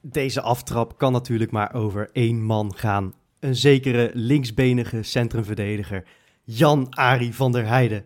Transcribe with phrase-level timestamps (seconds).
[0.00, 3.14] Deze aftrap kan natuurlijk maar over één man gaan.
[3.40, 6.04] Een zekere linksbenige centrumverdediger,
[6.44, 8.04] Jan-Ari van der Heijden.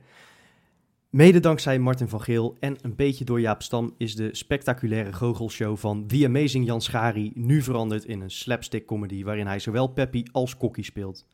[1.10, 5.76] Mede dankzij Martin van Geel en een beetje door Jaap Stam is de spectaculaire goochelshow
[5.76, 10.22] van The Amazing Jan Schari nu veranderd in een slapstick comedy waarin hij zowel Peppy
[10.32, 11.26] als Kokkie speelt.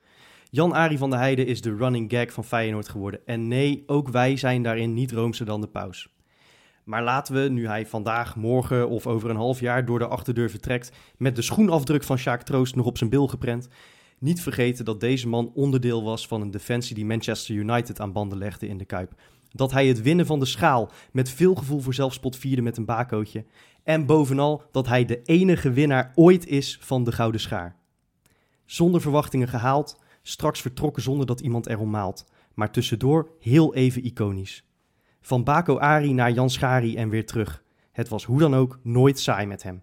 [0.50, 3.20] Jan-Ari van der Heijden is de running gag van Feyenoord geworden.
[3.26, 6.08] En nee, ook wij zijn daarin niet roomser dan de paus.
[6.84, 10.50] Maar laten we, nu hij vandaag, morgen of over een half jaar door de achterdeur
[10.50, 13.68] vertrekt, met de schoenafdruk van Sjaak Troost nog op zijn bil geprent,
[14.18, 18.38] niet vergeten dat deze man onderdeel was van een defensie die Manchester United aan banden
[18.38, 19.12] legde in de Kuip.
[19.50, 22.84] Dat hij het winnen van de schaal met veel gevoel voor zelfspot vierde met een
[22.84, 23.44] bakootje.
[23.82, 27.76] En bovenal dat hij de enige winnaar ooit is van de Gouden Schaar.
[28.64, 32.24] Zonder verwachtingen gehaald, straks vertrokken zonder dat iemand erom maalt.
[32.54, 34.64] Maar tussendoor heel even iconisch.
[35.24, 37.62] Van Bako Ari naar Jan Schari en weer terug.
[37.92, 39.82] Het was hoe dan ook nooit saai met hem.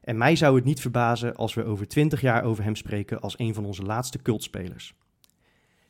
[0.00, 3.38] En mij zou het niet verbazen als we over twintig jaar over hem spreken als
[3.38, 4.94] een van onze laatste cultspelers.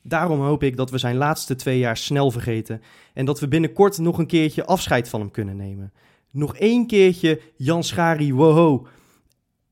[0.02, 2.82] Daarom hoop ik dat we zijn laatste twee jaar snel vergeten
[3.14, 5.92] en dat we binnenkort nog een keertje afscheid van hem kunnen nemen.
[6.30, 8.86] Nog één keertje Jan Schari woho.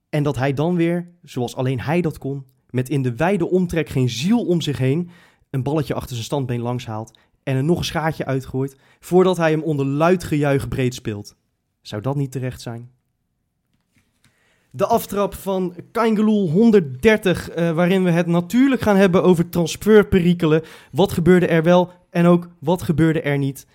[0.09, 3.89] En dat hij dan weer, zoals alleen hij dat kon, met in de wijde omtrek
[3.89, 5.11] geen ziel om zich heen,
[5.51, 7.19] een balletje achter zijn standbeen langs haalt
[7.49, 11.37] en er nog een schaartje uitgooit, voordat hij hem onder luid gejuich breed speelt.
[11.81, 12.91] Zou dat niet terecht zijn?
[14.71, 20.63] De aftrap van Kaingeloel 130, eh, waarin we het natuurlijk gaan hebben over transferperikelen.
[20.93, 23.67] Wat gebeurde er wel en ook wat gebeurde er niet?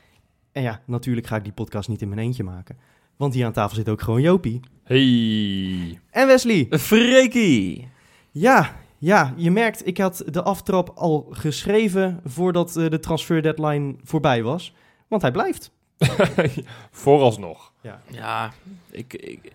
[0.52, 2.78] En ja, natuurlijk ga ik die podcast niet in mijn eentje maken.
[3.18, 4.60] Want hier aan tafel zit ook gewoon Jopie.
[4.84, 6.00] Hey.
[6.10, 6.68] En Wesley.
[6.70, 7.88] Freekie.
[8.32, 13.96] Ja, ja, je merkt, ik had de aftrap al geschreven voordat eh, de transfer deadline
[14.04, 14.74] voorbij was.
[15.08, 15.72] Want hij blijft.
[16.92, 17.72] Vooralsnog.
[18.08, 18.54] Ja,
[18.92, 19.52] ik, ik,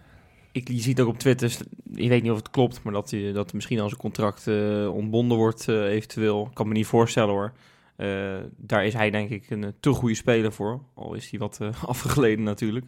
[0.53, 1.57] ik, je ziet ook op Twitter,
[1.95, 4.95] ik weet niet of het klopt, maar dat, hij, dat misschien als een contract eh,
[4.95, 6.47] ontbonden wordt eh, eventueel.
[6.47, 7.53] Ik kan me niet voorstellen hoor.
[7.99, 10.81] Eh, daar is hij denk ik een eh, te goede speler voor.
[10.95, 12.87] Al is hij wat eh, afgegleden natuurlijk.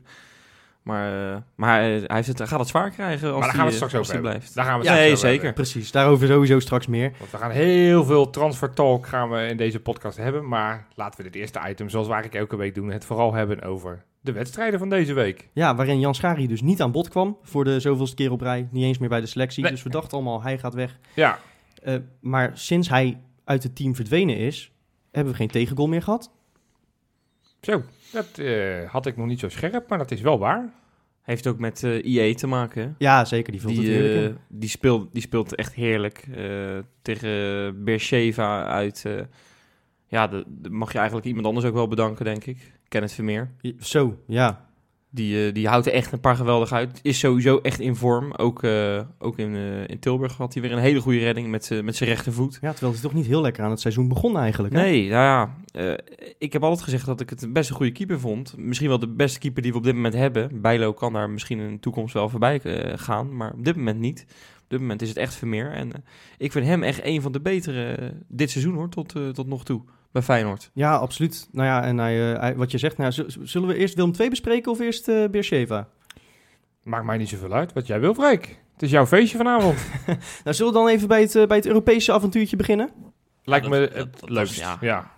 [0.82, 3.56] Maar, eh, maar hij, hij, heeft het, hij gaat het zwaar krijgen als Maar daar
[3.56, 4.30] gaan we straks eh, over hebben.
[4.30, 4.54] blijft.
[4.54, 5.44] Daar gaan we het Ja, straks nee, over zeker.
[5.46, 5.64] hebben.
[5.64, 7.12] Precies, daarover sowieso straks meer.
[7.18, 10.48] Want we gaan heel veel transfer talk gaan we in deze podcast hebben.
[10.48, 13.62] Maar laten we dit eerste item, zoals we eigenlijk elke week doen, het vooral hebben
[13.62, 15.48] over de wedstrijden van deze week.
[15.52, 18.68] Ja, waarin Jan Schari dus niet aan bod kwam voor de zoveelste keer op rij.
[18.70, 19.62] Niet eens meer bij de selectie.
[19.62, 19.72] Nee.
[19.72, 20.98] Dus we dachten allemaal, hij gaat weg.
[21.14, 21.38] Ja,
[21.82, 24.72] Eh, maar sinds hij uit het team verdwenen is,
[25.12, 26.30] hebben we geen tegengoal meer gehad.
[27.60, 27.82] zo.
[28.12, 30.72] Dat eh, had ik nog niet zo scherp, maar dat is wel waar.
[31.22, 32.82] Heeft ook met eh IE te maken.
[32.82, 32.90] hè?
[32.98, 33.52] Ja, zeker.
[33.52, 34.38] Die vult het Die, heerlijk in.
[34.48, 36.24] die, speelt, die speelt echt heerlijk.
[36.34, 39.02] eh, tegen Beersheva uit...
[39.06, 39.20] eh,
[40.06, 42.72] ja, de, de- mag je eigenlijk iemand anders ook wel bedanken, denk ik.
[42.88, 43.50] Kenneth Vermeer.
[43.80, 44.68] Zo, ja.
[45.12, 47.00] Die, eh, die houdt er echt een paar geweldig uit.
[47.02, 48.32] Is sowieso echt in vorm.
[48.34, 51.64] Ook, eh, ook in, eh, in Tilburg had hij weer een hele goede redding met,
[51.64, 52.58] zijn rechtervoet.
[52.60, 54.74] Ja, terwijl hij toch niet heel lekker aan het seizoen begon eigenlijk.
[54.74, 54.80] Hè?
[54.80, 56.04] Nee, nou ja.
[56.38, 58.56] ik heb altijd gezegd dat ik het best een goede keeper vond.
[58.56, 60.60] Misschien wel de beste keeper die we op dit moment hebben.
[60.60, 62.60] Bijlo kan daar misschien in de toekomst wel voorbij
[62.94, 63.36] gaan.
[63.36, 64.26] Maar op dit moment niet.
[64.62, 65.72] Op dit moment is het echt Vermeer.
[65.72, 65.92] En
[66.38, 68.88] ik vind hem echt een van de betere dit seizoen hoor.
[68.88, 69.82] Tot, tot nog toe.
[70.12, 70.70] Bij Feyenoord.
[70.74, 71.48] Ja, absoluut.
[71.52, 73.12] Nou ja, en hij, eh, hij- wat je zegt, nou,
[73.42, 75.88] zullen we eerst Willem II bespreken of eerst eh Beersheva?
[76.82, 78.60] Maakt mij niet zoveel uit wat jij wil, Freek.
[78.72, 79.78] Het is jouw feestje vanavond.
[80.44, 82.90] Nou, zullen we dan even bij het, eh, bij het Europese avontuurtje beginnen?
[83.44, 84.58] Lijkt dat- me het dat leukst.
[84.60, 84.76] ja.
[84.80, 85.10] ja.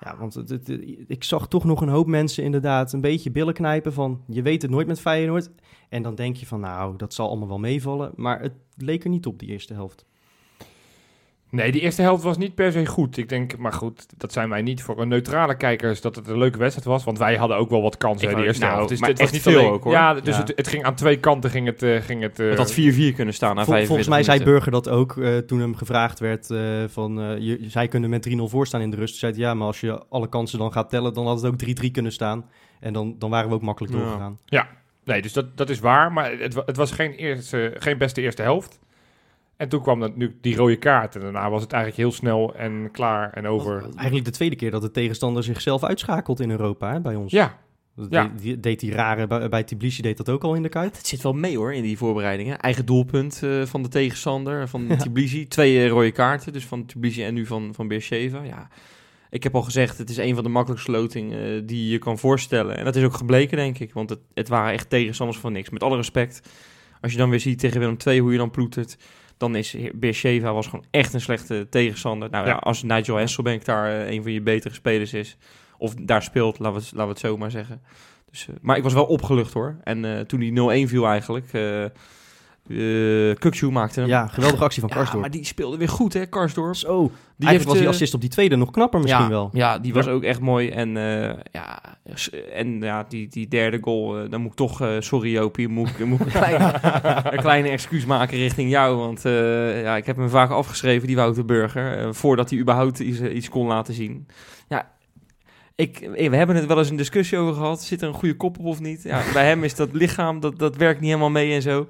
[0.00, 0.68] Ja, want het, het-
[1.06, 4.22] ik zag toch nog een hoop mensen inderdaad een beetje billen knijpen van...
[4.26, 5.50] je weet het nooit met Feyenoord.
[5.88, 8.12] En dan denk je van, nou, dat zal allemaal wel meevallen.
[8.16, 10.04] Maar het leek er niet op, die eerste helft.
[11.52, 13.16] Nee, die eerste helft was niet per se goed.
[13.16, 16.38] Ik denk, maar goed, dat zijn wij niet voor een neutrale kijkers dat het een
[16.38, 17.04] leuke wedstrijd was.
[17.04, 18.88] Want wij hadden ook wel wat kansen in de eerste nou, helft.
[18.88, 19.92] Dus maar dit was niet veel alleen- ook, hoor.
[19.92, 20.40] Ja, dus Ja.
[20.40, 23.12] Het, het ging aan twee kanten ging het, eh, ging het, eh, Het had 4-4
[23.14, 24.54] kunnen staan na Vol- 45 volgens mij zei minuten.
[24.54, 26.58] Burger dat ook eh, toen hem gevraagd werd eh,
[26.88, 27.20] van...
[27.20, 29.10] eh, je, zij kunnen met 3-0 voorstaan in de rust.
[29.10, 31.14] Toen zei hij, ja, maar als je alle kansen dan gaat tellen...
[31.14, 32.44] dan had het ook 3-3 kunnen staan.
[32.80, 33.98] En dan, dan waren we ook makkelijk Ja.
[34.00, 34.38] doorgegaan.
[35.04, 36.12] Nee, dus dat, dat is waar.
[36.12, 38.78] Maar het, het was geen, eerste, geen beste eerste helft.
[39.62, 41.14] En toen kwam dat, nu die rode kaart.
[41.14, 43.82] En daarna was het eigenlijk heel snel en klaar en over.
[43.94, 47.32] Eigenlijk de tweede keer dat de tegenstander zichzelf uitschakelt in Europa hè, bij ons.
[47.32, 47.58] Ja,
[47.96, 48.22] Dat Ja.
[48.28, 50.96] deed, die- deed die rare, bij, bij Tbilisi deed dat ook al in de Kuip.
[50.96, 52.58] Het zit wel mee hoor in die voorbereidingen.
[52.58, 55.48] Eigen doelpunt eh, van de tegenstander, van Tbilisi.
[55.48, 58.42] Twee eh, rode kaarten, dus van Tbilisi en nu van, van Beersheva.
[58.42, 58.68] Ja,
[59.30, 62.18] ik heb al gezegd, het is een van de makkelijkste lotingen eh, die je kan
[62.18, 62.76] voorstellen.
[62.76, 63.92] En dat is ook gebleken, denk ik.
[63.92, 65.70] Want het, het waren echt tegenstanders van niks.
[65.70, 66.48] Met alle respect.
[67.00, 68.96] Als je dan weer ziet tegen Willem II hoe je dan ploetert...
[69.42, 72.30] dan is Beersheva was gewoon echt een slechte tegenstander.
[72.30, 72.56] Nou ja, Ja.
[72.56, 75.36] als Nigel Hasselbank daar eh, een van je betere spelers is...
[75.78, 77.82] of daar speelt, laten we, het- laten we het zo maar zeggen...
[78.30, 79.76] Dus, eh, maar ik was wel opgelucht hoor.
[79.84, 81.46] En eh, toen die 0-1 viel eigenlijk,
[82.68, 84.08] eh eh, Kukshoe maakte hem.
[84.08, 85.20] Ja, geweldige actie van Ja, Karsdorp.
[85.20, 86.76] maar die speelde weer goed hè, Karsdorp.
[86.76, 89.50] Zo, Die eigenlijk was die eh, assist op die tweede nog knapper misschien ja, wel.
[89.52, 90.68] Ja, die was ook echt mooi.
[90.68, 91.80] En, eh, ja,
[92.52, 96.20] en ja, die, die derde goal, dan moet ik toch, sorry Jopie, moet ik, moet
[96.20, 96.74] ik een, kleine,
[97.36, 98.96] een kleine excuus maken richting jou.
[98.96, 99.22] Want
[99.82, 103.66] ja, ik heb hem vaak afgeschreven, die Wouter Burger, voordat hij überhaupt iets, iets kon
[103.66, 104.26] laten zien.
[104.68, 104.90] Ja,
[105.74, 107.82] ik, we hebben het wel eens een discussie over gehad.
[107.82, 109.02] Zit er een goede kop op of niet?
[109.02, 111.86] Ja, bij hem is dat lichaam, dat, dat werkt niet helemaal mee en zo.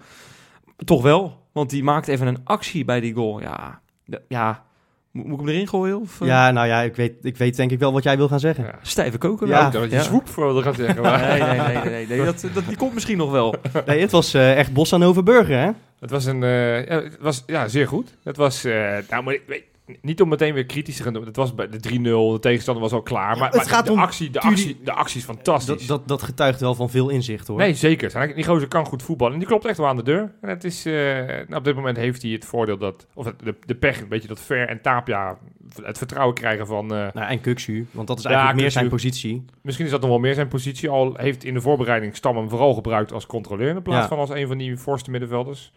[0.84, 3.40] Toch wel, want die maakt even een actie bij die goal.
[3.40, 3.80] Ja,
[4.28, 4.64] ja.
[5.10, 6.00] Moet, moet ik hem erin gooien?
[6.00, 6.26] Of, eh?
[6.26, 8.64] Ja, nou ja, ik weet, ik weet denk ik wel wat jij wil gaan zeggen.
[8.64, 8.78] Ja.
[8.82, 9.46] Stijve koken.
[9.46, 9.70] Ja.
[9.70, 10.02] Dat je ja.
[10.02, 11.02] swoep voor wilde gaan zeggen.
[11.02, 12.24] maar- Nee, nee, nee, nee, nee.
[12.24, 13.54] Dat, dat, die komt misschien nog wel.
[13.86, 15.70] Nee, het was eh, echt Bos aan Overburger, hè?
[16.00, 18.16] Het was een, eh, ja, het was ja, zeer goed.
[18.22, 19.64] Het was, eh, nou, maar ik weet,
[20.02, 21.24] niet om meteen weer kritisch te gaan doen.
[21.24, 23.36] Het was bij de 3-0, de tegenstander was al klaar.
[23.38, 25.86] maar het maar gaat de, om actie, de, actie, de actie is fantastisch.
[25.86, 27.58] Dat, dat, dat getuigt wel van veel inzicht, hoor.
[27.58, 28.34] Nee, zeker.
[28.34, 29.32] Die gozer kan goed voetballen.
[29.32, 30.32] En die klopt echt wel aan de deur.
[30.40, 30.92] En het is, eh,
[31.26, 34.28] nou, op dit moment heeft hij het voordeel dat, of de, de pech, een beetje
[34.28, 35.38] dat Ver en Tapia
[35.82, 38.88] het vertrouwen krijgen van, eh, Nou, en Kuksu, want dat is Ja, eigenlijk meer zijn
[38.88, 39.44] positie.
[39.62, 40.88] misschien is dat nog wel meer zijn positie.
[40.88, 44.08] Al heeft in de voorbereiding Stam hem vooral gebruikt als controleur in plaats Ja.
[44.08, 45.72] van als een van die voorste middenvelders.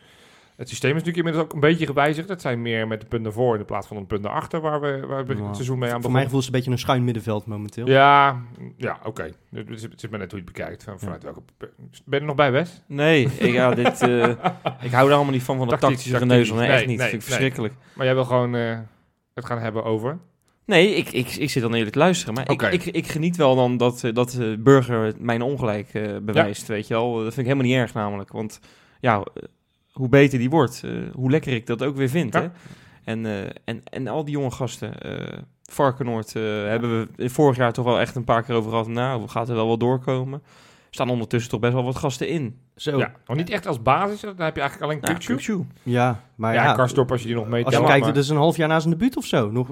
[0.57, 2.30] Het systeem is natuurlijk inmiddels ook een beetje gewijzigd.
[2.30, 4.62] Het zijn meer met de punt naar voren in plaats van een punt naar achter
[4.62, 6.22] waar we, waar we het seizoen mee aan Voor mijn begonnen.
[6.24, 7.88] gevoel is het een beetje een schuin middenveld momenteel.
[7.88, 8.42] Ja,
[8.78, 9.30] ja oké.
[9.52, 10.84] Het is- het is maar net hoe je het bekijkt.
[10.84, 11.42] Van- Vanuit welke...
[11.57, 11.69] Ben
[12.06, 12.81] je er nog bij, Wes?
[12.88, 14.30] Nee, ik, ja, dit, eh,
[14.81, 16.56] ik hou er allemaal niet van, van de tactische geneuzel.
[16.56, 16.98] Nee, Nee, echt niet.
[16.98, 17.38] nee, vind ik nee.
[17.38, 17.74] verschrikkelijk.
[17.94, 18.80] Maar jij wil gewoon eh,
[19.34, 20.18] het gaan hebben over...
[20.66, 22.34] Nee, ik, ik, ik zit dan eerlijk te luisteren.
[22.34, 22.68] Maar Oké.
[22.68, 26.88] ik, ik, ik geniet wel dan dat, eh, dat Burger mijn ongelijk eh, bewijst, weet
[26.88, 27.13] je wel.
[27.13, 28.31] Dat vind ik helemaal niet erg namelijk.
[28.31, 28.60] Want
[29.00, 29.24] ja,
[29.96, 32.34] hoe beter die wordt, eh, hoe lekker ik dat ook weer vind.
[32.34, 32.42] Ja.
[32.42, 32.48] Hè?
[33.04, 35.38] En, eh, en, en al die jonge gasten, eh
[35.72, 38.88] Varkenoord, eh, hebben we vorig jaar toch wel echt een paar keer over gehad.
[38.88, 40.42] Nou, gaat er wel wat doorkomen.
[40.44, 42.58] Er staan ondertussen toch best wel wat gasten in.
[42.76, 44.20] Zo, Ja, nog niet echt als basis.
[44.22, 45.18] Dan heb je eigenlijk alleen Nou.
[45.40, 45.68] Kukçu.
[45.84, 48.30] ja, maar ja, Karsdorp als je die nog mee als je kijkt, maar- dat is
[48.30, 49.52] een half jaar na zijn debuut of zo.
[49.52, 49.70] Nog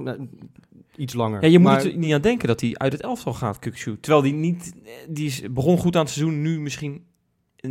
[0.96, 1.42] iets langer.
[1.42, 4.00] Ja, je moet Maar- er niet aan denken dat hij uit het elftal gaat, Kukçu.
[4.00, 4.74] Terwijl die niet,
[5.10, 7.04] die is, begon goed aan het seizoen, nu misschien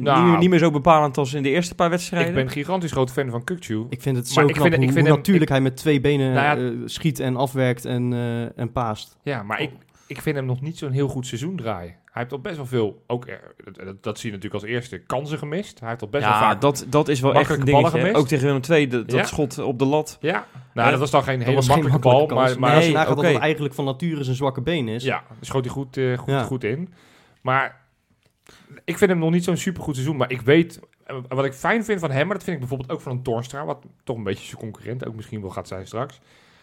[0.01, 0.21] Nou.
[0.21, 2.29] niet, meer, niet meer zo bepalend als in de eerste paar wedstrijden.
[2.29, 3.89] Ik ben gigantisch groot fan van Kukçu.
[3.89, 5.61] Ik vind het Maar zo ik knap vind- hoe, ik vind hoe hem- natuurlijk hij
[5.61, 9.17] met twee benen Nou ja- eh, schiet en afwerkt en, eh, en paast.
[9.23, 9.71] Ja, maar ik,
[10.07, 11.95] ik vind hem nog niet zo'n heel goed seizoen draaien.
[12.05, 13.35] Hij heeft al best wel veel, ook, eh,
[14.01, 15.81] dat, zie je natuurlijk als eerste, kansen gemist.
[15.81, 16.61] Hij heeft al best wel ja, vaak...
[16.61, 17.73] dat, dat is wel echt een dingetje.
[17.73, 18.15] ballen gemist.
[18.17, 19.25] Ook tegen Willem II, dat, dat Ja.
[19.25, 20.17] schot op de lat.
[20.21, 22.93] Ja, nou, dat was dan geen Dat hele geen makkelijke bal, maar, maar als je
[22.93, 25.05] nagaat dat het eigenlijk van nature zijn zwakke been is.
[25.05, 26.43] ja, dan schoot hij goed, goed, Ja.
[26.43, 26.93] goed in.
[27.41, 27.81] Maar
[28.85, 30.81] ik vind hem nog niet zo'n supergoed seizoen, maar ik weet...
[31.07, 33.23] eh, Wat ik fijn vind van hem, maar dat vind ik bijvoorbeeld ook van een
[33.23, 36.21] Torstra, wat toch een beetje zijn concurrent ook misschien wel gaat zijn straks,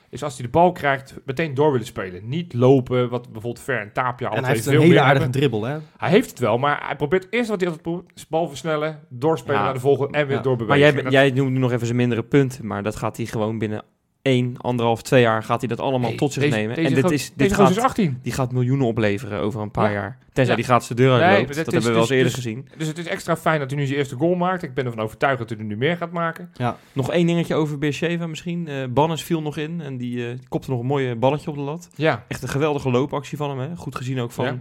[0.10, 2.30] is als hij de bal krijgt, meteen door willen spelen.
[2.30, 5.02] Niet lopen, wat bijvoorbeeld Ver en Tapia en alle hij heeft een veel hele meer
[5.04, 5.40] aardige hebben.
[5.40, 5.78] dribbel, hè?
[5.98, 9.00] Hij heeft het wel, maar hij probeert eerst wat hij altijd probeert, is bal versnellen,
[9.10, 9.64] doorspelen Ja.
[9.64, 10.42] naar de volgende en weer Ja.
[10.42, 10.82] doorbewegen.
[10.94, 13.26] Maar jij, En jij noemt nu nog even zijn mindere punten, maar dat gaat hij
[13.26, 13.84] gewoon binnen
[14.30, 16.76] één, anderhalf, twee jaar gaat hij dat allemaal tot zich deze- nemen.
[16.76, 18.20] Deze en dit, is, dit, gaat, is 18.
[18.22, 19.94] die gaat miljoenen opleveren over een paar Ja.
[19.94, 20.18] jaar.
[20.34, 20.56] Tenzij Ja.
[20.62, 21.31] die gaat zijn deur uitloopt.
[21.38, 22.68] maar dat dat hebben we wel eens dus- eerder dus- gezien.
[22.78, 24.64] Dus het is extra fijn dat hij nu zijn eerste goal maakt.
[24.64, 26.52] Ik ben ervan overtuigd dat hij er nu meer gaat maken.
[26.94, 28.68] Nog één dingetje over Beersheva misschien.
[28.68, 31.56] Eh Bannes viel nog in en die, eh, die kopte nog een mooie balletje op
[31.56, 31.90] de lat.
[31.95, 33.59] Ja, Echt een geweldige loopactie van hem.
[33.69, 33.76] Hè?
[33.76, 34.45] Goed gezien ook van...
[34.45, 34.57] Ja.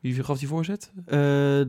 [0.00, 0.92] Wie gaf die voorzet?
[1.06, 1.18] Eh,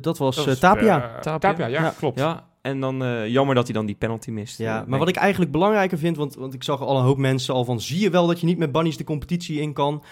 [0.02, 1.00] dat was dat was, Tapia.
[1.22, 1.38] Tapia.
[1.38, 1.94] Tapia, ja, Ja.
[1.98, 2.20] klopt.
[2.20, 4.58] Ja, en dan eh, jammer dat hij dan die penalty mist.
[4.58, 7.18] Ja, Eh, maar wat ik eigenlijk belangrijker vind, want, want ik zag al een hoop
[7.18, 10.04] mensen al van, zie je wel dat je niet met bunnies de competitie in kan?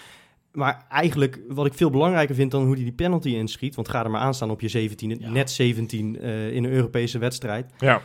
[0.52, 4.04] Maar eigenlijk, wat ik veel belangrijker vind dan hoe hij die penalty inschiet, want ga
[4.04, 5.30] er maar aan staan op je 17, Ja.
[5.30, 7.72] net 17 eh, in een Europese wedstrijd.
[7.78, 8.00] Ja.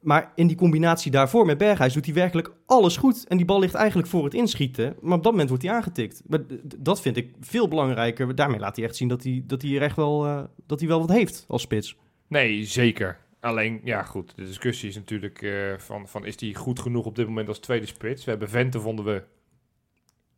[0.00, 3.24] Maar in die combinatie daarvoor met Berghuis doet hij werkelijk alles goed.
[3.28, 4.96] En die bal ligt eigenlijk voor het inschieten.
[5.00, 6.22] Maar op dat moment wordt hij aangetikt.
[6.26, 6.40] Maar
[6.78, 8.34] dat vind ik veel belangrijker.
[8.34, 10.88] Daarmee laat hij echt zien dat hij, dat hij er echt wel, eh, dat hij
[10.88, 11.96] wel wat heeft als spits.
[12.28, 13.18] Nee, zeker.
[13.44, 17.16] Alleen, ja goed, de discussie is natuurlijk eh, van, van is die goed genoeg op
[17.16, 18.24] dit moment als tweede spits?
[18.24, 19.22] We hebben Vente, vonden we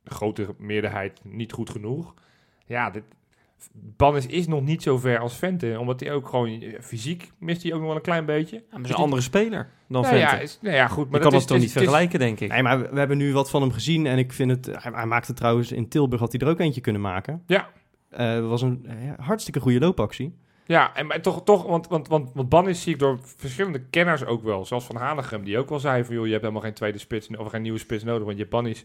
[0.02, 2.14] de grote meerderheid niet goed genoeg.
[2.66, 3.02] Ja, dit,
[3.72, 7.62] Bannis is nog niet zo ver als Vente, omdat hij ook gewoon eh, fysiek mist
[7.62, 8.56] hij ook nog wel een klein beetje.
[8.56, 10.20] Ja, maar is een andere speler dan nou, Vente.
[10.34, 11.74] ja, is, nou ja, goed, Je maar kan dat dat is, toch het niet is-
[11.74, 12.50] het is- vergelijken, denk ik.
[12.50, 14.06] Nee, maar we, hebben nu wat van hem gezien.
[14.06, 14.66] En ik vind het...
[14.82, 17.42] Hij, hij maakte trouwens in Tilburg, had hij er ook eentje kunnen maken.
[17.46, 17.68] Ja.
[18.10, 20.34] Eh was een ja, hartstikke goede loopactie.
[20.66, 24.24] Ja, en maar toch, toch want, want, want, want Bannis zie ik door verschillende kenners
[24.24, 24.64] ook wel.
[24.64, 26.14] Zoals Van Hanegem, die ook wel zei van...
[26.14, 28.84] joh, je hebt helemaal geen tweede spits of geen nieuwe spits nodig, want je Bannis.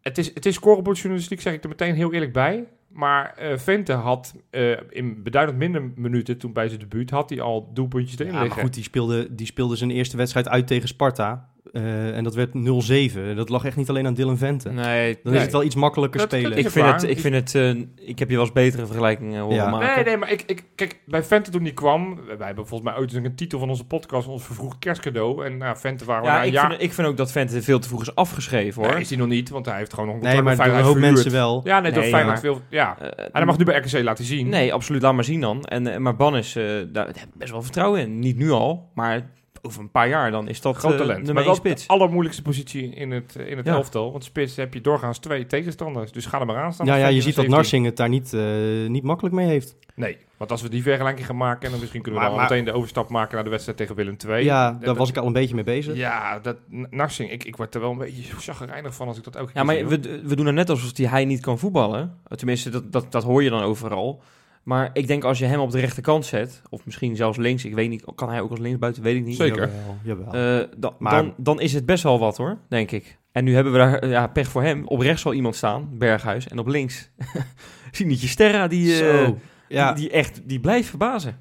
[0.00, 2.68] Het is, het is scorebordjournalistiek, zeg ik er meteen heel eerlijk bij.
[2.88, 7.10] Maar eh Vente had eh, in beduidend minder minuten, toen bij zijn debuut...
[7.10, 8.62] had hij al doelpuntjes erin Ja, maar liggen.
[8.62, 11.50] goed, die speelde, die speelde zijn eerste wedstrijd uit tegen Sparta.
[11.72, 13.34] Eh, en dat werd 0-7.
[13.36, 14.70] Dat lag echt niet alleen aan Dylan Vente.
[14.70, 15.34] Nee, Dan Nee.
[15.36, 16.50] is het wel iets makkelijker Dat- spelen.
[16.50, 19.40] dat ik vind het, ik vind het, eh, ik heb je wel eens betere vergelijkingen
[19.40, 19.70] horen Ja.
[19.70, 19.94] maken.
[19.94, 22.98] Nee, nee, maar ik, ik, kijk, bij Vente toen die kwam, wij hebben volgens mij
[23.00, 25.44] ooit eens een titel van onze podcast, ons vervroegd kerstcadeau.
[25.46, 26.68] En nou, Vente waren we Ja, na een ik, jaar...
[26.70, 28.92] vind, ik vind ook dat Vente veel te vroeg is afgeschreven hoor.
[28.92, 30.96] Nee, is hij nog niet, want hij heeft gewoon nog een nee, maar een hoop
[30.96, 31.60] mensen wel.
[31.64, 32.60] Ja, nee, Nee, Feyenoord maar- veel...
[32.70, 34.48] Ja, Eh, en dat mag nu bij RKC laten zien.
[34.48, 35.02] Nee, absoluut.
[35.02, 35.64] Laat maar zien dan.
[35.64, 38.18] En, maar Ban is, eh, daar heb ik best wel vertrouwen in.
[38.18, 39.30] Niet nu al, maar
[39.62, 41.32] over een paar jaar dan is dat Groot eh, talent.
[41.32, 41.86] maar spits.
[41.86, 43.72] de allermoeilijkste positie in het, eh, in het Ja.
[43.72, 44.10] elftal.
[44.12, 46.12] Want spits heb je doorgaans twee tegenstanders.
[46.12, 46.86] Dus ga er maar aan staan.
[46.86, 47.56] Ja, ja, je ziet dat met 17.
[47.56, 49.76] Narsing het daar niet, eh, niet makkelijk mee heeft.
[49.94, 51.64] Nee, want als we die vergelijking gaan maken...
[51.64, 53.78] en dan misschien kunnen we Maar- dan maar- meteen de overstap maken naar de wedstrijd
[53.78, 54.44] tegen Willem II.
[54.44, 55.96] ja, Dat- daar was ik al een beetje mee bezig.
[55.96, 56.56] Ja, dat
[56.90, 59.62] Narsing, ik, ik word er wel een beetje chagrijnig van als ik dat ook Ja,
[59.64, 62.18] maar we, we doen er net alsof die hij niet kan voetballen.
[62.28, 64.22] Tenminste, dat, dat, dat hoor je dan overal.
[64.62, 67.74] Maar ik denk als je hem op de rechterkant zet, of misschien zelfs links, ik
[67.74, 69.36] weet niet, kan hij ook als linksbuiten, weet ik niet.
[69.36, 69.70] Zeker.
[70.04, 70.60] Jawel, jawel.
[70.60, 73.18] Eh, da- Maar- dan, dan is het best wel wat hoor, denk ik.
[73.32, 74.86] En nu hebben we daar ja, pech voor hem.
[74.86, 76.48] Op rechts zal iemand staan, Berghuis.
[76.48, 77.10] En op links
[77.90, 79.38] Sinetje Sterra, die, eh, Zo.
[79.68, 81.40] Ja, die, die echt die blijft verbazen.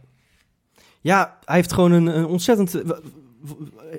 [1.01, 2.81] ja, hij heeft gewoon een, een ontzettend...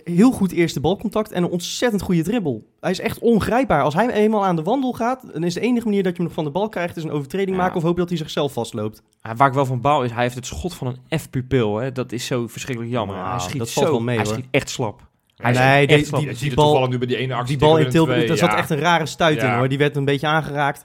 [0.05, 2.67] Heel goed eerste balcontact en een ontzettend goede dribbel.
[2.81, 3.83] Hij is echt ongrijpbaar.
[3.83, 6.27] Als hij eenmaal aan de wandel gaat, dan is de enige manier dat je hem
[6.27, 7.63] nog van de bal krijgt, is een overtreding Ja.
[7.63, 9.03] maken of hoop dat hij zichzelf vastloopt.
[9.23, 11.77] Ah, Waar ik wel van bouw is, hij heeft het schot van een F-pupil.
[11.77, 11.93] hè.
[11.93, 13.17] Dat is zo verschrikkelijk jammer.
[13.17, 14.35] Nou, hij schiet dat valt zo, wel mee, hij hoor.
[14.35, 15.09] schiet echt slap.
[15.37, 16.21] Hij is nee, echt die, slap.
[16.21, 18.57] die, die bal, nu bij die ene actie die bal in Tilburg, dat zat ja.
[18.57, 19.59] echt een rare stuit in Ja.
[19.59, 19.69] hoor.
[19.69, 20.85] Die werd een beetje aangeraakt.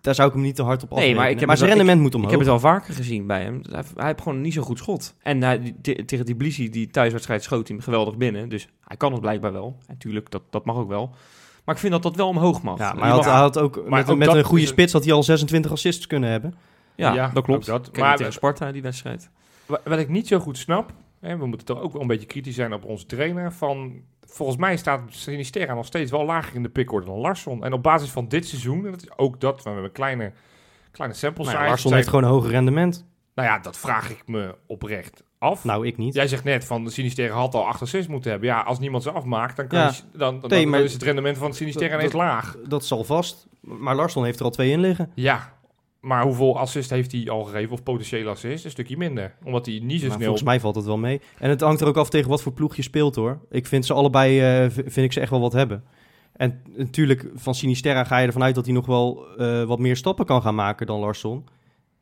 [0.00, 1.22] Daar zou ik hem niet te hard op Nee, afrekenen.
[1.22, 2.30] maar ik heb maar zijn wel- rendement moet Ik omhoog.
[2.30, 3.60] heb het al vaker gezien bij hem.
[3.70, 5.14] Hij, hij heeft gewoon niet zo'n goed schot.
[5.22, 8.48] En hij, die- te- tegen die Blisi, die thuiswedstrijd, schoot hij hem geweldig binnen.
[8.48, 9.76] Dus hij kan het blijkbaar wel.
[9.86, 11.14] Natuurlijk, dat, dat mag ook wel.
[11.64, 12.78] Maar ik vind dat dat wel omhoog mag.
[12.78, 14.92] Ja, maar hij had, mag- hij had ook met, ook met dat een goede spits
[14.92, 16.54] had hij al 26 assists kunnen hebben.
[16.94, 17.66] ja, Ja, dat klopt.
[17.66, 17.96] dat.
[17.96, 19.30] Maar- tegen Sparta, die wedstrijd.
[19.66, 22.26] Wa- Wat ik niet zo goed snap, hè, we moeten toch ook wel een beetje
[22.26, 23.52] kritisch zijn op onze trainer.
[23.52, 23.92] Van,
[24.32, 27.64] volgens mij staat Sinisterra nog steeds wel lager in de pickorde dan Larsson.
[27.64, 30.32] En op basis van dit seizoen, en dat is ook dat, we hebben een kleine,
[30.90, 31.68] kleine sample Nou, size.
[31.68, 33.04] Larsson zijn- heeft gewoon een hoger rendement.
[33.34, 35.64] Nou ja, dat vraag ik me oprecht af.
[35.64, 36.14] Nou, ik niet.
[36.14, 38.48] Jij zegt net van de Sinisterra had al 8 assists moeten hebben.
[38.48, 39.86] Ja, als niemand ze afmaakt, dan, kan Ja.
[39.88, 42.56] je- dan, dan, is het rendement van Sinisterra ineens laag.
[42.68, 43.46] Dat zal vast.
[43.60, 45.10] Maar Larsson heeft er al twee in liggen.
[45.14, 45.52] Ja,
[46.02, 47.72] maar hoeveel assist heeft hij al gegeven?
[47.72, 48.64] Of potentiële assist?
[48.64, 49.34] Een stukje minder.
[49.44, 50.20] Omdat hij niet zo snel...
[50.20, 51.20] volgens mij valt het wel mee.
[51.38, 53.38] En het hangt er ook af tegen wat voor ploeg je speelt hoor.
[53.50, 55.84] Ik vind ze allebei, eh, vind ik ze echt wel wat hebben.
[56.32, 59.96] En natuurlijk, van Sinisterra ga je ervan uit dat hij nog wel eh, wat meer
[59.96, 61.44] stappen kan gaan maken dan Larsson.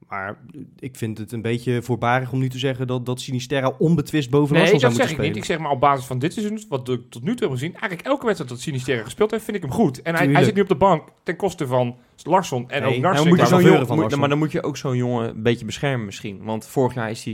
[0.08, 0.38] Maar
[0.78, 4.54] ik vind het een beetje voorbarig om nu te zeggen dat, dat Sinisterra onbetwist boven
[4.54, 5.44] Nee, Larsson dat zou zeg ik moeten niet.
[5.44, 5.58] spelen.
[5.58, 7.72] Ik zeg maar op basis van dit seizoen, wat ik tot nu toe heb gezien,
[7.72, 10.02] eigenlijk elke wedstrijd dat Sinisterra gespeeld heeft, vind ik hem goed.
[10.02, 11.96] En hij, zit nu op de bank ten koste van
[12.26, 13.36] Larsson en Nee, ook Narsing.
[13.36, 16.40] veuren jongen, moet- maar dan moet je ook zo'n jongen een beetje beschermen misschien.
[16.44, 17.24] Want vorig jaar is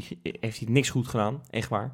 [0.40, 1.92] heeft hij niks goed gedaan, echt waar.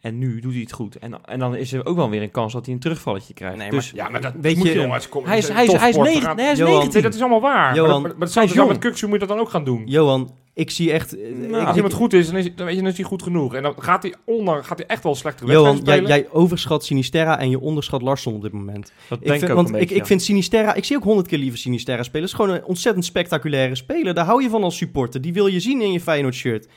[0.00, 0.96] En nu doet hij het goed.
[0.98, 3.56] En, en dan is er ook wel weer een kans dat hij een terugvalletje krijgt.
[3.56, 5.08] Nee, dus Ja, maar dat Weet moet je, jongens.
[5.08, 6.06] Kom, hij is, hij is, hij is, topsport.
[6.06, 7.00] We negen- gaan- nee, hij is Johan, 19.
[7.00, 7.74] Nee, dat is allemaal waar.
[7.74, 8.78] Johan, maar, maar, maar dat hij zou is je dan met.
[8.78, 9.82] Kuksu moet je dat dan ook gaan doen.
[9.86, 11.16] Johan, ik zie echt...
[11.16, 13.06] eh, Nou, ik- Als iemand goed is, dan, is, dan weet je, dan is hij
[13.06, 13.54] goed genoeg.
[13.54, 16.84] En dan gaat hij, onder, gaat hij echt wel slechtere Johan, wedstrijden jij, jij overschat
[16.84, 18.92] Sinisterra en je onderschat Larsson op dit moment.
[19.08, 20.06] dat Ik denk vind, ik ook want een ik, beetje, ik ja.
[20.06, 22.22] vind Sinisterra, ik zie ook honderd keer liever Sinisterra spelen.
[22.22, 24.14] Het is gewoon een ontzettend spectaculaire speler.
[24.14, 25.20] Daar hou je van als supporter.
[25.20, 26.68] Die wil je zien in je Feyenoord shirt.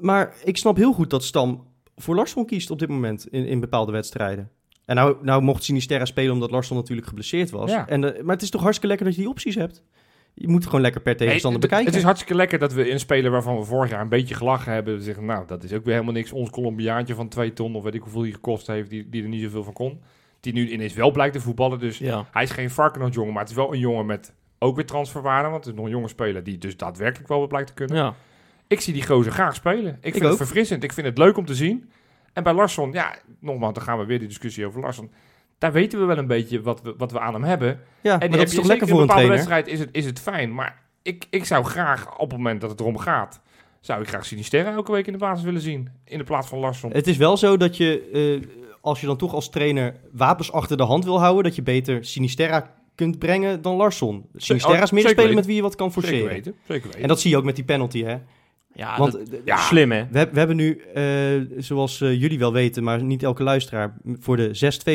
[0.00, 1.64] Maar ik snap heel goed dat Stam
[1.96, 4.50] voor Larsson kiest op dit moment in, in bepaalde wedstrijden.
[4.84, 7.70] En nou, nou mocht Sinisterra spelen omdat Larsson natuurlijk geblesseerd was.
[7.70, 7.88] Ja.
[7.88, 9.82] En, eh, maar het is toch hartstikke lekker dat je die opties hebt.
[10.34, 11.86] Je moet gewoon lekker per tegenstander bekijken.
[11.86, 14.72] Het is hartstikke lekker dat we een speler waarvan we vorig jaar een beetje gelachen
[14.72, 14.94] hebben.
[14.96, 16.32] We zeggen, nou, dat is ook weer helemaal niks.
[16.32, 19.28] Ons Colombiaantje van 2 ton, of weet ik hoeveel hij gekost heeft, die, die er
[19.28, 20.00] niet zoveel van kon.
[20.40, 21.78] Die nu ineens wel blijkt te voetballen.
[21.78, 22.26] Dus Ja.
[22.30, 25.48] hij is geen Varkenoord jongen, maar het is wel een jongen met ook weer transferwaarde.
[25.48, 27.96] Want het is nog een jonge speler die dus daadwerkelijk wel wat blijkt te kunnen.
[27.96, 28.14] Ja.
[28.66, 29.98] Ik zie die gozer graag spelen.
[30.00, 30.82] Ik vind het verfrissend.
[30.84, 31.90] Ik vind het leuk om te zien.
[32.32, 35.10] En bij Larsson, ja, nogmaals, dan gaan we weer die discussie over Larsson.
[35.62, 37.80] Daar weten we wel een beetje wat we, wat we aan hem hebben.
[38.00, 39.32] ja, En maar dat heb is toch lekker zeker voor een trainer?
[39.34, 40.54] wedstrijd is het, is het fijn.
[40.54, 43.40] Maar ik, ik zou graag, op het moment dat het erom gaat,
[43.80, 45.88] zou ik graag Sinisterra elke week in de basis willen zien.
[46.04, 46.90] In de plaats van Larsson.
[46.92, 48.10] Het is wel zo dat je,
[48.42, 48.48] eh,
[48.80, 52.04] als je dan toch als trainer wapens achter de hand wil houden, dat je beter
[52.04, 54.26] Sinisterra kunt brengen dan Larsson.
[54.36, 55.34] Sinisterra is meer een zeker speler weten.
[55.34, 56.32] met wie je wat kan Zeker forceren.
[56.34, 56.54] weten.
[56.66, 57.02] Zeker weten.
[57.02, 58.16] En dat zie je ook met die penalty, hè?
[58.74, 60.06] Ja, Want dat- ja, slim hè.
[60.10, 64.36] we, we hebben nu, eh, zoals eh, jullie wel weten, maar niet elke luisteraar, voor
[64.36, 64.54] de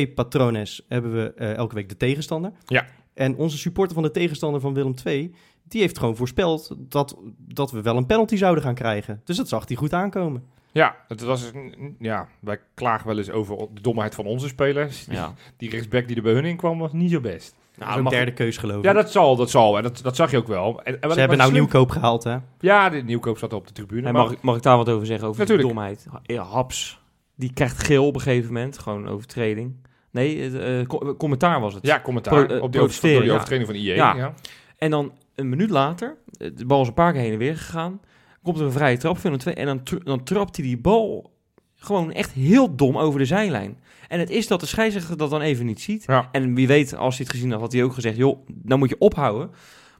[0.10, 2.52] 6-2 patrones hebben we eh, elke week de tegenstander.
[2.66, 2.86] Ja.
[3.14, 7.72] En onze supporter van de tegenstander van Willem II, die heeft gewoon voorspeld dat, dat
[7.72, 9.22] we wel een penalty zouden gaan krijgen.
[9.24, 10.44] Dus dat zag hij goed aankomen.
[10.72, 11.52] Ja, het was,
[12.00, 15.06] ja, wij klagen wel eens over de domheid van onze spelers.
[15.06, 15.34] Die, Ja.
[15.58, 17.56] die rechtsback die er bij hun in kwam, was niet zo best.
[17.78, 18.84] Dat is ook mag- derde keus geloof ik.
[18.84, 19.78] Ja, dat zal, dat zal.
[19.78, 20.82] En dat, dat zag je ook wel.
[20.84, 22.38] En, en Ze hebben nou slim- nieuwkoop gehaald, hè?
[22.60, 24.08] Ja, de nieuwkoop zat op de tribune.
[24.08, 25.28] En maar- mag, ik- mag ik daar wat over zeggen?
[25.28, 25.68] Over Natuurlijk.
[25.68, 26.06] de domheid.
[26.24, 27.00] Ja, Haps,
[27.36, 28.78] die krijgt geel op een gegeven moment.
[28.80, 29.76] Gewoon een overtreding.
[30.12, 31.86] Nee, het, eh, co- commentaar was het.
[31.86, 33.34] Ja, commentaar Pro- eh, op die over, door die ja.
[33.34, 33.84] overtreding van IE.
[33.96, 34.16] Ja.
[34.16, 34.34] Ja.
[34.78, 36.18] En dan een minuut later,
[36.54, 38.00] de bal is een paar keer heen en weer gegaan.
[38.44, 39.54] Komt er een vrije trap van de twee.
[39.54, 41.32] En dan, tr- dan trapt hij die bal
[41.78, 43.78] gewoon echt heel dom over de zijlijn.
[44.08, 46.04] En het is dat de scheidsrechter dat dan even niet ziet.
[46.08, 46.30] Ja.
[46.32, 48.90] En wie weet, als hij het gezien had, had hij ook gezegd: joh, dan moet
[48.90, 49.52] je ophouden.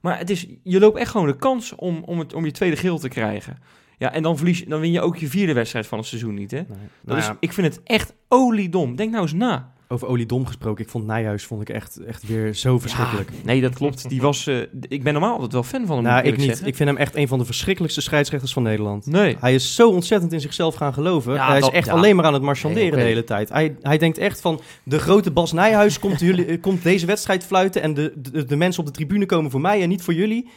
[0.02, 2.76] Maar het is, je loopt echt gewoon de kans om, om, het, om je tweede
[2.76, 3.58] geel te krijgen.
[3.98, 6.52] Ja, en dan, verlies, dan win je ook je vierde wedstrijd van het seizoen niet.
[6.52, 6.58] Hè?
[6.58, 6.68] Nee.
[6.68, 8.96] Dat Nou is, ja, ik vind het echt oliedom.
[8.96, 9.74] Denk nou eens na.
[9.88, 13.30] Over oliedom gesproken, ik vond Nijhuis vond ik echt, echt weer zo verschrikkelijk.
[13.30, 14.10] Ja, nee, dat klopt.
[14.10, 16.06] Die was, eh, ik ben normaal altijd wel fan van hem.
[16.06, 16.46] nou, ik niet.
[16.46, 16.68] zeggen.
[16.68, 19.06] Ik vind hem echt een van de verschrikkelijkste scheidsrechters van Nederland.
[19.06, 19.38] Nee.
[19.40, 21.34] Hij is zo ontzettend in zichzelf gaan geloven.
[21.34, 21.94] Ja, hij is echt ja.
[21.94, 23.50] alleen maar aan het marchanderen Nee, de hele tijd.
[23.50, 27.44] Hij, hij denkt echt van, de grote Bas Nijhuis komt, jullie, eh, komt deze wedstrijd
[27.44, 27.82] fluiten...
[27.82, 30.48] en de, de, de mensen op de tribune komen voor mij en niet voor jullie.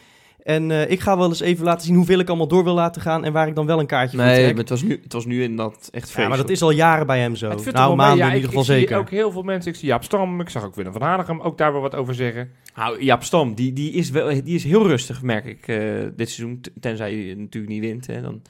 [0.43, 3.03] En eh, ik ga wel eens even laten zien hoeveel ik allemaal door wil laten
[3.03, 3.25] gaan...
[3.25, 4.49] en waar ik dan wel een kaartje voor Nee, trek.
[4.51, 7.07] maar het was nu, het was nu inderdaad echt Ja, maar dat is al jaren
[7.07, 7.55] bij hem zo.
[7.73, 8.89] Nou, maanden Ja, in ik- ieder geval ik zeker.
[8.89, 9.71] zie ook heel veel mensen.
[9.73, 12.15] Ik zie Jaap Stam, ik zag ook Willem van Hanegem ook daar wel wat over
[12.15, 12.51] zeggen.
[12.77, 15.77] Nou, Jaap Stam, die, die, is wel, die is heel rustig, merk ik, eh,
[16.17, 16.61] dit seizoen.
[16.81, 18.07] Tenzij je natuurlijk niet wint.
[18.07, 18.43] Hè, dan.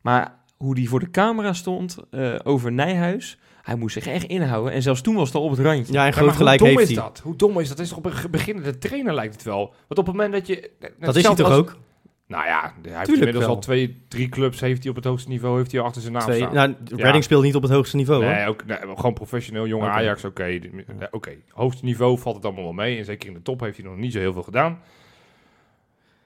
[0.00, 4.72] Maar hoe die voor de camera stond eh, over Nijhuis, hij moest zich echt inhouden.
[4.72, 5.92] En zelfs toen was het al op het randje.
[5.92, 7.04] Ja, en Ja, groot gelijk hoe dom heeft is hij.
[7.06, 7.20] dat?
[7.24, 7.76] Hoe dom is dat?
[7.76, 9.74] Dat is toch op een beginnende trainer lijkt het wel.
[9.88, 10.70] Want op het moment dat je...
[11.00, 11.76] Dat is hij toch als- ook?
[12.26, 13.54] Nou ja, hij heeft Tuurlijk inmiddels wel.
[13.54, 16.22] al twee, drie clubs heeft hij op het hoogste niveau heeft hij achter zijn naam
[16.22, 16.54] Twee, staan.
[16.54, 18.24] nou, Redding speelt niet op het hoogste niveau.
[18.24, 18.32] hoor.
[18.32, 19.86] nee, ook, nee, gewoon professioneel, jonge.
[19.88, 20.58] Ajax, oké.
[21.10, 22.98] Oké, hoogste niveau valt het allemaal wel mee.
[22.98, 24.78] En zeker in de top heeft hij nog niet zo heel veel gedaan.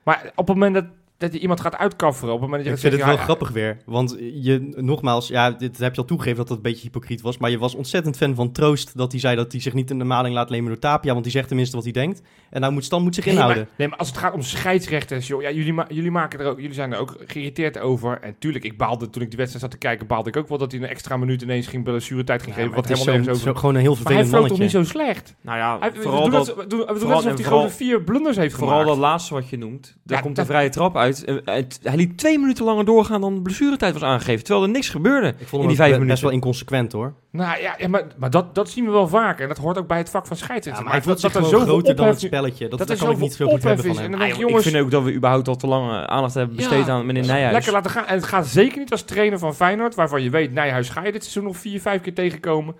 [0.03, 0.85] Maar op het moment dat,
[1.23, 3.25] dat je iemand gaat uitkafferen, op het moment dat je Ik vind het wel ja,
[3.25, 3.77] grappig weer.
[3.87, 7.39] Want je, nogmaals, ja, dit heb je al toegegeven dat dat een beetje hypocriet was.
[7.39, 8.97] Maar je was ontzettend fan van Troost.
[8.97, 11.13] Dat hij zei dat hij zich niet in de maling laat nemen door Tapia.
[11.13, 12.23] Want die zegt tenminste wat hij denkt.
[12.51, 13.63] En nou moet Stam moet zich Nee inhouden.
[13.65, 16.47] maar, nee, maar als het gaat om scheidsrechters, joh, ja, jullie, ma- jullie, maken er
[16.47, 18.19] ook, jullie zijn er ook geïrriteerd over.
[18.21, 20.59] En tuurlijk, ik baalde toen ik die wedstrijd zat te kijken, baalde ik ook wel
[20.59, 22.75] dat hij een extra minuut ineens ging blessuretijd ging Ja, geven.
[22.77, 23.53] Wat het is helemaal nergens over.
[23.55, 25.35] zo- gewoon een heel Maar hij vervelend vloog toch niet zo slecht?
[25.41, 28.89] Nou ja, Hij, vooral, dat, vooral- alsof hij vooral- gewoon vier blunders heeft vooral gemaakt.
[28.89, 29.97] dat laatste wat je noemt.
[30.05, 31.12] Daar Ja, komt een vrije trap uit.
[31.21, 31.37] Eh,
[31.83, 34.45] hij liet twee minuten langer doorgaan dan de blessuretijd was aangegeven.
[34.45, 36.25] Terwijl er niks gebeurde Ik vond in hem die vijf be- best minuten.
[36.25, 37.13] wel inconsequent hoor.
[37.31, 39.43] Nou ja, ja maar, maar dat, dat zien we wel vaker.
[39.43, 40.85] En dat hoort ook bij het vak van Ja, scheidsrechter.
[40.85, 42.69] maar hij voelt zich er gewoon zoveel groter dan het spelletje.
[42.69, 44.01] Dat, dat daar er kan ik niet zo goed hebben van is.
[44.01, 44.15] hem.
[44.15, 46.57] Ah, ik, joh, jongens, ik vind ook dat we überhaupt al te lang aandacht hebben
[46.57, 47.53] Ja, besteed aan meneer Nijhuis.
[47.53, 48.07] Lekker laten gaan.
[48.07, 51.13] En het gaat zeker niet als trainer van Feyenoord, waarvan je weet, Nijhuis ga je
[51.13, 52.75] dit seizoen nog vier, vijf keer tegenkomen.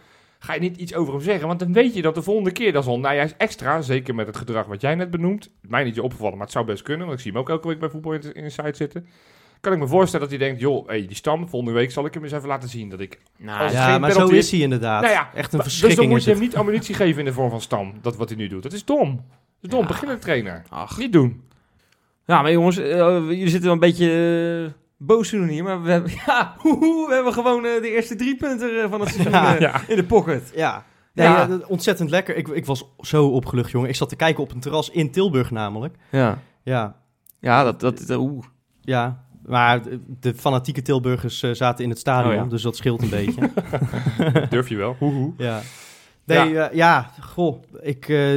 [0.45, 2.73] Ga je niet iets over hem zeggen, want dan weet je dat de volgende keer,
[2.73, 5.51] dat is al Nijhuis extra, zeker met het gedrag wat jij net benoemt.
[5.61, 7.69] Mij niet je opgevallen, maar het zou best kunnen, want ik zie hem ook elke
[7.69, 9.07] week bij Voetbal Insight zitten.
[9.61, 12.15] Kan ik me voorstellen dat hij denkt, joh, hey, die stam, volgende week zal ik
[12.15, 13.19] hem eens even laten zien dat ik...
[13.39, 15.03] Nou, Als- Ja, geen maar zo is hij inderdaad.
[15.03, 17.19] Nou ja, Echt een Maar- dus dan verschrikking moet is je hem niet ammunitie geven
[17.19, 18.63] in de vorm van stam, dat wat hij nu doet.
[18.63, 19.15] Dat is dom.
[19.17, 19.25] Dat
[19.61, 19.87] is dom, Ja.
[19.87, 20.63] beginnende trainer.
[20.69, 20.99] ach.
[20.99, 21.43] Niet doen.
[22.27, 22.87] Ja, maar jongens, eh,
[23.19, 24.07] jullie zitten wel een beetje
[24.67, 24.73] eh,
[25.07, 25.65] boos te doen hier.
[25.65, 29.01] Maar we hebben, ja, hoehoe, we hebben gewoon eh, de eerste drie punten eh, van
[29.01, 29.55] het seizoen Ja.
[29.55, 29.81] eh, Ja.
[29.89, 30.53] in de pocket.
[30.55, 30.85] Ja.
[31.15, 31.39] Nee, Ja.
[31.39, 32.37] ja, dat- ontzettend lekker.
[32.37, 33.89] Ik, ik was zo opgelucht, jongen.
[33.89, 35.97] Ik zat te kijken op een terras in Tilburg namelijk.
[36.11, 36.97] Ja, Ja,
[37.41, 38.45] ja dat, dat, dat- oeh.
[38.81, 39.25] ja.
[39.47, 39.81] Maar
[40.21, 42.45] de- fanatieke Tilburgers zaten in het stadion, Oh ja.
[42.45, 43.51] dus dat scheelt een beetje.
[44.51, 44.97] Durf je wel.
[44.99, 45.33] Hoehoe.
[45.37, 45.61] Ja.
[46.25, 47.63] Nee, ja, ja goh.
[47.81, 48.35] Ik, eh,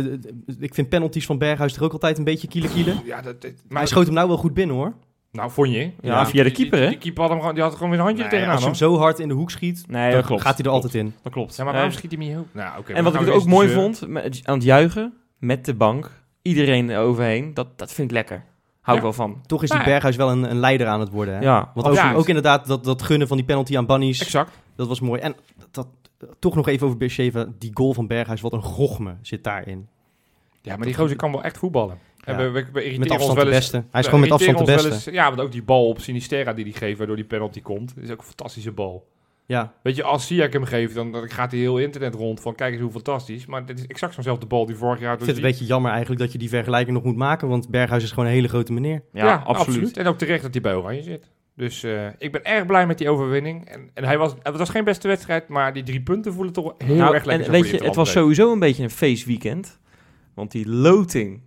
[0.60, 3.02] ik vind penalties van Berghuis er ook altijd een beetje kiele kielen.
[3.06, 4.94] Ja, dat, dat- Maar maar hij schoot hem nou wel goed binnen, hoor.
[5.36, 5.92] Nou, vond je?
[6.02, 6.90] Ja, via de keeper, die, hè?
[6.90, 8.54] Die keeper had hem gewoon, die had gewoon weer een handje Nee, tegenaan.
[8.54, 10.42] als je hem zo hard in de hoek schiet, Nee, dan dat klopt.
[10.42, 11.14] gaat hij er altijd in.
[11.22, 11.56] Dat klopt.
[11.56, 12.54] Ja, maar waarom Eh, schiet hij hem niet?
[12.54, 12.94] Nou, oké.
[12.94, 16.12] en wat ik er ook mooi weer vond, met, aan het juichen, met de bank,
[16.42, 18.44] iedereen er overheen, dat, dat vind ik lekker.
[18.82, 19.10] Hou ik Ja.
[19.10, 19.42] wel van.
[19.46, 19.94] Toch is die Nou ja.
[19.94, 21.34] Berghuis wel een, een leider aan het worden.
[21.34, 21.40] Hè?
[21.42, 24.52] Ja, Want ook, ook inderdaad dat, dat gunnen van die penalty aan Bannies, Exact.
[24.76, 25.22] dat was mooi.
[25.22, 25.36] En
[25.72, 25.88] dat,
[26.40, 29.88] toch nog even over Beersheva, die goal van Berghuis, wat een gochme zit daarin.
[30.62, 31.98] Ja, maar die gozer kan wel echt voetballen.
[32.26, 33.72] En we, we, we irriteren ons wel eens-.
[33.72, 34.90] Hij is gewoon met afstand de beste.
[34.90, 37.94] eens- ja, want ook die bal op Sinistera die hij geeft, waardoor die penalty komt,
[38.02, 39.08] is ook een fantastische bal.
[39.48, 42.56] Ja, Weet je, als Siak hem geeft, dan, dan gaat hij heel internet rond van
[42.56, 43.46] kijk eens hoe fantastisch.
[43.46, 45.12] Maar dit is exact zo'nzelfde bal die vorig jaar...
[45.14, 47.48] ik door vind het een beetje jammer eigenlijk dat je die vergelijking nog moet maken,
[47.48, 49.02] want Berghuis is gewoon een hele grote meneer.
[49.14, 49.98] ja, absoluut.
[49.98, 51.30] En ook terecht dat hij bij Oranje zit.
[51.56, 53.66] Dus eh, ik ben erg blij met die overwinning.
[53.70, 56.74] En, en hij was, het was geen beste wedstrijd, maar die drie punten voelen toch
[56.78, 57.46] heel Nou, erg lekker.
[57.46, 59.80] en weet die je, het was sowieso een beetje een feestweekend.
[60.34, 61.42] Want die loting.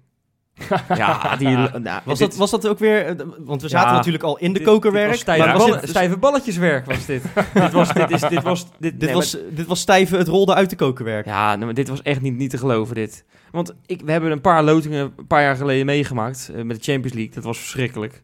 [0.97, 1.49] Ja, die.
[1.49, 4.39] nou, Was dit- dat, was dat ook weer, eh, want we zaten Ja, natuurlijk al
[4.39, 5.11] in de dit- kokerwerk.
[5.11, 7.23] Dit stijve, maar was ballen- dit, stijve balletjeswerk was dit.
[7.55, 10.71] dit was, dit is, dit was, dit, nee, was, dit was stijve, het rolde uit
[10.71, 11.27] de kokerwerk.
[11.27, 13.25] ja, nee, maar dit was echt niet, niet te geloven, dit.
[13.51, 16.93] Want ik, we hebben een paar lotingen een paar jaar geleden meegemaakt eh, met de
[16.93, 17.35] Champions League.
[17.35, 18.23] Dat was verschrikkelijk.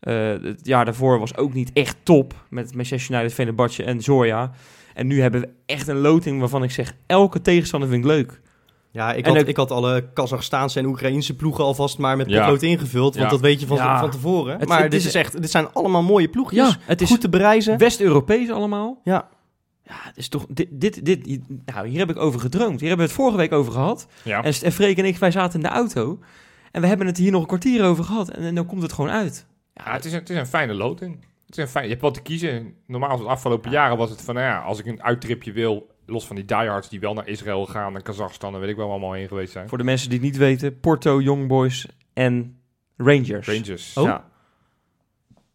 [0.00, 4.50] Eh, het jaar daarvoor was ook niet echt top met Manchester United, Fenerbahce en Zorya.
[4.94, 8.40] En nu hebben we echt een loting waarvan ik zeg, elke tegenstander vind ik leuk.
[8.96, 12.40] Ja, ik had, ik had alle Kazachstaanse en Oekraïnse ploegen alvast maar met Ja.
[12.40, 13.14] potlood ingevuld.
[13.14, 13.30] Want Ja.
[13.30, 13.98] dat weet je van, Ja.
[14.00, 14.58] van tevoren.
[14.58, 16.68] Het- maar het dit, is- is echt, dit zijn allemaal mooie ploegjes.
[16.68, 17.78] Ja, het is goed te bereizen.
[17.78, 19.00] West-Europees allemaal.
[19.04, 19.28] Ja.
[19.82, 20.46] Ja, het is toch...
[20.48, 21.40] Dit, dit, dit,
[21.74, 22.80] nou, hier heb ik over gedroomd.
[22.80, 24.06] Hier hebben we het vorige week over gehad.
[24.22, 24.42] Ja.
[24.42, 26.18] En, en Freek en ik, wij zaten in de auto.
[26.72, 28.28] En we hebben het hier nog een kwartier over gehad.
[28.28, 29.46] En, en dan komt het gewoon uit.
[29.74, 31.14] Ja, het is een, het is een fijne loting.
[31.46, 32.74] Het is een fijn, je hebt wat te kiezen.
[32.86, 36.26] Normaal, de afgelopen jaren was het van, nou ja, als ik een uittripje wil, los
[36.26, 39.12] van die diehards die wel naar Israël gaan en Kazachstan, en weet ik wel allemaal
[39.12, 39.68] heen geweest zijn.
[39.68, 42.60] Voor de mensen die het niet weten, Porto, Young Boys en
[42.96, 43.46] Rangers.
[43.46, 43.96] Rangers.
[43.96, 44.04] Oh.
[44.04, 44.24] Ja.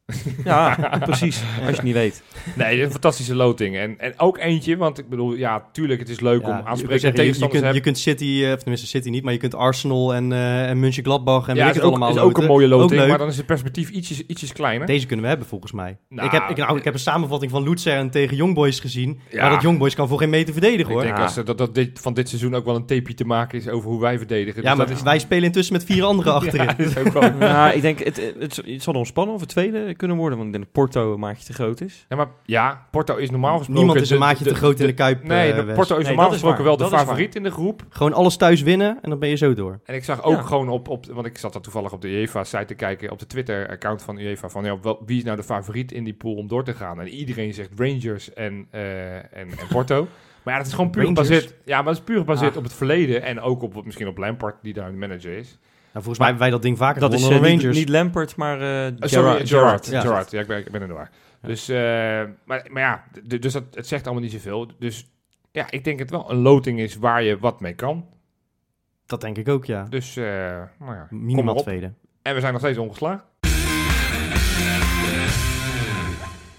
[0.45, 1.41] ja, precies.
[1.59, 2.23] Als je het niet weet.
[2.55, 3.77] Nee, een fantastische loting.
[3.77, 6.67] En, en ook eentje, want ik bedoel, ja, tuurlijk, het is leuk Ja, om kunt
[6.67, 7.81] aansprekende zeggen, je- je, tegenstanders kunt, te je hebben.
[7.81, 7.97] kunt
[8.29, 11.55] City, eh, of tenminste City niet, maar je kunt Arsenal en, eh en Mönchengladbach en
[11.55, 13.37] ja, weet is ik het ook, allemaal is ook een mooie loting, maar dan is
[13.37, 14.87] het perspectief ietsjes, ietsjes kleiner.
[14.87, 15.97] Deze kunnen we hebben volgens mij.
[16.09, 19.19] Nou, ik, heb, ik, nou, ik heb een samenvatting van Luzern tegen Young Boys gezien.
[19.29, 19.41] Ja.
[19.41, 21.01] Maar dat Young Boys kan voor geen meter verdedigen ik hoor.
[21.01, 21.23] denk Ja.
[21.23, 23.67] als, eh, dat, dat dit, van dit seizoen ook wel een tapeje te maken is
[23.67, 24.61] over hoe wij verdedigen.
[24.63, 26.65] ja, Dus maar dat is, wij spelen intussen met vier anderen achterin.
[26.65, 27.23] Ja, dat is ook wel...
[27.39, 30.37] Ja, ik denk, het, het, het zal nog spannend of het tweede kunnen worden.
[30.37, 32.05] Want ik denk dat Porto een maatje te groot is.
[32.09, 33.83] Ja, maar ja, Porto is normaal gesproken...
[33.83, 35.23] Niemand is een de- maatje de- te groot in de Kuip.
[35.23, 35.73] Nee, eh, de.
[35.73, 36.67] Porto is Nee, normaal is gesproken waar.
[36.67, 37.85] wel de Dat favoriet in de groep.
[37.89, 39.79] Gewoon alles thuis winnen en dan ben je zo door.
[39.85, 40.41] En ik zag ook Ja.
[40.41, 43.25] gewoon op, op, want ik zat daar toevallig op de UEFA-site te kijken, op de
[43.27, 46.47] Twitter-account van UEFA, van ja, wel, wie is nou de favoriet in die pool om
[46.47, 46.99] door te gaan?
[46.99, 50.07] En iedereen zegt Rangers en, eh, en, en Porto.
[50.43, 51.27] Maar ja, dat is gewoon puur Rangers?
[51.27, 52.57] gebaseerd, ja, maar dat is puur gebaseerd Ah.
[52.57, 55.57] op het verleden en ook op, misschien op Lampard, die daar een manager is.
[55.93, 57.77] Nou, volgens mij hebben wij dat ding vaker Dat is eh, niet, Rangers.
[57.77, 59.85] niet Lampert, maar eh Eh, sorry, Gerrard.
[59.85, 60.25] Ja.
[60.29, 61.09] Ja, ik ben, ik ben.
[61.41, 61.75] Dus, eh,
[62.45, 64.67] maar, maar ja, dus dat, het zegt allemaal niet zoveel.
[64.79, 65.11] Dus
[65.51, 68.05] ja, ik denk het wel een loting is waar je wat mee kan.
[69.05, 69.83] Dat denk ik ook, ja.
[69.89, 70.25] Dus, eh
[70.79, 71.93] nou ja, Minimaal tweede.
[72.21, 73.23] En we zijn nog steeds ongeslagen.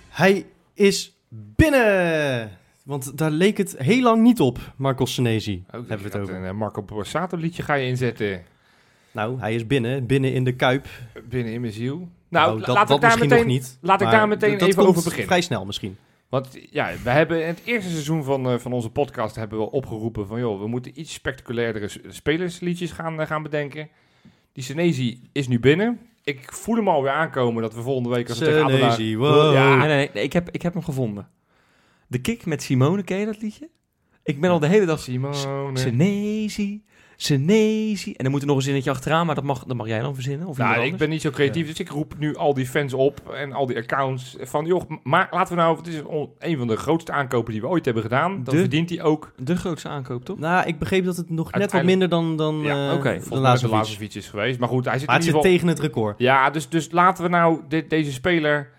[0.08, 2.50] Hij is binnen!
[2.84, 5.64] Want daar leek het heel lang niet op, Marco Senesi.
[5.66, 6.34] Ook hebben we het over.
[6.34, 8.42] Een eh, Marco Borsato liedje ga je inzetten
[9.12, 10.06] Nou, hij is binnen.
[10.06, 10.86] Binnen in de Kuip.
[11.28, 12.08] binnen in mijn ziel.
[12.28, 13.46] Nou, dat, laat dat ik daar misschien meteen...
[13.46, 13.78] nog niet.
[13.80, 15.26] laat ik daar meteen even komt over beginnen.
[15.26, 15.96] vrij snel misschien.
[16.28, 19.70] Want ja, we hebben in het eerste seizoen van, eh, van onze podcast hebben we
[19.70, 20.38] opgeroepen van...
[20.38, 23.88] joh, we moeten iets spectaculairdere spelersliedjes gaan, eh, gaan bedenken.
[24.52, 26.00] Die Senezi is nu binnen.
[26.24, 28.28] Ik voel hem alweer aankomen dat we volgende week...
[28.28, 29.52] Als we tegen Adelaar- Senesi, wow.
[29.54, 29.76] Ja.
[29.76, 31.28] Nee, nee, nee, ik, heb, ik heb hem gevonden.
[32.06, 33.68] De kick met Simone, ken je dat liedje?
[34.24, 35.00] Ik ben al de hele dag...
[35.00, 35.78] Simone.
[35.78, 36.82] Senezi,
[37.22, 38.12] Senezi.
[38.12, 40.14] En dan moet er nog een zinnetje achteraan, maar dat mag, dat mag jij dan
[40.14, 40.46] verzinnen.
[40.46, 43.32] Of Nou, ik ben niet zo creatief, dus ik roep nu al die fans op
[43.34, 44.66] en al die accounts van...
[44.66, 45.76] joh, maar laten we nou...
[45.76, 46.00] Het is
[46.38, 48.44] een van de grootste aankopen die we ooit hebben gedaan.
[48.44, 49.32] Dan De- verdient hij ook...
[49.36, 50.38] De grootste aankoop, toch?
[50.38, 53.02] Nou, ik begreep dat het nog net wat minder dan, dan Ja, eh, oké.
[53.02, 54.58] de Volgens mij de laatste laatste fiets is geweest.
[54.58, 55.50] Maar goed, hij zit Maar in zit geval...
[55.50, 56.18] tegen het record.
[56.18, 58.70] Ja, dus, dus laten we nou dit, deze speler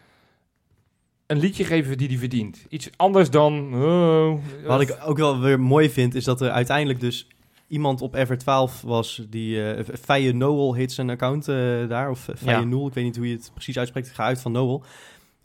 [1.28, 2.66] een liedje geven die hij verdient.
[2.70, 3.74] Iets anders dan...
[3.84, 4.34] oh,
[4.66, 7.28] Wat ik ook wel weer mooi vind, is dat er uiteindelijk dus
[7.74, 11.56] iemand op Ever12 was, die eh Faye Noel heet zijn account eh,
[11.88, 12.64] daar, of uh, Faye Ja.
[12.64, 14.84] Noel, ik weet niet hoe je het precies uitspreekt, ik ga uit van Noel.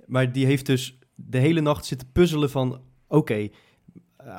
[0.07, 3.49] Maar die heeft dus de hele nacht zitten puzzelen van, oké,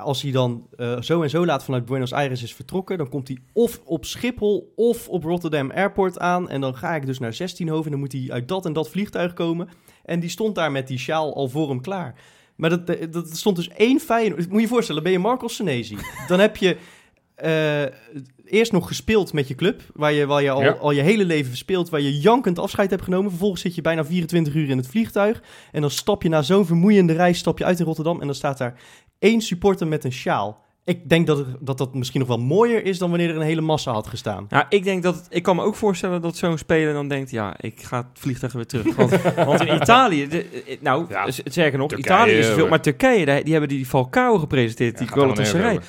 [0.01, 3.27] als hij dan eh, zo en zo laat vanuit Buenos Aires is vertrokken, dan komt
[3.27, 6.49] hij of op Schiphol of op Rotterdam Airport aan.
[6.49, 8.89] En dan ga ik dus naar 16hoven en dan moet hij uit dat en dat
[8.89, 9.69] vliegtuig komen.
[10.05, 12.15] En die stond daar met die sjaal al voor hem klaar.
[12.55, 14.47] Maar dat, dat, dat stond dus één Feyenoord.
[14.47, 15.97] Moet je je voorstellen, ben je Marcos Senesi.
[16.27, 16.77] Dan heb je
[17.41, 17.91] eh,
[18.45, 20.71] eerst nog gespeeld met je club, waar je, waar je al, Ja.
[20.71, 23.29] al je hele leven speelt, waar je jankend afscheid hebt genomen.
[23.29, 25.41] Vervolgens zit je bijna 24 uur in het vliegtuig.
[25.71, 28.35] En dan stap je na zo'n vermoeiende reis stap je uit in Rotterdam en dan
[28.35, 28.81] staat daar
[29.19, 30.67] één supporter met een sjaal.
[30.89, 33.41] Ik denk dat, het, dat dat misschien nog wel mooier is dan wanneer er een
[33.41, 34.45] hele massa had gestaan.
[34.49, 35.15] Nou, ik denk dat...
[35.15, 37.31] het- ik kan me ook voorstellen dat zo'n speler dan denkt...
[37.31, 38.95] Ja, ik ga het vliegtuig weer terug.
[38.95, 40.27] Want, want in Italië...
[40.27, 42.67] de- eh, nou, Ja, z- zeker nog, Turkije, Italië is veel...
[42.67, 44.97] Maar Turkije, die, die hebben die Falcao gepresenteerd.
[44.97, 45.79] die gaat helemaal Galatasaray.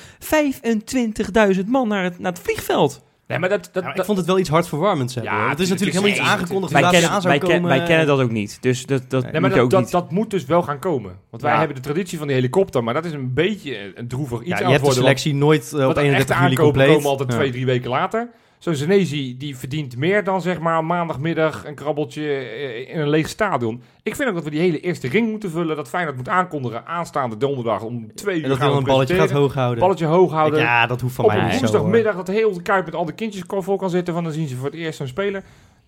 [1.31, 3.03] nergens 25.000 man naar het, naar het vliegveld.
[3.31, 3.69] Nee, maar dat...
[3.73, 5.33] dat, Ja, maar ik vond het wel iets hartverwarmends hebben.
[5.33, 5.49] Ja, hoor.
[5.49, 7.69] Het is tuurlijk, natuurlijk het helemaal niet aangekondigd Wij kennen, aan zou wij, ken- komen.
[7.77, 8.57] wij kennen dat ook niet.
[8.61, 9.91] Dus dat, dat Nee, moet dat, ook dat, niet...
[9.91, 11.15] dat moet dus wel gaan komen.
[11.29, 11.57] Want wij Ja.
[11.57, 14.57] hebben de traditie van die helikopter, maar dat is een beetje een droevig iets Ja,
[14.57, 16.95] je hebt de want- selectie nooit eh, op Want de 31 echte juli aankopen compleet.
[16.95, 17.37] komen altijd Ja.
[17.37, 18.29] twee, drie weken later.
[18.61, 23.29] Zo'n Senezi, die verdient meer dan zeg maar maandagmiddag een krabbeltje eh, in een leeg
[23.29, 23.81] stadion.
[24.03, 25.75] Ik vind ook dat we die hele eerste ring moeten vullen.
[25.75, 29.15] Dat Feyenoord moet aankondigen aanstaande donderdag om twee uur En dat gaan we een balletje
[29.15, 29.79] gaat hoog houden.
[29.79, 30.59] Balletje hoog houden.
[30.59, 31.59] Ja, dat hoeft van op mij niet hoor.
[31.59, 34.13] woensdagmiddag dat heel de Kuip met al de kindjes vol kan zitten.
[34.13, 35.43] Van dan zien ze voor het eerst zo'n speler.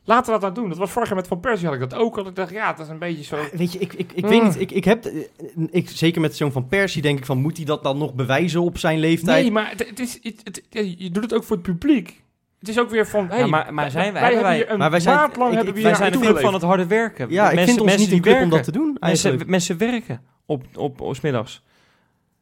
[0.05, 0.69] Laten we dat nou doen.
[0.69, 2.17] Dat was vorig jaar met Van Persie had ik dat ook.
[2.17, 2.27] al.
[2.27, 3.38] ik dacht, ja, dat is een beetje zo...
[3.51, 4.59] Weet je, ik, ik, ik weet niet.
[4.59, 5.23] Ik, ik heb, eh,
[5.71, 7.38] ik, zeker met zo'n Van Persie denk ik van...
[7.38, 9.41] moet hij dat dan nog bewijzen op zijn leeftijd?
[9.41, 10.62] Nee, maar het, het is, het,
[10.97, 12.22] je doet het ook voor het publiek.
[12.63, 14.78] Het is ook weer van, hey, maar- maar zijn wij hebben hebben wij- hier een
[14.78, 17.30] Maar wij zijn- maand lang ik- hebben we ik- Wij zijn van het harde werken.
[17.30, 18.56] ja, ik mensen, vind ons niet die een club om werken.
[18.58, 18.97] dat te doen.
[18.99, 21.63] Mensen, mensen werken op, op, op 's middags.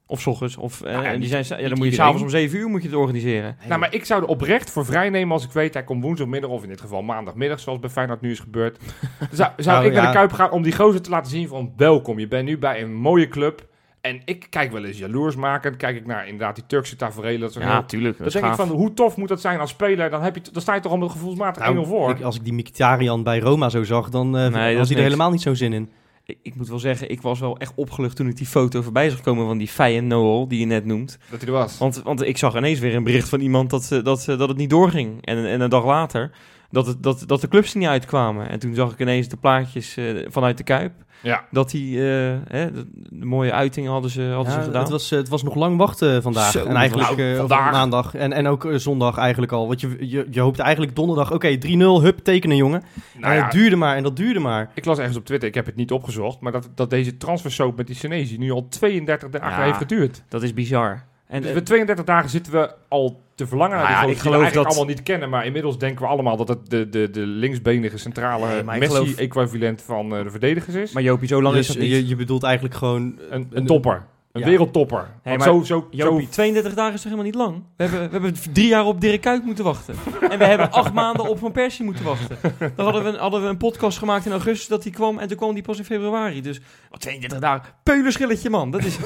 [0.05, 0.57] Of 's ochtends.
[0.57, 2.81] Of, eh, Nou ja, die zijn, ja, dan moet je s'avonds om 7 uur moet
[2.81, 3.57] je het organiseren.
[3.67, 5.73] Nou, maar ik zou er oprecht voor vrij nemen als ik weet...
[5.73, 7.59] hij komt woensdagmiddag of in dit geval maandagmiddag...
[7.59, 8.77] zoals bij Feyenoord nu is gebeurd.
[9.31, 11.73] zou zou Nou, ik naar de Kuip gaan om die gozer te laten zien van...
[11.77, 13.69] welkom, je bent nu bij een mooie club...
[14.01, 17.39] En ik kijk wel eens jaloersmakend, kijk ik naar inderdaad die Turkse tafereelen.
[17.39, 18.17] Dat, Ja, heel- tuurlijk.
[18.17, 20.09] dan denk ik van, hoe tof moet dat zijn als speler?
[20.09, 22.09] Dan, heb je, dan sta je toch al met gevoelsmatig 1-0 Nou, voor.
[22.09, 24.75] ik- als ik die Mkhitaryan bij Roma zo zag, dan eh Nee, was is hij
[24.77, 25.01] er niks.
[25.01, 25.89] helemaal niet zo'n zin in.
[26.25, 29.09] Ik, ik moet wel zeggen, ik was wel echt opgelucht toen ik die foto voorbij
[29.09, 31.17] zag komen van die Feyenoord Noel, die je net noemt.
[31.29, 31.77] dat hij er was.
[31.77, 34.47] Want, want ik zag ineens weer een bericht van iemand dat, eh, dat, eh, dat
[34.49, 35.25] het niet doorging.
[35.25, 36.31] En, en een dag later
[36.71, 38.49] dat, het, dat, dat de clubs er niet uitkwamen.
[38.49, 40.91] En toen zag ik ineens de plaatjes eh, vanuit de Kuip.
[41.23, 41.45] Ja.
[41.51, 42.03] Dat die eh,
[42.47, 44.81] hè, de, de mooie uitingen hadden ze, hadden Ja, ze gedaan.
[44.81, 46.51] het, was, het was nog lang wachten vandaag.
[46.51, 47.71] Zo, en eigenlijk nou, eh, vandaag.
[47.71, 48.15] maandag.
[48.15, 49.67] En, en ook zondag eigenlijk al.
[49.67, 51.59] Want je, je, je hoopte eigenlijk donderdag, oké, 3-0,
[52.03, 52.83] hup, tekenen jongen.
[53.17, 54.71] Nou en ja, het duurde maar en dat duurde maar.
[54.73, 57.77] ik las ergens op Twitter, ik heb het niet opgezocht, maar dat, dat deze transfersoap
[57.77, 59.63] met die Senesi nu al 32 dagen Ja.
[59.63, 60.23] heeft geduurd.
[60.29, 61.03] Dat is bizar.
[61.27, 64.11] En, Dus eh, we 32 dagen zitten we al te verlangen naar Nou die ja,
[64.11, 65.29] gozer ik die we geloof eigenlijk dat- allemaal niet kennen.
[65.29, 69.81] Maar inmiddels denken we allemaal dat het de, de, de linksbenige centrale Nee, geloof- Messi-equivalent
[69.81, 70.91] van eh, de verdedigers is.
[70.91, 71.91] maar Jopie, zo lang Dus is dat niet.
[71.91, 73.19] je, je bedoelt eigenlijk gewoon...
[73.29, 74.03] een, een topper.
[74.31, 74.47] Een Ja.
[74.47, 75.11] wereldtopper.
[75.23, 77.63] Maar zo, zo, Jopie, zo, 32 dagen is toch helemaal niet lang?
[77.77, 79.95] We hebben, we hebben drie jaar op Dirk Kuyt moeten wachten.
[80.29, 82.37] en we hebben acht maanden op Van Persie moeten wachten.
[82.75, 85.17] Dan hadden we, een- hadden we een podcast gemaakt in augustus dat hij kwam.
[85.19, 86.41] En toen kwam die pas in februari.
[86.41, 87.73] Dus wat 32 dagen.
[87.83, 88.71] Peulenschilletje, man.
[88.71, 88.97] Dat is,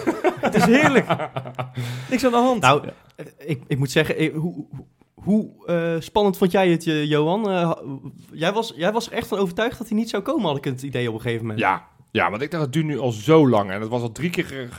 [0.42, 1.06] het is heerlijk.
[2.10, 2.62] Niks aan de hand.
[2.62, 2.84] Nou,
[3.38, 4.66] ik, ik moet zeggen, hoe,
[5.14, 7.50] hoe- eh, spannend vond jij het, eh, Johan?
[7.50, 7.72] Eh,
[8.32, 10.64] jij, was, jij was er echt van overtuigd dat hij niet zou komen, had ik
[10.64, 11.60] het idee op een gegeven moment.
[11.60, 13.72] ja, ja, want ik dacht, het duurt nu al zo lang.
[13.72, 14.70] En het was al drie keer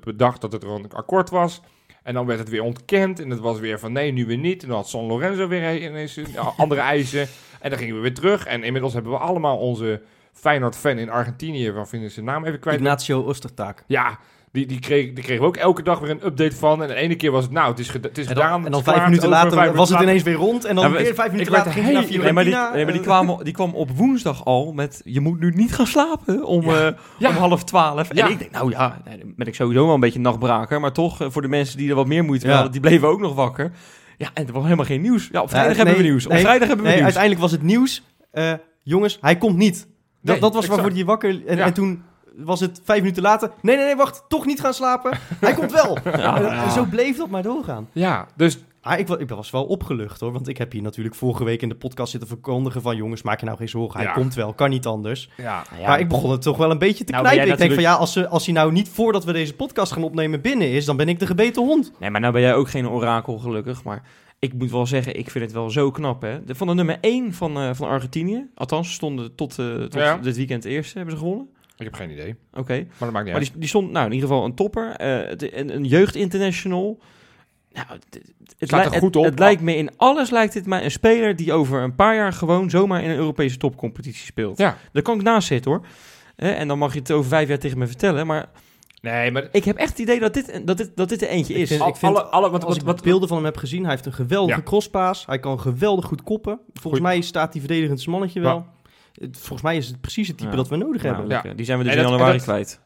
[0.00, 1.60] bedacht dat het er een akkoord was.
[2.02, 3.20] En dan werd het weer ontkend.
[3.20, 4.62] En het was weer van nee, nu weer niet.
[4.62, 7.28] En dan had San Lorenzo weer ineens een- andere eisen.
[7.60, 8.46] En dan gingen we weer terug.
[8.46, 11.72] En inmiddels hebben we allemaal onze Feyenoord-fan in Argentinië.
[11.72, 12.78] Waarvan ik zijn naam even kwijt.
[12.80, 13.84] Ignacio Ostertaak.
[13.86, 14.18] Ja,
[14.52, 16.82] die, die, kreeg, die kregen we ook elke dag weer een update van.
[16.82, 18.64] En de ene keer was het, nou, het is, geda- het is En dan, gedaan.
[18.64, 20.64] en dan vijf minuten later vijf was het ineens weer rond.
[20.64, 22.92] En dan Ja, maar weer vijf minuten later ging naar Nee, maar die, nee, maar
[22.92, 25.00] die, kwamen, die kwam op woensdag al met...
[25.04, 26.86] Je moet nu niet gaan slapen om, Ja.
[26.86, 27.28] eh, Ja.
[27.28, 28.14] om half twaalf.
[28.14, 28.24] Ja.
[28.26, 30.80] En ik denk, nou ja, dan ben ik sowieso wel een beetje een nachtbraker.
[30.80, 32.72] Maar toch, eh, voor de mensen die er wat meer moeite hadden...
[32.72, 33.72] die bleven ook nog wakker.
[34.18, 35.28] Ja, en er was helemaal geen nieuws.
[35.32, 36.26] Ja, op vrijdag hebben we nee, nieuws.
[36.26, 37.14] Op nee, vrijdag hebben we Nee, nieuws.
[37.16, 38.02] uiteindelijk was het nieuws.
[38.30, 39.86] eh, jongens, hij komt niet.
[40.22, 40.68] Dat, dat was exact.
[40.80, 41.46] waarvoor hij wakker...
[41.46, 41.64] En, Ja.
[41.64, 42.02] en toen
[42.36, 43.50] was het vijf minuten later.
[43.62, 44.24] Nee, nee, nee, wacht.
[44.28, 45.18] Toch niet gaan slapen.
[45.40, 45.98] Hij komt wel.
[46.04, 46.64] Ja, En- ja.
[46.64, 47.88] En zo bleef dat maar doorgaan.
[47.92, 50.32] Ja, dus Ah, ik, ik was wel opgelucht hoor.
[50.32, 52.96] Want ik heb hier natuurlijk vorige week in de podcast zitten verkondigen van...
[52.96, 53.98] jongens, maak je nou geen zorgen.
[54.00, 54.14] Hij Ja.
[54.14, 54.52] komt wel.
[54.52, 55.28] Kan niet anders.
[55.36, 57.52] ja, ja, maar ik begon het toch wel een beetje te Nou, knijpen.
[57.52, 60.02] Ik denk van ja, als, ze, als hij nou niet voordat we deze podcast gaan
[60.02, 60.84] opnemen binnen is...
[60.84, 61.92] dan ben ik de gebeten hond.
[61.98, 63.84] Nee, maar nou ben jij ook geen orakel, gelukkig.
[63.84, 64.02] Maar
[64.38, 66.44] ik moet wel zeggen, ik vind het wel zo knap, hè.
[66.44, 68.46] De, van de nummer 1 van, eh, van Argentinië.
[68.54, 70.16] Althans, stonden tot, eh, tot Ja.
[70.16, 70.96] dit weekend eerste.
[70.98, 71.48] Hebben ze gewonnen?
[71.76, 72.34] Ik heb geen idee.
[72.54, 72.72] Oké.
[72.74, 73.50] Maar dat maakt niet Maar uit.
[73.50, 74.90] die, die stond, nou, in ieder geval een topper.
[74.96, 76.98] eh, het- een, een jeugdinternational.
[77.72, 78.22] Nou, het, het,
[78.58, 79.30] het, Staat er lij- goed het- op.
[79.30, 82.32] het lijkt me in alles lijkt het mij een speler die over een paar jaar
[82.32, 84.58] gewoon zomaar in een Europese topcompetitie speelt.
[84.58, 84.76] Ja.
[84.92, 85.86] Daar kan ik naast zitten hoor.
[86.36, 88.26] Hè, en dan mag je het over vijf jaar tegen me vertellen.
[88.26, 88.48] Maar
[89.00, 91.54] Nee, maar ik heb echt het idee dat dit, dat dit, dat dit er eentje
[91.54, 91.68] Ik is.
[91.68, 93.82] vind- ik vind- alle, alle, wat, Als wat, ik wat, beelden van hem heb gezien,
[93.82, 94.64] hij heeft een geweldige Ja.
[94.64, 95.26] crosspaas.
[95.26, 96.52] Hij kan geweldig goed koppen.
[96.66, 98.66] Volgens Goeie- mij staat die verdedigend mannetje wel.
[99.20, 100.56] Het- Volgens mij is het precies het type Ja.
[100.56, 101.50] dat we nodig Nou, hebben.
[101.50, 101.54] Ja.
[101.54, 102.80] Die zijn we dus En in dat- januari dat- kwijt.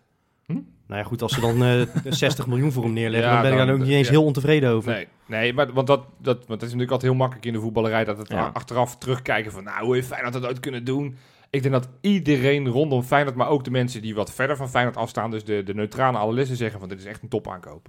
[0.86, 3.50] Nou ja, goed, als ze dan eh 60 miljoen voor hem neerleggen, Ja, dan ben
[3.52, 4.12] ik dan- daar ook niet eens ja.
[4.12, 4.92] heel ontevreden over.
[4.92, 7.60] Nee, nee maar, want dat, dat, want het is natuurlijk altijd heel makkelijk in de
[7.60, 8.50] voetballerij dat het Ja.
[8.52, 11.16] achteraf terugkijken van, nou, hoe heeft Feyenoord dat ooit kunnen doen?
[11.50, 14.96] Ik denk dat iedereen rondom Feyenoord, maar ook de mensen die wat verder van Feyenoord
[14.96, 17.88] afstaan, dus de, de neutrale analisten zeggen van, dit is echt een topaankoop.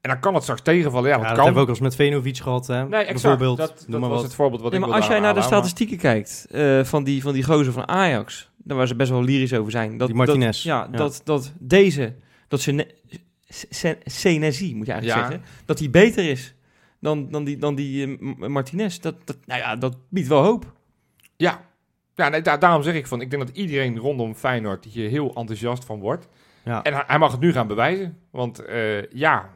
[0.00, 1.08] En dan kan het straks tegenvallen.
[1.08, 1.44] Ja, Ja, dat kan.
[1.44, 2.88] hebben we ook al eens met Venovic gehad, hè?
[2.88, 3.12] Nee, exact.
[3.22, 4.22] Bijvoorbeeld, dat dat was wat.
[4.22, 7.04] het voorbeeld wat Nee, ik maar als jij naar de maar- statistieken kijkt eh, van,
[7.04, 9.96] die, van die gozer van Ajax, daar waar ze best wel lyrisch over zijn.
[9.96, 10.56] Dat, Die Martinez.
[10.56, 10.96] Dat, ja, Ja.
[10.98, 12.14] Dat, dat deze,
[12.48, 12.86] dat ze
[14.04, 15.28] Senesi, moet je eigenlijk Ja.
[15.30, 16.54] zeggen, dat hij beter is
[17.00, 18.98] dan, dan die, dan die eh, Martinez.
[18.98, 20.72] Dat, dat, nou ja, dat biedt wel hoop.
[21.36, 21.60] Ja,
[22.14, 25.34] ja nee, da- daarom zeg ik van, ik denk dat iedereen rondom Feyenoord hier heel
[25.34, 26.28] enthousiast van wordt.
[26.64, 26.82] Ja.
[26.82, 28.18] En hij, mag het nu gaan bewijzen.
[28.30, 29.50] Want eh, ja,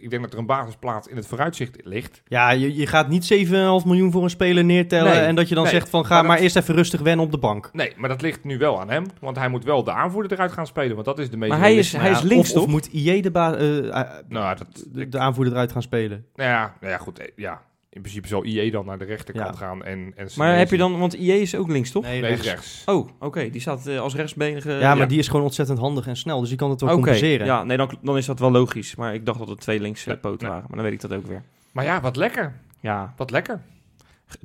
[0.00, 2.22] ik denk dat er een basisplaats in het vooruitzicht ligt.
[2.26, 3.50] Ja, je, je gaat niet 7,5
[3.86, 5.72] miljoen voor een speler neertellen Nee, en dat je dan nee.
[5.72, 7.70] zegt van ga Maar maar, dat- eerst even rustig wennen op de bank.
[7.72, 9.04] Nee, maar dat ligt nu wel aan hem.
[9.20, 10.94] Want hij moet wel de aanvoerder eruit gaan spelen.
[10.94, 12.64] Want dat is de meest Maar hij is, hij is Nou links, of, toch?
[12.64, 13.94] Of moet IE de, ba- eh, eh,
[14.28, 16.24] Nou, ja, dat, de, de aanvoerder eruit gaan spelen?
[16.34, 17.18] nou ja, nou ja, goed.
[17.18, 17.62] eh, Ja,
[17.92, 19.66] in principe zal IE dan naar de rechterkant Ja.
[19.66, 19.84] gaan.
[19.84, 22.02] En, en maar heb je dan, want IE is ook links, toch?
[22.02, 22.46] Nee, Nee, rechts.
[22.46, 22.82] rechts.
[22.86, 24.72] Oh, oké, die staat eh, als rechtsbenige.
[24.72, 27.00] Ja, maar die is gewoon ontzettend handig en snel, dus die kan het wel Oké,
[27.00, 27.46] compenseren.
[27.46, 28.94] ja, nee, dan, dan is dat wel logisch.
[28.96, 30.64] Maar ik dacht dat het twee links Nee, poten waren.
[30.68, 31.42] Maar dan weet ik dat ook weer.
[31.72, 32.54] Maar ja, wat lekker.
[32.80, 33.60] Ja, Wat lekker.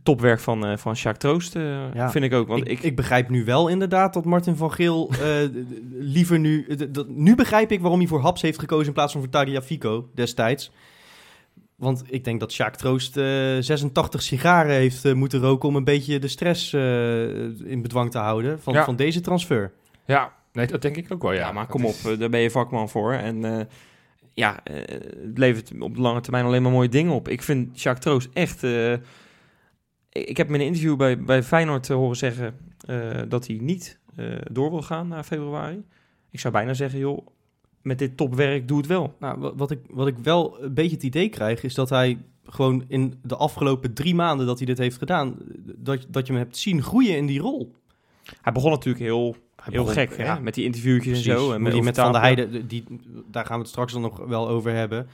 [0.04, 2.12] topwerk van, eh van Sjaak Troost, eh, Ja.
[2.12, 2.48] vind ik ook.
[2.48, 5.20] Want ik, ik, ik, begrijp nu wel inderdaad dat Martin van Geel eh,
[5.92, 6.68] liever nu...
[7.08, 10.72] nu begrijp ik waarom hij voor Haps heeft gekozen in plaats van voor Tagliafico destijds.
[11.76, 13.24] Want ik denk dat Sjaak Troost eh,
[13.60, 18.18] 86 sigaren heeft eh, moeten roken om een beetje de stress eh, in bedwang te
[18.18, 18.84] houden van, Ja.
[18.84, 19.72] van deze transfer.
[20.06, 21.40] Ja, Nee, dat denk ik ook wel, ja.
[21.40, 23.14] Ja, maar kom op, is- eh, daar ben je vakman voor.
[23.14, 23.66] En eh,
[24.34, 24.76] ja, eh,
[25.28, 27.28] het levert op de lange termijn alleen maar mooie dingen op.
[27.28, 28.64] Ik vind Jacques Troost echt...
[28.64, 28.94] eh,
[30.10, 32.56] ik, heb hem in een interview bij, bij Feyenoord eh, horen zeggen
[32.88, 35.84] eh, dat hij niet eh, door wil gaan na februari.
[36.32, 37.28] Ik zou bijna zeggen, joh,
[37.86, 39.16] met dit topwerk doe het wel.
[39.20, 42.18] Nou, wa- wat ik, wat ik wel een beetje het idee krijg, is dat hij
[42.46, 45.36] gewoon in de afgelopen drie maanden dat hij dit heeft gedaan,
[45.78, 47.76] dat, dat je hem hebt zien groeien in die rol.
[48.42, 50.42] Hij begon natuurlijk heel, Hij heel begon- gek, ja, hè?
[50.42, 51.28] met die interviewtjes Precies.
[51.28, 51.52] en zo.
[51.54, 52.50] En hoe die met Van der Overtapen.
[52.52, 52.84] Heijden, die,
[53.32, 55.08] daar gaan we het straks dan nog wel over hebben.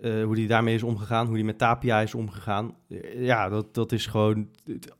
[0.00, 2.74] Eh, hoe die daarmee is omgegaan, hoe die met Tapia is omgegaan.
[2.88, 4.48] Eh, ja, dat, dat is gewoon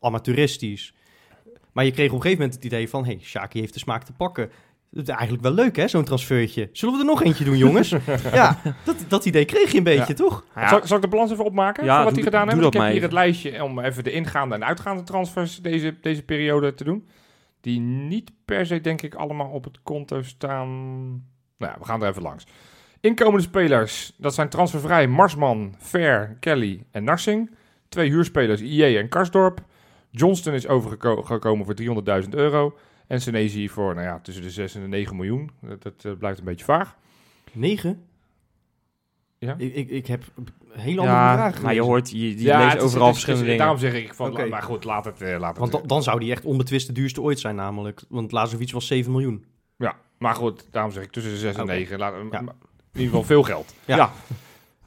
[0.00, 0.92] amateuristisch.
[1.72, 3.04] Maar je kreeg op een gegeven moment het idee van...
[3.04, 4.50] hé, hey, Shaki heeft de smaak te pakken.
[4.90, 6.68] Dat is eigenlijk wel leuk, hè, zo'n transfertje.
[6.72, 7.88] Zullen we er nog eentje doen, jongens?
[8.32, 10.14] ja, dat, dat idee kreeg je een beetje, Ja.
[10.14, 10.44] toch?
[10.54, 12.74] Ja, Zal, zal ik de balans even opmaken Ja, van wat doe- hij gedaan heeft?
[12.74, 16.74] Ik heb hier het lijstje om even de ingaande en uitgaande transfers deze, deze periode
[16.74, 17.08] te doen.
[17.60, 20.68] Die niet per se, denk ik, allemaal op het konto staan.
[21.58, 22.44] Nou ja, we gaan er even langs.
[23.00, 27.50] Inkomende spelers, dat zijn transfervrij Marsman, Ver, Kelly en Narsing.
[27.88, 29.60] Twee huurspelers, IE en Karsdorp.
[30.10, 31.74] Johnston is overgekomen voor
[32.24, 32.78] 300.000 euro.
[33.08, 35.50] En Senezi voor nou ja, tussen de 6 en de 9 miljoen.
[35.60, 36.96] Dat, dat eh, blijft een beetje vaag.
[37.52, 38.02] Negen?
[39.38, 39.54] Ja.
[39.58, 40.48] Ik, ik, ik heb een
[40.80, 43.14] hele andere ja, vragen maar je hoort, je, die Ja, leest het is- overal het
[43.14, 43.60] verschillende dingen.
[43.60, 44.46] Daarom zeg ik van, Oké.
[44.46, 45.58] maar goed, laat het, eh, laat het.
[45.58, 48.02] Want dan, dan zou die echt onbetwist de duurste ooit zijn namelijk.
[48.08, 49.44] Want Lazovic was 7 miljoen.
[49.76, 51.72] Ja, maar goed, daarom zeg ik tussen de 6 en Oké.
[51.72, 51.98] 9.
[51.98, 52.38] Laat, Ja.
[52.40, 52.46] In
[52.92, 53.74] ieder geval veel geld.
[53.84, 54.12] Ja.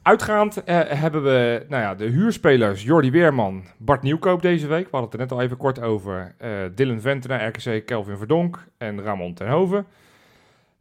[0.02, 4.84] Uitgaand eh, hebben we nou ja, de huurspelers Jordi Weerman, Bart Nieuwkoop deze week.
[4.84, 6.34] We hadden het er net al even kort over.
[6.38, 9.86] Eh, Dylan Ventena, RKC, Kelvin Verdonk en Ramon Tenhoven.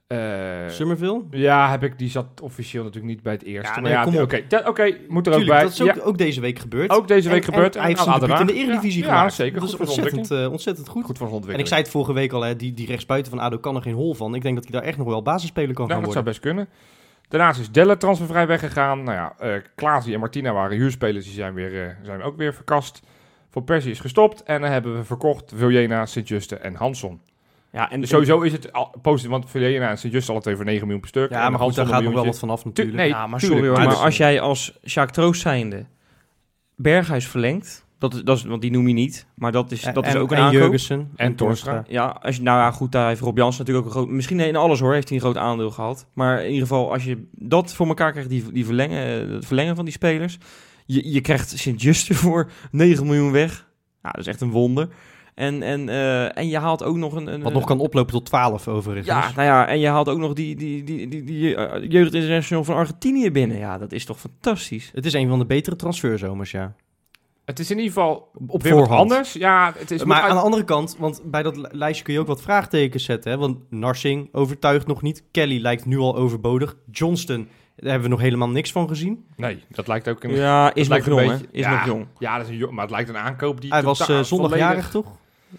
[0.08, 0.18] Eh,
[0.68, 1.22] Summerville?
[1.32, 3.82] ja, heb ik, die zat officieel natuurlijk niet bij het eerste.
[3.82, 4.22] Ja, maar
[4.68, 5.62] oké, moet er ook bij.
[5.62, 6.90] dat is ook, Ja, ook deze week gebeurd.
[6.90, 7.76] ook deze week En- gebeurd.
[7.76, 8.54] En, hij heeft zijn in de.
[8.54, 9.36] Eredivisie ja, gemaakt.
[9.38, 9.60] Ja, zeker.
[9.60, 10.52] Dat is ontzettend, ontwikkeling.
[10.52, 11.06] ontzettend goed.
[11.06, 11.68] Goed voor zijn En ik ontwikkeling.
[11.68, 14.14] zei het vorige week al, hè, die, die rechtsbuiten van ADO kan er geen hol
[14.14, 14.36] van.
[14.36, 16.42] Ik denk dat hij daar echt nog wel basisspeler kan Ja, gaan dat zou worden.
[16.42, 16.68] best kunnen.
[17.32, 19.04] Daarnaast is Delle transfervrij weggegaan.
[19.04, 21.26] Nou ja, eh Klaasie en Martina waren huurspelers.
[21.26, 23.02] Die zijn, weer, eh, zijn ook weer verkast.
[23.50, 24.44] Van Persie is gestopt.
[24.44, 27.22] En dan hebben we verkocht Viljena, Sint-Juste en Hansson.
[27.72, 29.32] Ja, en Dus sowieso is het al positief.
[29.32, 31.30] Want Viljena en Sint-Juste alle twee voor 9 miljoen per stuk.
[31.30, 32.98] Ja, en maar goed, Hansson daar gaat nog wel wat vanaf natuurlijk.
[32.98, 35.86] nee, ja, maar tuurlijk, sorry hoor, maar als jij als Jacques Troost zijnde
[36.76, 40.08] Berghuis verlengt, dat is, dat is, want die noem je niet, maar dat is, dat
[40.08, 40.60] is ook een en aankoop.
[40.60, 41.12] Jurgensen.
[41.16, 41.84] En Torstra.
[41.88, 44.10] Ja, als je, nou ja, goed, daar heeft Rob Jans natuurlijk ook een groot...
[44.10, 46.08] Misschien in alles hoor, heeft hij een groot aandeel gehad.
[46.14, 49.76] Maar in ieder geval, als je dat voor elkaar krijgt, die, die verlengen, het verlengen
[49.76, 50.38] van die spelers...
[50.86, 53.68] Je, je krijgt Sint-Juste voor 9 miljoen weg.
[54.04, 54.88] Ja, dat is echt een wonder.
[55.36, 57.34] En, en, eh, en je haalt ook nog een...
[57.34, 59.08] een Wat nog kan oplopen tot 12 overigens.
[59.08, 62.14] Ja, nou ja, en je haalt ook nog die, die, die, die, die eh, Jeugd
[62.14, 63.58] International van Argentinië binnen.
[63.58, 64.92] Ja, dat is toch fantastisch.
[64.94, 66.76] Het is een van de betere transferzomers, ja.
[67.52, 69.12] Het is in ieder geval Op weer wat voorhand.
[69.12, 69.34] anders.
[69.34, 72.20] Ja, het is maar aan de andere kant, want bij dat li- lijstje kun je
[72.20, 73.32] ook wat vraagtekens zetten.
[73.32, 73.38] Hè?
[73.38, 75.24] Want Narsing overtuigt nog niet.
[75.32, 76.76] Kelly lijkt nu al overbodig.
[76.92, 79.26] Johnston, daar hebben we nog helemaal niks van gezien.
[79.36, 80.32] Nee, dat lijkt ook een...
[80.36, 81.72] Ja, is nog jong, beetje- Is ja.
[81.76, 82.08] nog jong.
[82.20, 85.06] Ja, dat is een, maar het lijkt een aankoop die Hij was eh, zondagjarig, toch?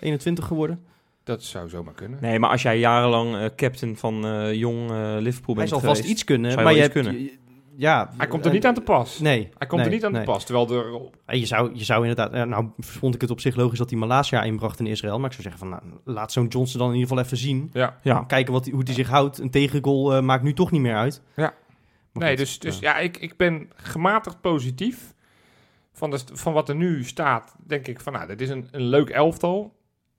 [0.00, 0.82] 21 geworden.
[1.24, 2.18] Dat zou zomaar kunnen.
[2.20, 5.98] Nee, maar als jij jarenlang eh, captain van eh, jong Liverpool Hij bent zal geweest...
[5.98, 6.62] vast iets kunnen.
[6.62, 7.38] Maar je hebt, iets je-
[7.76, 9.18] ja, Hij komt er niet aan te pas.
[9.18, 9.48] Nee.
[9.58, 10.24] Hij komt nee, er niet aan nee.
[10.24, 10.44] te pas.
[10.44, 13.78] Terwijl er En Je zou, je zou inderdaad, nou vond ik het op zich logisch
[13.78, 15.18] dat hij Malasia inbracht in Israël.
[15.18, 17.70] Maar ik zou zeggen van, nou, laat zo'n Johnson dan in ieder geval even zien.
[17.72, 17.98] Ja.
[18.02, 19.38] Ja, Kijken wat, hij- hoe hij zich houdt.
[19.38, 21.22] Een tegengoal eh, maakt nu toch niet meer uit.
[21.36, 21.54] Ja.
[22.12, 22.96] Maar Nee, goed, dus, dus ja.
[22.96, 25.14] ja, ik, ik ben gematigd positief.
[25.92, 28.82] Van, de, van wat er nu staat, denk ik van, nou, dit is een, een
[28.82, 29.72] leuk elftal.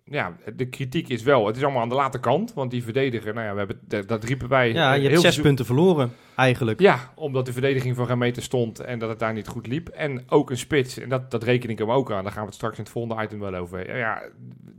[0.05, 2.53] Ja, de kritiek is wel, het is allemaal aan de late kant.
[2.53, 4.71] Want die verdediger, nou ja, we hebben, dat, riepen wij.
[4.71, 6.79] Ja, eh, je hebt heel zes punten verloren, eigenlijk.
[6.79, 9.87] Ja, omdat de verdediging van geen meter stond en dat het daar niet goed liep.
[9.87, 12.23] En ook een spits, en dat, dat reken ik hem ook aan.
[12.23, 13.97] Daar gaan we het straks in het volgende item wel over.
[13.97, 14.21] Ja,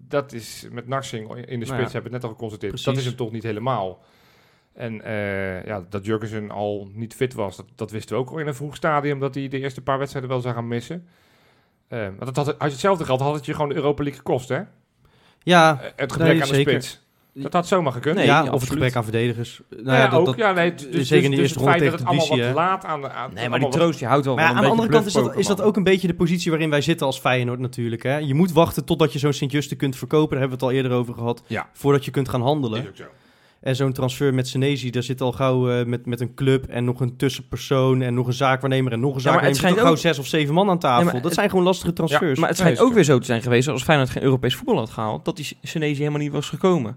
[0.08, 2.72] dat is met Narsing in de spits, Nou ja, hebben we het net al geconstateerd.
[2.72, 2.90] precies.
[2.90, 4.02] Dat is hem toch niet helemaal.
[4.72, 8.38] En eh, ja, dat Jurgensen al niet fit was, dat, dat wisten we ook al
[8.38, 11.06] in een vroeg stadium, dat hij de eerste paar wedstrijden wel zou gaan missen.
[11.88, 14.20] Eh, maar dat had, als je hetzelfde geld had het je gewoon de Europa League
[14.20, 14.60] gekost, hè?
[15.44, 16.72] Ja, het gebrek Nee, aan de zeker.
[16.72, 17.02] spits.
[17.37, 18.16] Dat had zomaar gekund.
[18.16, 19.60] Nee, ja of het gebrek aan verdedigers.
[19.71, 20.27] Nou Nou ja, dat- ook.
[20.27, 22.18] dat- ja, nee, dus, dus, zeker in dus de eerste het ronde feit dat tegen
[22.18, 23.10] het allemaal wat laat aan de...
[23.10, 25.12] Aan, nee, maar die troost die houdt wel Maar ja, aan de andere kant is
[25.12, 28.02] dat, is dat ook een beetje de positie waarin wij zitten als Feyenoord natuurlijk.
[28.02, 28.16] Hè?
[28.16, 30.31] Je moet wachten totdat je zo'n Sint-Juste kunt verkopen.
[30.31, 31.42] Daar hebben we het al eerder over gehad.
[31.46, 31.68] Ja.
[31.73, 32.87] Voordat je kunt gaan handelen.
[33.65, 33.71] Ook.
[33.71, 36.85] En zo'n transfer met Senezi, daar zit al gauw eh, met, met een club en
[36.85, 39.56] nog een tussenpersoon en nog een zaakwaarnemer en nog een Ja, maar het zaakwaarnemer.
[39.56, 41.06] schijnt zitten gauw ook- zes of zeven man aan tafel.
[41.06, 42.38] Ja, dat het- zijn gewoon lastige transfers.
[42.38, 44.90] Maar het schijnt ook weer zo te zijn geweest, als Feyenoord geen Europees voetbal had
[44.90, 46.96] gehaald, dat die Senezi helemaal niet was gekomen.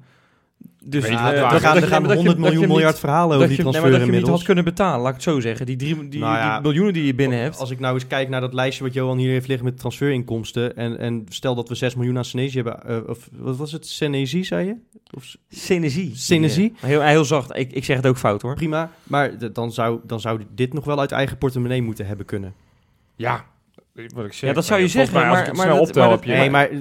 [0.86, 1.60] Dus eh, er dat- is?
[1.62, 3.74] gaan, er gaan dat je- 100 dat je miljoen miljard verhalen over die nee, maar
[3.74, 4.44] transfer dat je hem niet had inmiddels.
[4.44, 5.66] kunnen betalen, laat ik het zo zeggen.
[5.66, 7.60] Die, drie, die, Nou ja, die miljoenen die je binnen hebt.
[7.60, 10.76] Als ik nou eens kijk naar dat lijstje wat Johan hier heeft liggen met transferinkomsten.
[10.78, 12.84] En, en stel dat we 6 miljoen aan Senesi hebben.
[12.86, 13.88] eh, of wat was het?
[13.88, 14.76] Senesi, zei je?
[15.16, 15.36] Of?
[16.80, 16.88] Ja.
[16.88, 17.56] Heel, heel zacht.
[17.58, 18.56] Ik, ik zeg het ook fout hoor.
[18.56, 18.92] prima.
[19.04, 22.54] Maar dan zou, dan zou dit nog wel uit eigen portemonnee moeten hebben kunnen.
[23.16, 23.46] Ja,
[24.14, 24.50] wat ik zeg.
[24.50, 26.20] Ja, dat zou je zeggen, als maar- ik het maar snel dat- optel, maar heb
[26.20, 26.36] dat- je...
[26.38, 26.78] nee, maar eh,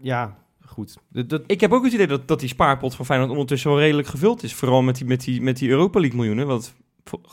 [0.00, 0.36] ja,
[0.74, 0.96] goed.
[1.08, 3.80] Dat, dat- Ik heb ook het idee dat, dat die spaarpot van Feyenoord ondertussen wel
[3.80, 4.54] redelijk gevuld is.
[4.54, 6.46] Vooral met die, met die, met die Europa League miljoenen.
[6.46, 6.74] Wat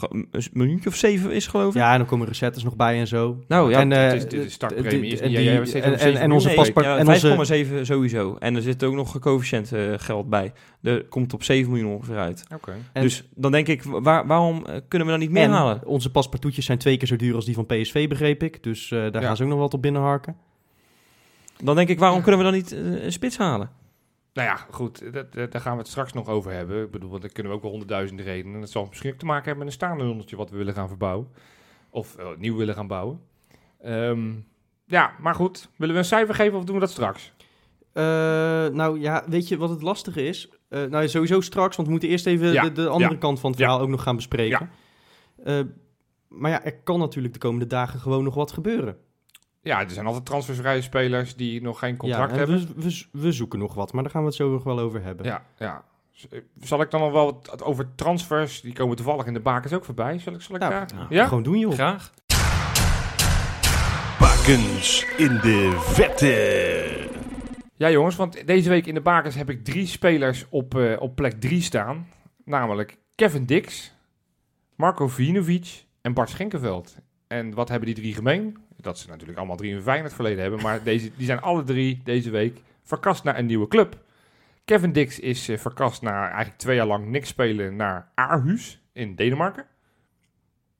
[0.09, 1.81] een miljoentje of zeven is geloof ik.
[1.81, 3.37] ja, en dan komen recettes nog bij en zo.
[3.47, 8.35] Nou ja, en, eh, dit is startpremie, is en onze onze 5,7 sowieso.
[8.39, 10.53] En er zit ook nog coëfficiënt eh, geld bij.
[10.81, 12.43] Er komt op 7 miljoen ongeveer uit.
[12.53, 12.73] Oké.
[12.93, 15.81] En- dus dan denk ik, waar, waarom eh, kunnen we dan niet meer en halen?
[15.85, 18.63] Onze paspartoutjes zijn twee keer zo duur als die van PSV, begreep ik.
[18.63, 19.27] Dus eh, daar Ja.
[19.27, 20.35] gaan ze ook nog wat op binnenharken.
[21.63, 23.69] Dan denk ik, waarom kunnen we dan niet eh, een spits halen?
[24.33, 26.83] Nou ja, goed, dat, dat- daar gaan we het straks nog over hebben.
[26.83, 28.59] Ik bedoel, want daar kunnen we ook wel honderdduizenden redenen.
[28.59, 30.87] Dat zal misschien ook te maken hebben met een staande rondje wat we willen gaan
[30.87, 31.27] verbouwen.
[31.89, 33.19] Of eh, nieuw willen gaan bouwen.
[33.81, 34.31] Ehm,
[34.85, 35.69] ja, maar goed.
[35.75, 37.33] Willen we een cijfer geven of doen we dat straks?
[37.93, 38.03] Eh,
[38.67, 40.49] nou ja, weet je wat het lastige is?
[40.69, 43.39] Eh, nou, sowieso straks, want we moeten eerst even Ja, de, de andere ja, kant
[43.39, 43.65] van het ja.
[43.65, 44.69] verhaal ook nog gaan bespreken.
[45.43, 45.59] Eh,
[46.27, 48.97] maar ja, er kan natuurlijk de komende dagen gewoon nog wat gebeuren.
[49.63, 52.73] Ja, er zijn altijd transfervrije spelers die nog geen contract ja, en hebben.
[52.75, 55.03] we, we, we zoeken nog wat, maar daar gaan we het zo nog wel over
[55.03, 55.25] hebben.
[55.25, 55.83] Ja, ja.
[56.29, 58.61] Eh, Zal ik dan nog wel wat over transfers?
[58.61, 60.19] Die komen toevallig in de bakens ook voorbij.
[60.19, 60.87] Zal ik, zal ik Nou, daar?
[60.95, 61.27] nou, ja?
[61.27, 61.73] Gewoon doen, joh.
[61.73, 62.11] Graag.
[64.19, 67.09] Bakens in de vette.
[67.77, 71.15] Ja, jongens, want deze week in de bakens heb ik drie spelers op, eh, op
[71.15, 72.07] plek drie staan.
[72.45, 73.93] Namelijk Kevin Dix,
[74.75, 76.95] Marco Vinovic en Bart Schenkenveld.
[77.27, 78.57] En wat hebben die drie gemeen?
[78.81, 80.61] Dat ze natuurlijk allemaal drie een Feyenoord verleden hebben.
[80.61, 83.97] Maar deze, die zijn alle drie deze week verkast naar een nieuwe club.
[84.65, 89.15] Kevin Dix is eh, verkast naar eigenlijk twee jaar lang niks spelen naar Aarhus in
[89.15, 89.65] Denemarken.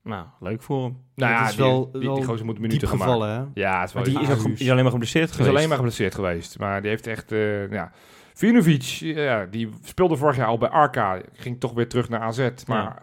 [0.04, 0.98] Nou, leuk voor hem.
[1.16, 3.14] Nou ja, is die, wel- die, gozer moet minuten gaan maken.
[3.14, 3.62] gevallen, hè?
[3.62, 5.56] Ja, het is wel die is, ook, is alleen maar geblesseerd Hij is geweest.
[5.56, 6.60] alleen maar geblesseerd geweest.
[6.60, 7.32] Maar die heeft echt...
[7.32, 7.92] eh ja.
[8.34, 11.22] Vinovic, ja, die speelde vorig jaar al bij Arca.
[11.34, 12.50] Ging toch weer terug naar AZ.
[12.68, 13.02] Maar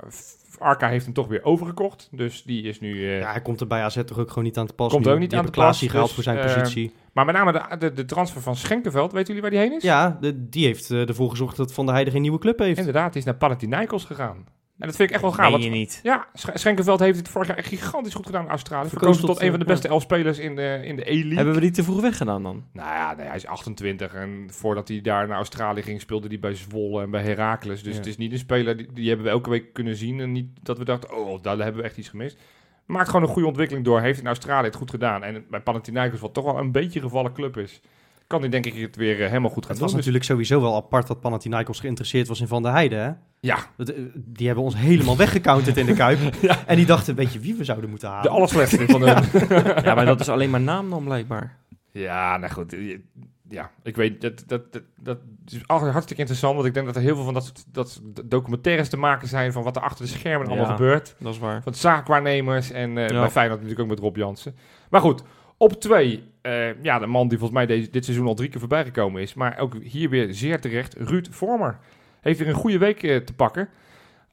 [0.59, 2.09] Arca heeft hem toch weer overgekocht.
[2.11, 2.93] Dus die is nu...
[3.09, 4.93] eh, Ja, hij komt er bij AZ toch ook gewoon niet aan te pas.
[4.93, 5.11] Komt nu.
[5.13, 6.93] ook niet Die aan te pas, gehaald dus, voor zijn eh, positie.
[7.13, 9.13] Maar met name de, de, de transfer van Schenkenveld.
[9.13, 9.83] Weten jullie waar die heen is?
[9.83, 12.79] Ja, de- die heeft eh, ervoor gezorgd dat Van der Heijden geen nieuwe club heeft.
[12.79, 14.45] Inderdaad, die is naar Panathinaikos gegaan.
[14.79, 15.51] En dat vind ik echt wel gaaf.
[15.51, 16.01] Want- je niet.
[16.03, 18.89] Ja, Sch- Schenkenveld heeft het vorig jaar echt gigantisch goed gedaan in Australië.
[18.89, 21.35] Verkozen tot tot, een van de eh, beste elf spelers in de, in de E-League.
[21.37, 22.64] Hebben we die te vroeg weggedaan dan?
[22.72, 26.39] Nou ja, nee, hij is 28 en voordat hij daar naar Australië ging, speelde hij
[26.39, 27.83] bij Zwolle en bij Heracles.
[27.83, 27.99] Dus Ja.
[27.99, 30.20] het is niet een speler, die, die hebben we elke week kunnen zien.
[30.20, 32.39] En niet dat we dachten, oh, daar hebben we echt iets gemist.
[32.87, 34.01] Maakt gewoon een goede ontwikkeling door.
[34.01, 35.22] Heeft in Australië het goed gedaan.
[35.24, 37.81] En bij Panathinaikos, wat toch wel een beetje gevallen club is,
[38.29, 40.01] kan hij denk ik het weer eh, helemaal goed gaan Het was doen.
[40.01, 43.11] Dus- natuurlijk sowieso wel apart dat Panathinaikos geïnteresseerd was in Van der Heijden, hè?
[43.41, 46.18] ja, Dat, eh, Die hebben ons helemaal weggecounterd in de Kuip.
[46.41, 46.66] Ja.
[46.66, 48.31] En die dachten, weet je wie we zouden moeten de halen?
[48.31, 49.07] allerslechtste van de...
[49.85, 51.57] Ja, maar dat is alleen maar naam dan blijkbaar.
[51.93, 52.70] Ja, nou goed.
[52.70, 53.01] je-
[53.49, 56.55] Ja, ik weet, dat, dat, dat, dat is altijd hartstikke interessant.
[56.55, 59.53] Want ik denk dat er heel veel van dat soort dat documentaires te maken zijn
[59.53, 60.70] van wat er achter de schermen allemaal Ja.
[60.76, 61.14] gebeurt.
[61.18, 61.62] Dat is waar.
[61.62, 63.20] Van zaakwaarnemers en eh Ja.
[63.20, 64.57] bij Feyenoord natuurlijk ook met Rob Jansen.
[64.91, 65.22] Maar goed,
[65.59, 68.61] op twee, eh, ja, de man die volgens mij deze, dit seizoen al drie keer
[68.61, 69.35] voorbij gekomen is.
[69.35, 71.79] Maar ook hier weer zeer terecht, Ruud Vormer.
[72.21, 73.69] Heeft weer een goede week eh, te pakken.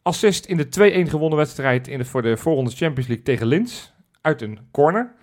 [0.02, 3.90] Assist in de 2-1 gewonnen wedstrijd in de, voor de voorronde Champions League tegen Linz.
[4.22, 5.14] Uit een corner.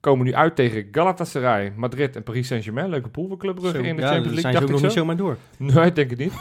[0.00, 2.88] Komen nu uit tegen Galatasaray, Madrid en Paris Saint-Germain.
[2.88, 4.86] Leuke pool voor Club Brugge in de ja, Champions League, zijn ze ook nog zo.
[4.86, 5.36] niet zomaar door.
[5.56, 6.32] Nee, ik denk het niet.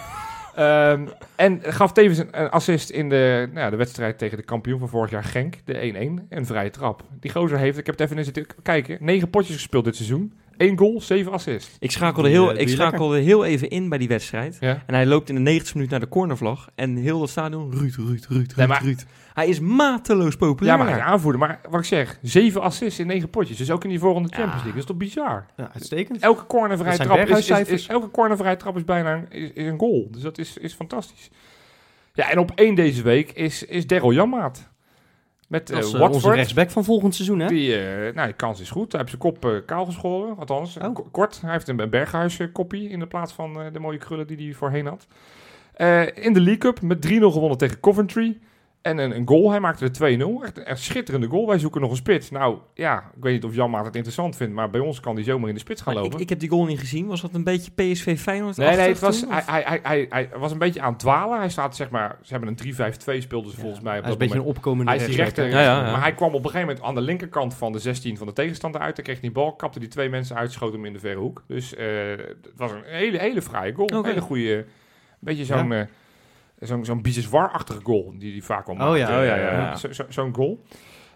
[0.60, 4.90] Ehm, en gaf tevens een, assist in de, nou de wedstrijd tegen de kampioen van
[4.90, 6.28] vorig jaar, Genk, de 1-1.
[6.30, 7.04] Een vrije trap.
[7.20, 10.34] Die gozer heeft, ik heb het even in zitten kijken, negen potjes gespeeld dit seizoen.
[10.60, 11.76] Eén goal, zeven assists.
[11.80, 14.58] Ik schakelde, heel, eh, ik schakelde heel even in bij die wedstrijd.
[14.60, 14.84] Ja.
[14.86, 16.70] En hij loopt in de 90 minuut naar de cornervlag.
[16.76, 19.06] En heel dat stadion, Ruud, Ruud, Ruud, Nee, Ruud, maar- Ruud.
[19.34, 20.78] Hij is mateloos populair.
[20.78, 21.40] Ja, maar hij aanvoerder.
[21.42, 23.58] Maar wat ik zeg, zeven assists in negen potjes.
[23.58, 24.72] Dus ook in die volgende Champions League.
[24.72, 25.46] Dat is toch bizar?
[25.58, 26.20] Ja, uitstekend.
[26.22, 29.66] Elke cornervrije zijn trap is, is, is- elke cornervrije trap is bijna een, is, is
[29.68, 30.08] een goal.
[30.12, 31.30] Dus dat is, is fantastisch.
[32.14, 34.70] Ja, en op één deze week is, is Daryl Janmaat.
[35.50, 36.14] Met eh, Watford.
[36.14, 37.48] onze rechtsback van volgend seizoen, hè?
[37.48, 38.92] Die, eh, nou, de kans is goed.
[38.92, 40.38] Hij heeft zijn kop eh, kaal geschoren.
[40.38, 40.94] Althans, Oh.
[40.96, 41.42] ko- kort.
[41.42, 45.08] Hij heeft een, Berghuis-koppie in de plaats van de mooie krullen die hij voorheen had.
[46.16, 48.38] In de League Cup met 3-0 gewonnen tegen Coventry.
[48.82, 49.50] En een, een goal.
[49.50, 50.44] Hij maakte de 2-0.
[50.44, 51.48] Echt een echt schitterende goal.
[51.48, 52.30] Wij zoeken nog een spits.
[52.30, 54.54] Nou, ja, ik weet niet of Jan Maat het interessant vindt.
[54.54, 56.18] Maar bij ons kan hij zomaar in de spits gaan Maar lopen.
[56.18, 57.08] ik, ik heb die goal niet gezien.
[57.08, 58.58] Was dat een beetje PSV Feyenoord?
[58.58, 61.00] Nee, nee, het was, toen, hij, hij, hij, hij, hij was een beetje aan het
[61.00, 61.38] dwalen.
[61.38, 64.12] Hij staat, zeg maar, ze hebben een 3-5-2 speelden ze volgens mij op Hij is
[64.12, 65.48] een beetje een opkomende Hij is die rechter?
[65.50, 65.92] Ja, ja, ja.
[65.92, 68.34] maar hij kwam op een gegeven moment aan de linkerkant van de 16 van de
[68.34, 68.96] tegenstander uit.
[68.96, 71.20] Dan kreeg hij die bal, kapte die twee mensen uit, schoot hem in de verre
[71.20, 71.44] hoek.
[71.48, 71.86] Dus eh,
[72.18, 73.90] het was een hele, hele fraaie goal.
[73.92, 74.66] Een hele goede
[75.20, 75.82] beetje zo'n eh
[76.60, 78.92] zo'n zo'n Bizeswar-achtige goal die hij vaak al maakt.
[78.92, 79.10] Oh ja.
[79.10, 79.76] Eh, Oh ja, ja, ja.
[79.76, 80.64] zo- zo- Zo'n goal.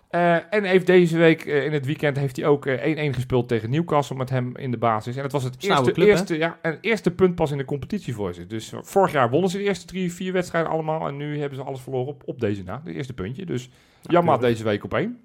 [0.10, 3.48] Eh, en heeft deze week eh, in het weekend heeft hij ook eh, 1-1 gespeeld
[3.48, 5.16] tegen Newcastle met hem in de basis.
[5.16, 7.66] En het was het Snauwe eerste, club, eerste, ja, een eerste punt pas in de
[7.66, 8.48] competitie voor ze.
[8.48, 11.08] Dus eh, vorig jaar wonnen ze de eerste drie, vier wedstrijden allemaal.
[11.08, 12.82] En nu hebben ze alles verloren op, op deze na.
[12.86, 13.46] De eerste puntje.
[13.46, 13.70] Dus
[14.02, 15.20] jammer deze week op één.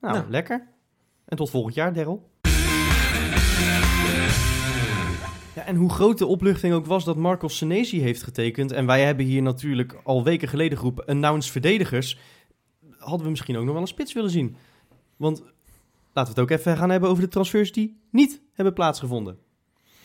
[0.00, 0.30] Nou, Nou.
[0.30, 0.66] lekker.
[1.24, 2.28] En tot volgend jaar, Daryl.
[5.54, 8.72] Ja, en hoe groot de opluchting ook was dat Marcos Senesi heeft getekend.
[8.72, 12.18] En wij hebben hier natuurlijk al weken geleden geroepen, announce verdedigers.
[12.98, 14.56] Hadden we misschien ook nog wel een spits willen zien.
[15.16, 15.42] Want
[16.12, 19.38] laten we het ook even gaan hebben over de transfers die niet hebben plaatsgevonden.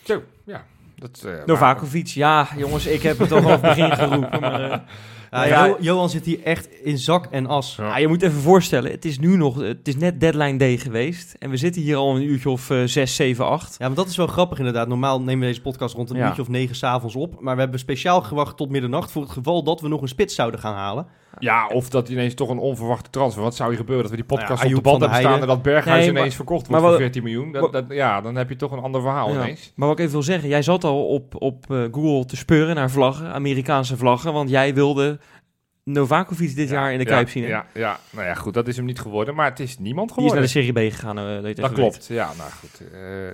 [0.02, 0.66] Zo, ja.
[0.96, 4.40] Dat, eh, Novakovic, ja jongens, ik heb het al vanaf het begin geroepen.
[4.40, 4.84] Maar, eh, Ja,
[5.30, 7.76] Nou ja, Jo- Johan zit hier echt in zak en as.
[7.76, 7.92] Ja.
[7.92, 11.36] ah, je moet even voorstellen, het is nu nog, het is net deadline day geweest.
[11.38, 13.74] En we zitten hier al een uurtje of eh, 6, 7, 8.
[13.78, 14.88] Ja, maar dat is wel grappig inderdaad.
[14.88, 16.26] Normaal nemen we deze podcast rond een Ja.
[16.26, 17.40] uurtje of negen s'avonds op.
[17.40, 20.34] Maar we hebben speciaal gewacht tot middernacht voor het geval dat we nog een spits
[20.34, 21.06] zouden gaan halen.
[21.38, 23.42] Ja, of dat ineens toch een onverwachte transfer.
[23.42, 24.02] Wat zou hier gebeuren?
[24.02, 26.10] Dat we die podcast Nou ja, op de band hebben staan en dat Berghuis Nee,
[26.12, 27.70] maar- ineens verkocht maar wordt voor wat- 14 miljoen.
[27.72, 29.34] Dat, ja, dan heb je toch een ander verhaal Ja.
[29.42, 29.72] ineens.
[29.76, 32.74] Maar wat ik even wil zeggen, jij zat al op, op eh, Google te speuren
[32.74, 34.32] naar vlaggen, Amerikaanse vlaggen.
[34.32, 35.18] Want jij wilde
[35.84, 37.42] Novakovic dit Ja, jaar in de Kuip zien.
[37.42, 37.48] hè?
[37.48, 39.34] Ja, ja, nou ja, goed, dat is hem niet geworden.
[39.34, 40.62] Maar het is niemand Die is naar geworden.
[40.64, 41.18] de Serie B gegaan.
[41.18, 42.80] eh, dat, klopt, ja, nou goed.
[42.92, 43.28] eh,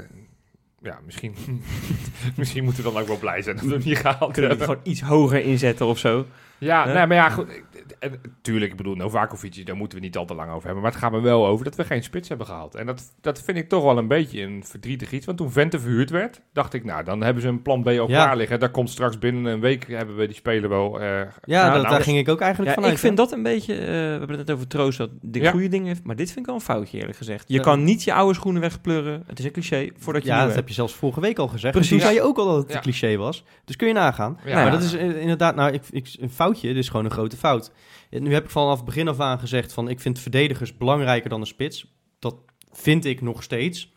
[0.83, 1.35] ja, misschien,
[2.37, 4.33] misschien moeten we dan ook wel blij zijn dat we hem niet gehaald.
[4.33, 4.67] Kunnen we hebben.
[4.67, 6.27] gewoon iets hoger inzetten of zo.
[6.59, 6.95] Ja, Hè?
[6.95, 7.63] nee, maar ja, goed.
[7.99, 10.83] En, tuurlijk, ik bedoel, Novakovic, daar moeten we niet al te lang over hebben.
[10.83, 12.75] Maar het gaat me wel over dat we geen spits hebben gehaald.
[12.75, 15.27] En dat, dat vind ik toch wel een beetje een verdrietig iets.
[15.27, 17.93] Want toen Vente verhuurd werd, dacht ik, nou, dan hebben ze een plan B al
[17.93, 18.05] Ja.
[18.07, 18.61] klaar liggen.
[18.61, 21.01] Daar komt straks binnen een week, hebben we die speler wel...
[21.01, 22.95] eh, Ja, nou, dat, nou, daar ging ik ook eigenlijk Ja, vanuit.
[22.95, 25.51] ik vind dat een beetje, eh, we hebben het net over Troost, dat dit Ja.
[25.51, 26.05] goede dingen heeft.
[26.05, 27.45] Maar dit vind ik wel een foutje eerlijk gezegd.
[27.49, 29.23] Je kan niet je oude schoenen wegpleuren.
[29.27, 31.73] Het is een cliché, voordat je ja, dat heb je zelfs vorige week al gezegd.
[31.75, 31.91] Precies.
[31.91, 32.77] Toen zei je ook al dat het Ja.
[32.77, 33.45] een cliché was.
[33.65, 34.39] Dus kun je nagaan.
[34.45, 34.71] Ja, maar ja.
[34.71, 37.73] dat is eh, inderdaad, nou, ik, ik, een foutje, dit is gewoon een grote fout.
[38.11, 41.31] En nu heb ik vanaf het begin af aan gezegd van, ik vind verdedigers belangrijker
[41.31, 41.95] dan een spits.
[42.19, 42.37] Dat
[42.73, 43.95] vind ik nog steeds.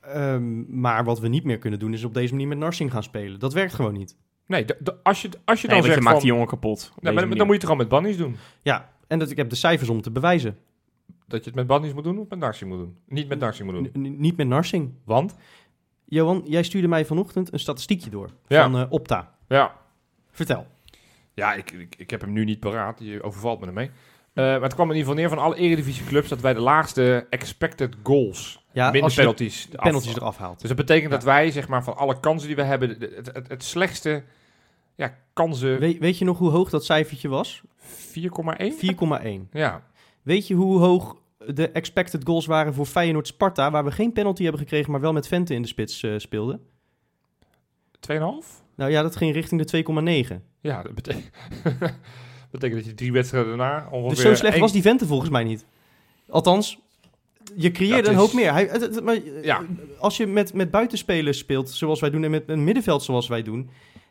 [0.00, 3.02] Ehm, maar wat we niet meer kunnen doen, is op deze manier met Narsing gaan
[3.02, 3.38] spelen.
[3.38, 4.16] Dat werkt gewoon niet.
[4.46, 6.20] Nee, de- de- als je, als je Nee, dan want je zegt maakt van...
[6.24, 6.92] die jongen kapot.
[7.00, 8.36] maar dan, moet je het gewoon met Bannies doen.
[8.62, 10.58] Ja, en dat, ik heb de cijfers om te bewijzen.
[11.26, 12.96] Dat je het met Bannies moet doen of met Narsing moet doen.
[13.08, 14.02] Niet met Narsing moet doen.
[14.06, 14.92] N- niet met Narsing.
[15.04, 15.34] Want?
[16.04, 18.62] Johan, jij stuurde mij vanochtend een statistiekje door Ja.
[18.62, 19.34] van eh, Opta.
[19.48, 19.74] Ja,
[20.30, 20.66] Vertel.
[21.36, 22.98] Ja, ik, ik, ik heb hem nu niet paraat.
[23.00, 23.86] Je overvalt me ermee.
[24.32, 27.26] Eh, maar het kwam in ieder geval neer van alle eredivisieclubs dat wij de laagste
[27.30, 30.58] expected goals, Ja, minder je de penalties, af- penalties eraf haalt.
[30.60, 31.16] Dus dat betekent Ja.
[31.16, 34.22] dat wij, zeg maar, van alle kansen die we hebben, het, het, het slechtste
[34.94, 37.62] ja, kansen We- weet je nog hoe hoog dat cijfertje was?
[37.76, 38.72] 4,1?
[38.78, 39.48] 4,1.
[39.52, 39.82] Ja.
[40.22, 41.16] Weet je hoe hoog
[41.46, 45.12] de expected goals waren voor Feyenoord Sparta, waar we geen penalty hebben gekregen, maar wel
[45.12, 46.60] met Vente in de spits eh, speelden?
[48.00, 48.64] 2,5?
[48.76, 50.42] Nou ja, dat ging richting de 2,9.
[50.66, 51.30] Ja, dat betekent,
[52.50, 54.08] betekent dat je drie wedstrijden daarna ongeveer...
[54.14, 55.64] Dus zo slecht één- was die Vente volgens mij niet.
[56.28, 56.78] Althans,
[57.56, 58.52] je creëerde Dat een is- hoop meer.
[58.52, 59.62] Hij, het- het- maar, eh, Ja.
[59.98, 63.42] Als je met, met buitenspelers speelt, zoals wij doen, en met een middenveld zoals wij
[63.42, 63.70] doen,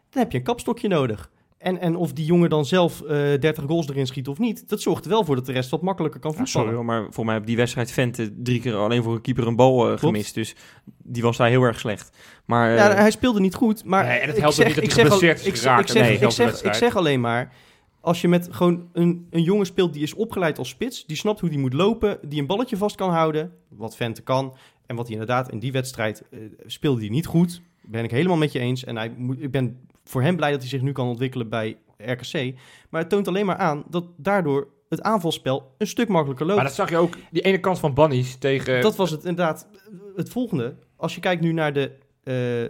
[0.10, 1.32] dan heb je een kapstokje nodig.
[1.66, 3.08] En, en of die jongen dan zelf eh
[3.40, 5.82] 30 goals erin schiet of niet, dat zorgt er wel voor dat de rest wat
[5.82, 6.62] makkelijker kan Ja, voetballen.
[6.68, 9.48] sorry hoor, maar voor mij heb die wedstrijd Vente drie keer alleen voor een keeper
[9.48, 10.34] een bal eh, gemist.
[10.34, 10.56] Dus
[11.04, 12.18] die was daar heel erg slecht.
[12.46, 14.66] Maar eh, Ja, hij speelde niet goed, maar Nee, en het ik helpt ook zeg,
[14.66, 17.54] niet dat ik hij geblesseerd is ik, geraakt ik ik, zeg, ik zeg alleen maar,
[18.02, 21.40] als je met gewoon een, een jongen speelt die is opgeleid als spits, die snapt
[21.40, 24.56] hoe die moet lopen, die een balletje vast kan houden, wat Vente kan,
[24.86, 28.38] en wat hij inderdaad in die wedstrijd eh, speelde hij niet goed, ben ik helemaal
[28.38, 28.84] met je eens.
[28.84, 31.78] En hij moet, ik ben voor hem blij dat hij zich nu kan ontwikkelen bij
[31.98, 32.54] RKC,
[32.90, 36.58] maar het toont alleen maar aan dat daardoor het aanvalspel een stuk makkelijker loopt.
[36.58, 38.82] Maar dat zag je ook, die ene kant van Bannies tegen...
[38.82, 39.68] Dat was het inderdaad
[40.16, 40.76] het volgende.
[40.96, 41.92] Als je kijkt nu naar de
[42.24, 42.64] eh,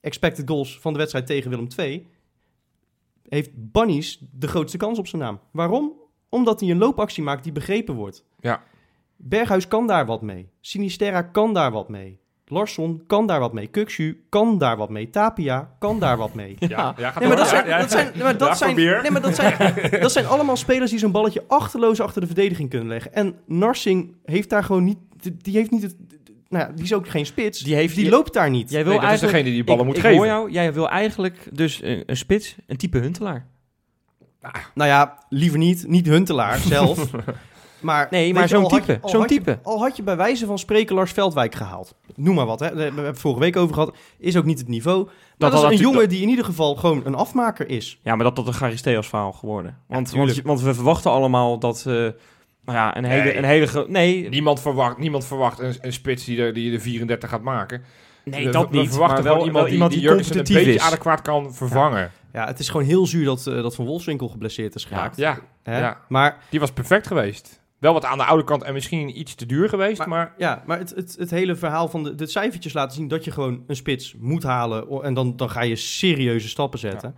[0.00, 2.06] expected goals van de wedstrijd tegen Willem II,
[3.28, 5.40] heeft Bunnies de grootste kans op zijn naam.
[5.52, 5.92] Waarom?
[6.28, 8.24] Omdat hij een loopactie maakt die begrepen wordt.
[8.40, 8.62] Ja.
[9.16, 10.48] Berghuis kan daar wat mee.
[10.60, 12.20] Sinisterra kan daar wat mee.
[12.50, 13.66] Larsson kan daar wat mee.
[13.66, 15.10] Kukshu kan daar wat mee.
[15.10, 16.56] Tapia kan daar wat mee.
[16.68, 17.80] Ja, ja, gaat Nee, maar dat zijn, Ja, ja.
[17.80, 19.56] dat zijn, nee, maar dat zijn, nee, maar dat zijn,
[20.00, 23.14] dat zijn allemaal spelers die zo'n balletje achterloos achter de verdediging kunnen leggen.
[23.14, 24.98] En Narsing heeft daar gewoon niet,
[25.42, 25.96] die heeft niet het,
[26.48, 27.58] nou ja, die is ook geen spits.
[27.60, 28.70] Die heeft- die loopt daar niet.
[28.70, 29.32] jij wil Nee, dat is eigenlijk...
[29.44, 30.16] degene die die ballen ik, moet ik geven.
[30.16, 33.46] hoor jou, jij wil eigenlijk dus een, een spits, een type Huntelaar.
[34.74, 37.10] Nou ja, liever niet, niet Huntelaar zelf.
[37.80, 39.58] Maar, Nee, maar zo'n al had type, je- zo'n had je- type.
[39.62, 41.94] al had je bij wijze van spreken Lars Veldwijk gehaald.
[42.16, 42.74] Noem maar wat, hè.
[42.74, 43.96] we hebben het vorige week over gehad.
[44.18, 45.04] Is ook niet het niveau.
[45.38, 47.98] Maar dat, is een jongen die in ieder geval gewoon een afmaker is.
[48.02, 49.78] Ja, maar dat dat een Charisteos verhaal geworden.
[49.86, 51.78] Want, want, want we verwachten allemaal dat...
[51.86, 52.12] eh, nou
[52.64, 53.22] ja, een hele...
[53.22, 53.36] Nee.
[53.36, 57.28] Een hele nee, Niemand verwacht, niemand verwacht een, een spits die, er, die de 34
[57.30, 57.82] gaat maken.
[58.24, 58.88] Nee, we, dat we niet.
[58.90, 60.80] verwachten maar wel, wel iemand die, iemand die die Jurgensen een beetje is.
[60.80, 62.10] adequaat kan vervangen.
[62.32, 65.16] Ja, het is gewoon heel zuur dat, eh, dat Van Wolfswinkel geblesseerd is geraakt.
[65.16, 65.78] Ja, Hè?
[65.80, 66.00] ja.
[66.08, 67.59] Maar, die was perfect geweest.
[67.80, 70.34] Wel wat aan de oude kant en misschien iets te duur geweest, Maar- maar...
[70.38, 73.30] ja, maar het, het, het hele verhaal van de, de cijfertjes laten zien dat je
[73.30, 75.02] gewoon een spits moet halen.
[75.02, 77.14] En dan, dan ga je serieuze stappen zetten.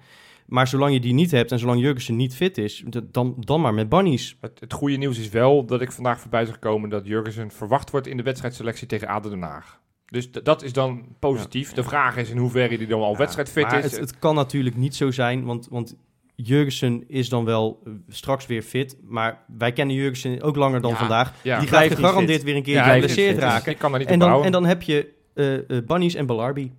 [0.47, 3.75] Maar zolang je die niet hebt en zolang Jurgensen niet fit is, dan, dan maar
[3.75, 4.37] met bunnies.
[4.41, 7.91] Het, het goede nieuws is wel dat ik vandaag voorbij zag komen dat Jurgensen verwacht
[7.91, 9.81] wordt in de wedstrijdselectie tegen ADO Den Haag.
[10.07, 11.73] Dus d- dat is dan positief.
[11.73, 13.91] De vraag is in hoeverre hij dan al wedstrijdfit maar is.
[13.91, 15.97] Het, het kan natuurlijk niet zo zijn, want, want
[16.35, 18.97] Jurgensen is dan wel eh, straks weer fit.
[19.03, 21.33] Maar wij kennen Jurgensen ook langer dan Ja, vandaag.
[21.43, 21.59] ja.
[21.59, 23.73] die gaat gegarandeerd weer een keer geblesseerd raken.
[23.73, 26.73] Ik kan niet En dan, en dan heb je eh eh Bunnies en Belarbi.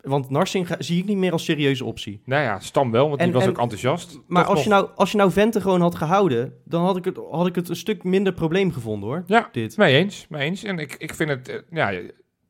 [0.00, 2.20] Want Narsing ga- zie ik niet meer als serieuze optie.
[2.24, 4.20] Nou ja, Stam wel, want En- die was en- ook enthousiast.
[4.26, 7.18] Maar als je, nou, als je nou Vente gewoon had gehouden, dan had ik het,
[7.30, 9.22] had ik het een stuk minder probleem gevonden hoor.
[9.26, 9.76] Ja, Dit.
[9.76, 10.26] mee eens.
[10.28, 10.62] Mee eens.
[10.64, 11.64] En ik, ik vind het...
[11.70, 11.92] ja,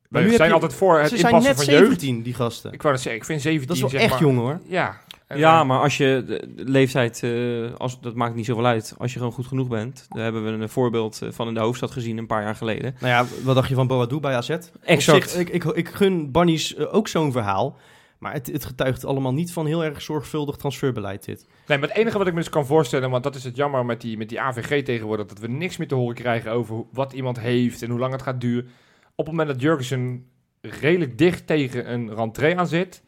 [0.08, 2.00] we zijn altijd voor het Ze zijn inpassen net van jeugd.
[2.00, 2.72] 17, die gasten.
[2.72, 4.60] Ik wou net zeggen, ik vind 17 Dat is wel zeg echt maar, jong hoor.
[4.66, 5.00] Ja.
[5.26, 8.94] En, Ja, maar als je de leeftijd, eh, als, dat maakt niet zoveel uit.
[8.98, 10.06] Als je gewoon goed genoeg bent.
[10.08, 12.94] Daar hebben we een voorbeeld eh, van in de hoofdstad gezien een paar jaar geleden.
[13.00, 14.56] Nou ja, wat dacht je van Boadou bij AZ?
[14.82, 15.30] Exact.
[15.30, 17.76] zich, ik, ik, ik gun Bunnies eh, ook zo'n verhaal.
[18.18, 21.46] Maar het, het getuigt allemaal niet van heel erg zorgvuldig transferbeleid dit.
[21.66, 23.84] Nee, maar het enige wat ik me dus kan voorstellen, want dat is het jammer
[23.84, 27.12] met die, met die AVG tegenwoordig, dat we niks meer te horen krijgen over wat
[27.12, 28.68] iemand heeft en hoe lang het gaat duren.
[29.14, 30.26] Op het moment dat Jurgensen
[30.60, 33.02] redelijk dicht tegen een rentree aan zit,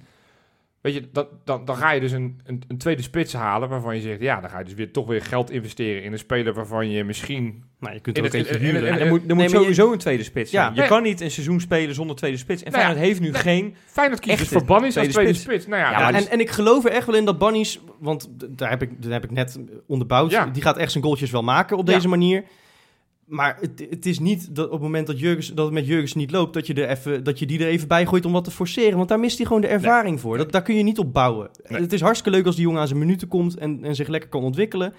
[0.87, 3.95] weet je, dat, dan, dan ga je dus een, een, een tweede spits halen waarvan
[3.95, 6.55] je zegt, ja, dan ga je dus weer toch weer geld investeren in een speler
[6.55, 7.65] waarvan je misschien...
[7.81, 8.89] Nou, je kunt er ook het- eentje huren.
[8.89, 10.71] En er moet, er moet sowieso een tweede spits Ja.
[10.75, 10.89] Je Nee.
[10.89, 12.63] kan niet een seizoen spelen zonder tweede spits.
[12.63, 13.41] En Nou ja, Feyenoord heeft nu nee.
[13.41, 13.75] geen...
[13.87, 15.45] Feyenoord kiest dus voor Bannis als tweede spits.
[15.45, 15.67] spits.
[15.67, 18.83] Nou ja, en, en ik geloof er echt wel in dat Bunnies, want daar heb
[18.83, 20.47] ik, daar heb ik net onderbouwd, Ja.
[20.47, 21.95] die gaat echt zijn goaltjes wel maken op Ja.
[21.95, 22.45] deze manier.
[23.27, 26.15] Maar het, het is niet dat op het moment dat, Jurgens, dat het met Jurgens
[26.15, 28.45] niet loopt, dat je, er even, dat je die er even bij gooit om wat
[28.45, 28.97] te forceren.
[28.97, 30.37] Want daar mist hij gewoon de ervaring voor.
[30.37, 31.51] Dat, daar kun je niet op bouwen.
[31.69, 31.81] Nee.
[31.81, 34.31] Het is hartstikke leuk als die jongen aan zijn minuten komt en, en zich lekker
[34.31, 34.95] kan ontwikkelen.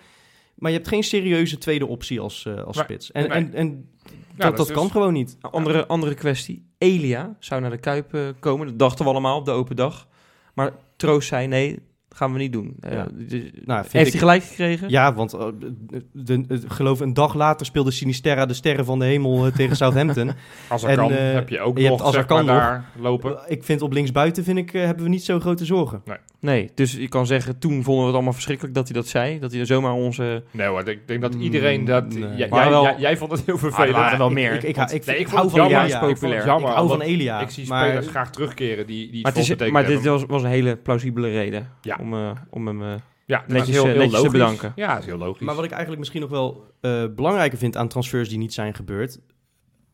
[0.56, 3.12] Maar je hebt geen serieuze tweede optie als, eh, als spits.
[3.12, 3.38] En, Nee.
[3.38, 3.90] en, en
[4.36, 5.38] Ja, dat, dat is kan dus- gewoon niet.
[5.42, 6.66] Andere, andere kwestie.
[6.78, 8.68] Elia zou naar de Kuip eh, komen.
[8.68, 10.08] Dat dachten we allemaal op de open dag.
[10.54, 11.80] Maar Troost zei nee,
[12.18, 12.76] gaan we niet doen.
[12.80, 13.08] Eh, Ja.
[13.14, 14.90] dus- Nou, vind heeft ik- hij gelijk gekregen?
[14.90, 19.00] Ja, want eh, de, de- de- geloof een dag later speelde Sinisterra de sterren van
[19.00, 20.32] de hemel eh, tegen Southampton.
[20.68, 22.38] Als er En, kan, eh, heb je ook je hebt nog, als er zeg maar,
[22.38, 22.64] kan nog.
[22.64, 23.38] daar lopen.
[23.48, 26.02] Ik vind op linksbuiten vind ik, eh, hebben we niet zo grote zorgen.
[26.40, 29.40] Nee, dus je kan zeggen, toen vonden we het allemaal verschrikkelijk dat hij dat zei.
[29.40, 30.44] Dat hij er zomaar onze...
[30.52, 32.14] Nee hoor, ik denk dat Mm, iedereen dat...
[32.14, 32.36] nee.
[32.36, 33.94] Jij, wel- jij, jij vond het heel vervelend.
[33.96, 34.54] Ah, er waren wel ik, meer.
[34.54, 35.60] Ik, ik, nee, vond van.
[35.66, 35.84] Elia.
[35.84, 36.46] is Ik vond het populair.
[36.46, 36.70] jammer.
[36.70, 37.40] Ik hou van Elia.
[37.42, 40.26] Ik zie maar- spelers graag terugkeren die, die Maar, het is, het maar dit was,
[40.26, 41.98] was een hele plausibele reden Ja.
[42.08, 42.82] Om, eh, om hem...
[42.84, 42.96] eh,
[43.26, 44.74] Ja, netjes, heel, eh, heel netjes te bedanken.
[44.76, 45.46] Ja, dat is heel logisch.
[45.46, 48.74] Maar wat ik eigenlijk misschien nog wel eh, belangrijker vind aan transfers die niet zijn
[48.74, 49.20] gebeurd.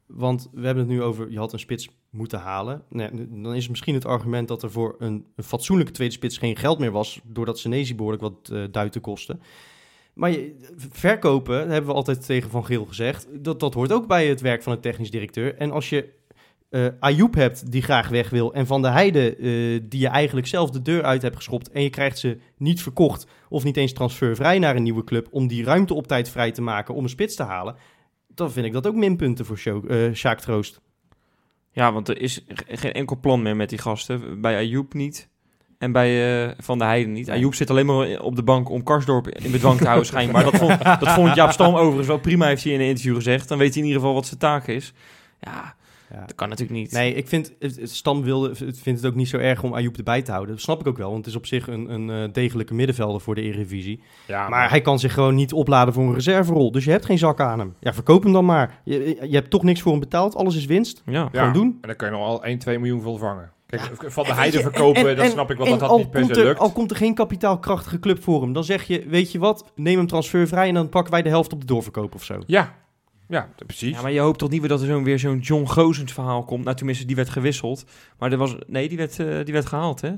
[0.06, 2.84] Want we hebben het nu over, je had een spits moeten halen.
[2.90, 6.38] Nee, dan is het misschien het argument dat er voor een, een fatsoenlijke tweede spits
[6.38, 7.20] geen geld meer was.
[7.24, 9.38] Doordat Senesi behoorlijk wat eh duiten kostte.
[10.14, 10.56] Maar je,
[10.92, 13.28] verkopen, hebben we altijd tegen Van Geel gezegd.
[13.44, 15.56] Dat, dat hoort ook bij het werk van een technisch directeur.
[15.56, 16.10] En als je
[17.00, 18.54] Ayoub hebt die graag weg wil.
[18.54, 19.44] En Van der Heijden eh,
[19.84, 21.70] die je eigenlijk zelf de deur uit hebt geschopt.
[21.72, 25.28] En je krijgt ze niet verkocht of niet eens transfervrij naar een nieuwe club.
[25.32, 27.76] Om die ruimte op tijd vrij te maken om een spits te halen.
[28.28, 30.82] Dan vind ik dat ook minpunten voor Sjo- eh, Sjaak Troost.
[31.72, 34.42] Ja, want er is ge- geen enkel plan meer met die gasten.
[34.42, 35.30] Bij Ayoub niet.
[35.78, 37.30] En bij Van der Heijden niet.
[37.30, 40.44] Ayoub zit alleen maar op de bank om Karsdorp in bedwang te houden schijnbaar.
[40.44, 43.48] Dat vond, dat vond Jaap Stam overigens wel prima, heeft hij in een interview gezegd.
[43.48, 44.94] Dan weet hij in ieder geval wat zijn taak is.
[45.40, 45.76] Ja,
[46.14, 46.20] Ja.
[46.20, 46.92] dat kan natuurlijk niet.
[46.92, 49.98] Nee, ik vind, het, Stam wilde, het vindt het ook niet zo erg om Ayoub
[49.98, 50.54] erbij te houden.
[50.54, 53.22] Dat snap ik ook wel, want het is op zich een, een eh, degelijke middenvelder
[53.22, 54.02] voor de Eredivisie.
[54.28, 56.72] ja, Maar hij kan zich gewoon niet opladen voor een reserverol.
[56.72, 57.74] Dus je hebt geen zak aan hem.
[57.80, 58.82] Ja, verkoop hem dan maar.
[58.84, 60.36] Je, je hebt toch niks voor hem betaald.
[60.36, 61.02] Alles is winst.
[61.06, 61.12] Ja.
[61.32, 61.78] ja, gewoon doen.
[61.82, 63.52] En dan kan je nog al 1, 2 miljoen voor vangen.
[63.66, 66.12] Kijk, van de Heide verkopen, en- en- dat snap ik wel dat dat al niet
[66.12, 66.60] per komt se er- lukt.
[66.60, 68.54] Al komt er geen kapitaalkrachtige club voor hem.
[68.54, 71.54] Dan zeg je, weet je wat, neem hem transfervrij en dan pakken wij de helft
[71.54, 72.40] op de doorverkoop of zo.
[72.46, 72.74] Ja,
[73.34, 73.96] ja, precies.
[73.96, 76.44] Ja, maar je hoopt toch niet weer dat er zo'n weer zo'n John Gozens verhaal
[76.44, 76.64] komt.
[76.64, 77.86] Nou, tenminste, die werd gewisseld.
[78.20, 80.12] Maar er was, nee, die werd, eh, die werd gehaald, hè?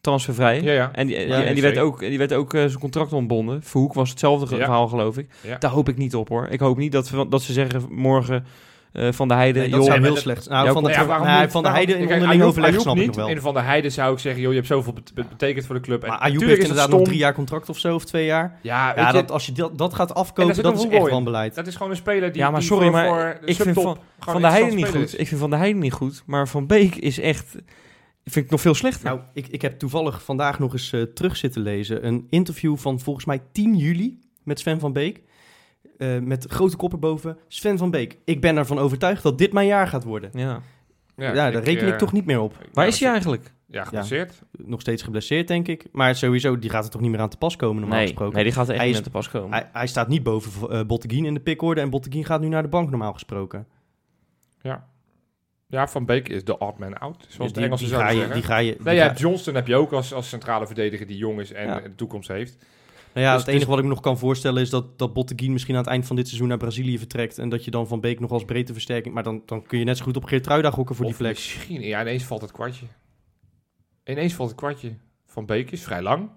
[0.00, 0.62] Transfervrij.
[0.62, 0.90] ja, ja.
[0.92, 3.62] En die, Ja, die- en die werd ook, die werd ook eh, zijn contract ontbonden.
[3.62, 5.30] Verhoek was hetzelfde verhaal, geloof ik.
[5.58, 6.46] Daar hoop ik niet op, hoor.
[6.48, 8.44] Ik hoop niet dat, we, dat ze zeggen morgen
[8.92, 9.58] eh, van de Heide...
[9.60, 10.48] Nee, dat joh, heel slecht.
[10.48, 11.50] Nou, Ja, van de, Nou ja, waarom nee, niet?
[11.50, 13.28] van de Waarom- Heide in Kijk, onderling Ayoub- overleg Ayoub snap ik nog wel.
[13.28, 15.74] En van de Heide zou ik zeggen, joh, je hebt zoveel bet- bet- betekend voor
[15.74, 16.02] de club.
[16.02, 18.24] En Maar Ayoub heeft is het inderdaad nog drie jaar contract of zo, of twee
[18.24, 18.58] jaar.
[18.62, 20.84] Ja, je, dat, als je dat, dat gaat En afkopen, dat is dat ook is
[20.84, 21.54] een echt wanbeleid.
[21.54, 23.56] dat is gewoon een speler die Ja, maar die sorry, voor, maar voor de ik
[23.56, 25.20] vind van- de Heide niet goed.
[25.20, 26.22] Ik vind Van de Heide niet goed.
[26.26, 27.56] Maar Van Beek is echt...
[28.24, 29.04] Vind ik nog veel slechter.
[29.04, 32.06] Nou, ik, ik heb toevallig vandaag nog eens eh, terug zitten lezen.
[32.06, 35.22] Een interview van volgens mij 10 juli met Sven van Beek.
[36.00, 37.38] Eh, met grote koppen boven.
[37.48, 40.30] Sven van Beek, ik ben ervan overtuigd dat dit mijn jaar gaat worden.
[40.34, 40.60] ja.
[41.16, 42.58] Ja, daar reken ik eh, toch niet meer op.
[42.72, 43.52] Waar is hij eigenlijk?
[43.66, 44.42] Ja, geblesseerd.
[44.52, 45.86] Nog steeds geblesseerd, denk ik.
[45.92, 48.34] Maar sowieso, die gaat er toch niet meer aan te pas komen, normaal Nee, gesproken.
[48.34, 49.50] nee, die gaat er echt Hij niet aan te pas komen.
[49.52, 52.62] Hij, hij staat niet boven eh Botteguin in de pickorde en Botteguin gaat nu naar
[52.62, 53.66] de bank, normaal gesproken.
[55.66, 58.08] Ja, Van Beek is de odd man out, zoals Dus de die, Engelsen die, ga
[58.08, 58.34] je, zeggen.
[58.34, 58.72] die ga je...
[58.72, 61.52] die Nee, ja, ga- Johnston heb je ook als, als centrale verdediger die jong is
[61.52, 61.84] en Ja.
[61.84, 62.64] een toekomst heeft.
[63.14, 65.12] Nou ja, Dus het enige is- wat ik me nog kan voorstellen is dat, dat
[65.12, 67.38] Botteguin misschien aan het eind van dit seizoen naar Brazilië vertrekt.
[67.38, 69.14] En dat je dan Van Beek nog als breedteversterking...
[69.14, 71.32] Maar dan, dan kun je net zo goed op Geertruida gokken voor Of die plek.
[71.34, 72.86] misschien, ja, ineens valt het kwartje.
[74.04, 74.92] Ineens valt het kwartje.
[75.26, 76.28] Van Beek is vrij lang.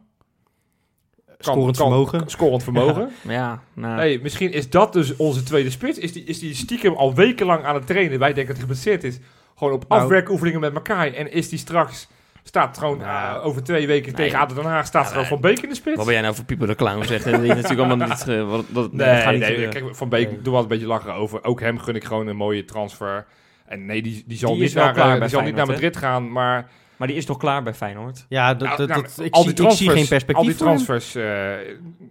[1.26, 2.20] Kan- Scorend kan- vermogen.
[2.20, 3.12] kan- Scorend vermogen.
[3.24, 5.98] Maar ja, nou, Nee, misschien is dat dus onze tweede spits.
[6.00, 8.20] Is die, is die stiekem al wekenlang aan het trainen.
[8.20, 9.20] Wij denken dat hij geblesseerd is.
[9.56, 10.02] Gewoon op Nou.
[10.02, 11.14] afwerkoefeningen met elkaar.
[11.14, 12.08] En is die straks...
[12.54, 13.40] Staat gewoon Nou.
[13.40, 14.26] eh, over twee weken Nee.
[14.26, 14.86] tegen ADO Den Haag...
[14.86, 15.32] Staat Ja, gewoon nee.
[15.32, 15.96] Van Beek in de spits?
[15.96, 17.32] wat ben jij nou voor Pieper de Clown zeggen?
[17.32, 18.28] Dat je natuurlijk allemaal niet...
[18.28, 20.42] eh, wat, dat, dat Nee, gaat niet nee, kijk, Van Beek Nee.
[20.42, 21.44] doe wel een beetje lachen over.
[21.44, 23.26] Ook hem gun ik gewoon een mooie transfer.
[23.66, 25.56] En nee, die, die zal Die niet, is wel naar, klaar eh, die zal niet
[25.56, 26.32] naar Madrid gaan.
[26.32, 28.26] Maar Maar die is toch klaar bij Feyenoord?
[28.30, 30.44] Ja, dat, Nou, dat, nou, dat- ik, al zie, die ik zie geen perspectief Al
[30.44, 31.52] die transfers, eh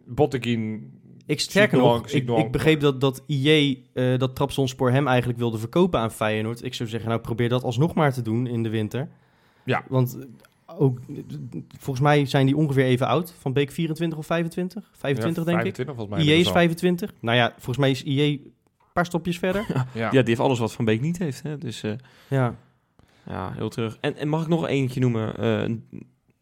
[0.06, 0.90] Botteguin...
[1.26, 6.00] Ik sterker nog ik begreep dat, dat IE eh dat Trabzonspor hem eigenlijk wilde verkopen
[6.00, 6.64] aan Feyenoord.
[6.64, 9.08] Ik zou zeggen, nou probeer dat alsnog maar te doen in de winter.
[9.64, 9.84] Ja.
[9.88, 10.98] Want eh, ook,
[11.78, 13.34] volgens mij zijn die ongeveer even oud.
[13.38, 14.90] Van Beek 24 of 25?
[14.92, 16.18] 25 ja, denk 25 volgens mij.
[16.18, 16.24] ik.
[16.24, 17.12] IE is inmiddels 25.
[17.20, 18.52] Nou ja, volgens mij is IE een
[18.92, 19.66] paar stopjes verder.
[19.74, 19.86] Ja.
[20.04, 21.42] Ja, die heeft alles wat Van Beek niet heeft.
[21.42, 21.58] Hè?
[21.58, 21.92] Dus eh,
[22.28, 22.54] ja.
[23.26, 23.98] ja, heel terug.
[24.00, 25.36] En, en mag ik nog eentje noemen?
[25.36, 25.70] Eh,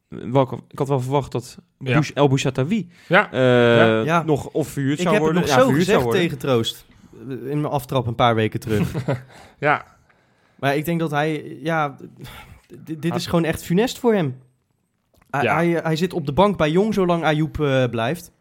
[0.09, 1.93] welke, ik had wel verwacht dat Ja.
[1.93, 3.33] Bouch- El Bouchatawi Ja.
[3.33, 4.03] eh, Ja.
[4.03, 4.23] Ja.
[4.23, 5.51] nog of verhuurd Ik zou heb het worden.
[5.51, 6.21] nog ja, zo gezegd worden.
[6.21, 6.85] tegen Troost.
[7.29, 8.95] In mijn aftrap een paar weken terug.
[9.59, 9.85] ja,
[10.57, 11.97] Maar ik denk dat hij, ja,
[12.85, 13.17] d- dit Ah.
[13.17, 14.39] is gewoon echt funest voor hem.
[15.31, 15.55] Hij, Ja.
[15.55, 18.33] hij, hij zit op de bank bij Jong zolang Ayoub eh, blijft.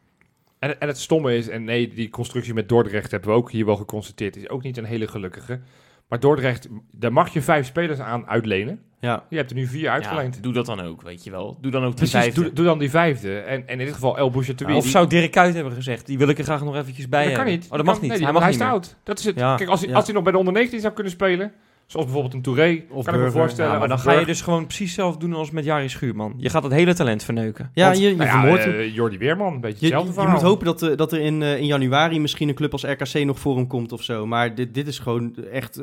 [0.60, 3.66] En, en het stomme is, en nee, die constructie met Dordrecht hebben we ook hier
[3.66, 5.60] wel geconstateerd, is ook niet een hele gelukkige.
[6.08, 8.82] Maar Dordrecht, daar mag je vijf spelers aan uitlenen.
[9.00, 9.26] Ja.
[9.30, 10.36] Je hebt er nu vier uitgeleend.
[10.36, 11.58] Ja, doe dat dan ook, weet je wel.
[11.62, 12.42] Doe dan ook die Precies, vijfde.
[12.42, 13.38] doe, doe dan die vijfde.
[13.40, 14.76] En, en in dit geval El Bouchatoui.
[14.76, 17.24] of die- zou Dirk Kuyt hebben gezegd, die wil ik er graag nog eventjes bij
[17.24, 17.54] dat kan hebben.
[17.60, 17.64] niet.
[17.64, 18.12] Oh, dat kan- mag niet.
[18.12, 18.74] nee, hij mag hij niet is meer.
[18.74, 18.96] oud.
[19.04, 19.36] Dat is het.
[19.36, 19.96] Ja, Kijk, als hij, ja.
[19.96, 21.52] als hij nog bij de onder 19 zou kunnen spelen,
[21.90, 23.32] zoals bijvoorbeeld een Touré, Of kan ik me Burger.
[23.32, 23.72] voorstellen.
[23.72, 26.34] Ja, maar dan ga je dus gewoon precies zelf doen als met Jari Schuurman.
[26.38, 27.72] Je gaat het hele talent verneuken.
[27.74, 30.42] Ja, Want, je, je nou ja, eh, Jordi Weerman, een beetje Je, hetzelfde je moet
[30.42, 33.40] hopen dat, eh, dat er in, eh, in januari misschien een club als RKC nog
[33.40, 34.26] voor hem komt of zo.
[34.26, 35.82] Maar dit, dit is gewoon echt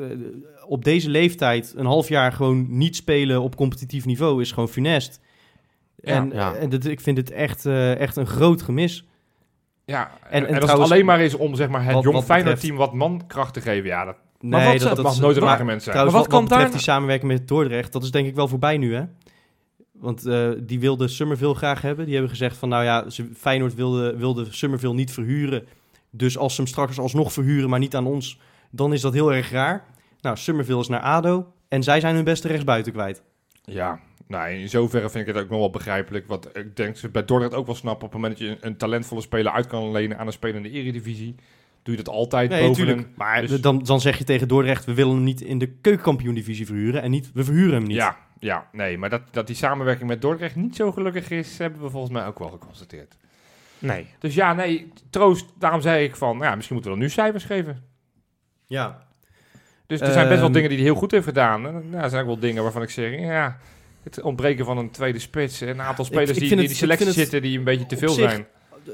[0.67, 5.19] op deze leeftijd een half jaar gewoon niet spelen op competitief niveau is gewoon funest.
[6.03, 6.53] En ja.
[6.53, 7.65] en dat, ik vind het echt,
[7.97, 9.05] echt een groot gemis.
[9.85, 12.03] Ja, en, en en, als trouwens- het alleen maar is om zeg maar, het Wat-
[12.03, 15.19] jong wat Feyenoord team wat mankracht te geven, ja, dat, Nee, wat- dat, dat mag
[15.19, 15.95] nooit een argument zijn.
[15.95, 18.47] Trouwens, Maar wat, wat betreft daar- die samenwerking met Dordrecht, dat is denk ik wel
[18.47, 19.03] voorbij nu, hè?
[19.91, 22.03] Want eh, die wilde Summerville graag hebben.
[22.05, 25.65] Die hebben gezegd van, nou ja, ze, Feyenoord wilde, wilde Summerville niet verhuren.
[26.09, 28.39] Dus als ze hem straks alsnog verhuren, maar niet aan ons,
[28.71, 29.85] dan is dat heel erg raar.
[30.21, 33.21] Nou, Summerville is naar ADO en zij zijn hun beste rechtsbuiten kwijt.
[33.63, 36.27] Ja, nou, in zoverre vind ik het ook nog wel begrijpelijk.
[36.27, 38.05] Want ik denk ze bij Dordrecht ook wel snappen...
[38.07, 40.55] op het moment dat je een, een talentvolle speler uit kan lenen aan een speler
[40.55, 41.35] in de eredivisie...
[41.87, 44.93] doe je dat altijd Nee, boven Maar dus- dan, dan zeg je tegen Dordrecht, we
[44.93, 47.01] willen hem niet in de keukenkampioen-divisie verhuren.
[47.01, 47.95] En niet, we verhuren hem niet.
[47.97, 51.57] Ja, ja, nee, maar dat, dat die samenwerking met Dordrecht niet zo gelukkig is...
[51.57, 53.17] hebben we volgens mij ook wel geconstateerd.
[53.79, 54.07] Nee.
[54.19, 55.45] Dus ja, nee, troost.
[55.59, 57.83] Daarom zei ik van, ja, misschien moeten we dan nu cijfers geven.
[58.65, 59.05] ja.
[59.87, 61.67] Dus er zijn best wel Ehm, dingen die hij heel goed heeft gedaan.
[61.67, 63.57] En, nou, er zijn ook wel dingen waarvan ik zeg, ja...
[64.03, 65.61] Het ontbreken van een tweede spits.
[65.61, 68.09] Een aantal spelers ik die in die selectie het zitten die een beetje te veel
[68.09, 68.47] zijn.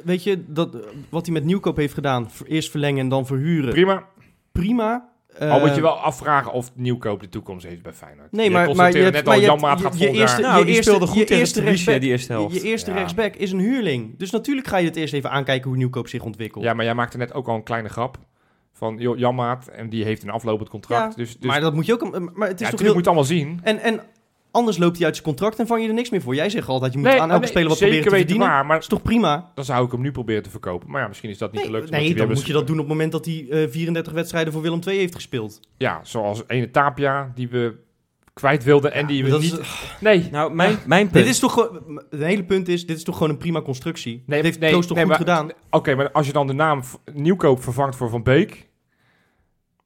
[0.03, 0.77] Weet je, dat,
[1.09, 4.03] wat hij met Nieuwkoop heeft gedaan, voor- eerst verlengen en dan verhuren, Prima.
[4.51, 5.11] prima.
[5.39, 8.31] Al moet je Eh, wel afvragen of Nieuwkoop de toekomst heeft bij Feyenoord.
[8.31, 9.97] Nee, Je maar, maar je hebt, maar al, je Jan hebt- Maat je- gaat je
[9.99, 12.55] volgend eerste, Nou, je die eerste, speelde goed je eerste rechtsback, die eerste helft.
[12.55, 12.97] Je eerste Ja.
[12.97, 14.17] rechtsback is een huurling.
[14.17, 16.63] Dus natuurlijk ga je het eerst even aankijken hoe Nieuwkoop zich ontwikkelt.
[16.63, 18.17] Ja, maar jij maakte net ook al een kleine grap
[18.73, 19.67] van joh, Jan Maat.
[19.67, 21.11] En die heeft een aflopend contract.
[21.11, 22.01] Ja, dus dus maar dat moet je ook...
[22.01, 22.93] Maar het is ja, toch natuurlijk heel...
[22.93, 23.59] moet je allemaal zien.
[23.63, 24.01] En, en
[24.53, 26.35] anders loopt hij uit zijn contract en vang je er niks meer voor.
[26.35, 28.55] Jij zegt altijd, je moet Nee, aan elke nee, speler wat zeker proberen te verdienen.
[28.55, 29.51] waar, maar Dat is toch prima?
[29.55, 30.91] dan zou ik hem nu proberen te verkopen.
[30.91, 31.85] Maar ja, misschien is dat niet Nee, gelukt.
[31.85, 34.53] omdat nee dan moet je dat doen op het moment dat hij eh, 34 wedstrijden
[34.53, 35.59] voor Willem II heeft gespeeld.
[35.77, 37.75] Ja, zoals ene Tapia die we
[38.33, 39.59] kwijt wilden en die we niet...
[39.59, 41.23] is- nee, Nou, mijn, mijn punt...
[41.25, 41.71] Dit is toch.
[42.09, 44.13] Het hele punt is, dit is toch gewoon een prima constructie.
[44.25, 45.51] Nee, dat heeft nee, Troost toch nee, goed maar- gedaan?
[45.69, 46.81] Oké, maar als je dan de naam
[47.13, 48.71] Nieuwkoop vervangt voor Van Beek...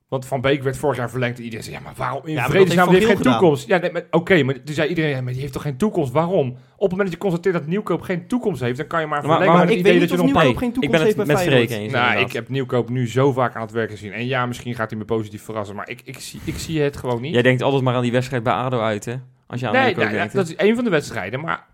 [0.07, 1.75] Want Van Beek werd vorig jaar verlengd en iedereen zei...
[1.77, 2.89] Ja, maar waarom in Ja, maar vredesnaam?
[2.89, 3.67] Die heeft geen toekomst.
[3.67, 5.09] Ja, nee, oké, maar toen zei iedereen...
[5.09, 6.11] Ja, maar die heeft toch geen toekomst?
[6.11, 6.49] Waarom?
[6.49, 8.77] Op het moment dat je constateert dat Nieuwkoop geen toekomst heeft...
[8.77, 10.43] dan kan je maar verlengen maar ik idee weet dat niet je of nog...
[10.43, 11.41] Nieuwkoop Nee, geen ik toekomst ben het met.
[11.41, 11.69] Freek eens.
[11.69, 12.19] Nou, inderdaad.
[12.19, 14.13] ik heb Nieuwkoop nu zo vaak aan het werk gezien.
[14.13, 15.75] En ja, misschien gaat hij me positief verrassen.
[15.75, 17.33] Maar ik, ik, zie, ik zie het gewoon niet.
[17.33, 19.15] Jij denkt altijd maar aan die wedstrijd bij ADO uit, hè?
[19.47, 20.35] Als je aan nee, Nieuwkoop nou, ja, denkt.
[20.35, 21.39] dat is één van de wedstrijden.
[21.39, 21.65] Maar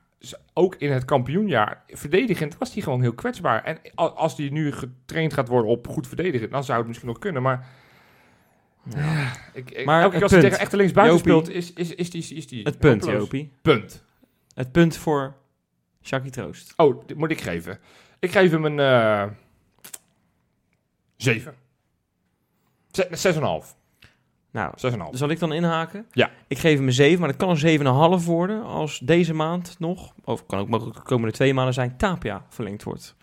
[0.53, 3.63] ook in het kampioenjaar, verdedigend was hij gewoon heel kwetsbaar.
[3.63, 7.19] En als hij nu getraind gaat worden op goed verdedigen, dan zou het misschien nog
[7.19, 7.41] kunnen.
[7.41, 7.67] Maar
[8.89, 9.31] Ja.
[9.53, 12.09] Ik, ik, Maar elke keer het als hij tegen echte linksbuiten speelt, is, is, is
[12.09, 12.35] die...
[12.35, 13.05] Is die Het punt.
[13.05, 13.51] Jopie.
[13.61, 14.03] Punt.
[14.53, 15.35] Het punt voor
[16.01, 16.73] Shaki Troost.
[16.77, 17.79] Oh, dit moet ik geven.
[18.19, 18.79] Ik geef hem een...
[18.79, 19.25] eh
[21.15, 21.53] 7.
[22.91, 23.41] 6,5.
[24.51, 24.97] Nou, 6,5.
[25.11, 26.05] zal ik dan inhaken?
[26.11, 26.31] Ja.
[26.47, 30.13] Ik geef hem een 7, maar dat kan een 7,5 worden als deze maand nog,
[30.23, 33.15] of kan ook mogelijk de komende twee maanden zijn, Tapia verlengd wordt.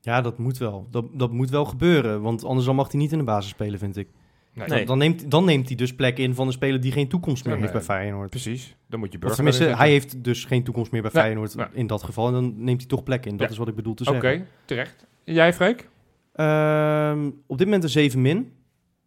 [0.00, 0.86] Ja, dat moet wel.
[0.90, 3.78] Dat, dat moet wel gebeuren, want anders dan mag hij niet in de basis spelen,
[3.78, 4.08] vind ik.
[4.56, 4.78] Nee, Nee.
[4.78, 7.44] Dan, dan neemt, dan neemt hij dus plek in van een speler die geen toekomst
[7.44, 7.80] meer heeft bij.
[7.80, 8.30] Feyenoord.
[8.30, 8.76] Precies.
[8.88, 11.22] Dan moet je Of burger tenminste, erin hij heeft dus geen toekomst meer bij Nee,
[11.22, 11.66] Feyenoord nee.
[11.72, 12.26] in dat geval.
[12.26, 13.36] En dan neemt hij toch plek in.
[13.36, 13.52] Dat Ja.
[13.52, 14.46] is wat ik bedoel te Oké, zeggen.
[14.64, 15.06] terecht.
[15.24, 15.88] Jij, Freek?
[16.32, 18.52] Ehm, op dit moment een 7 min.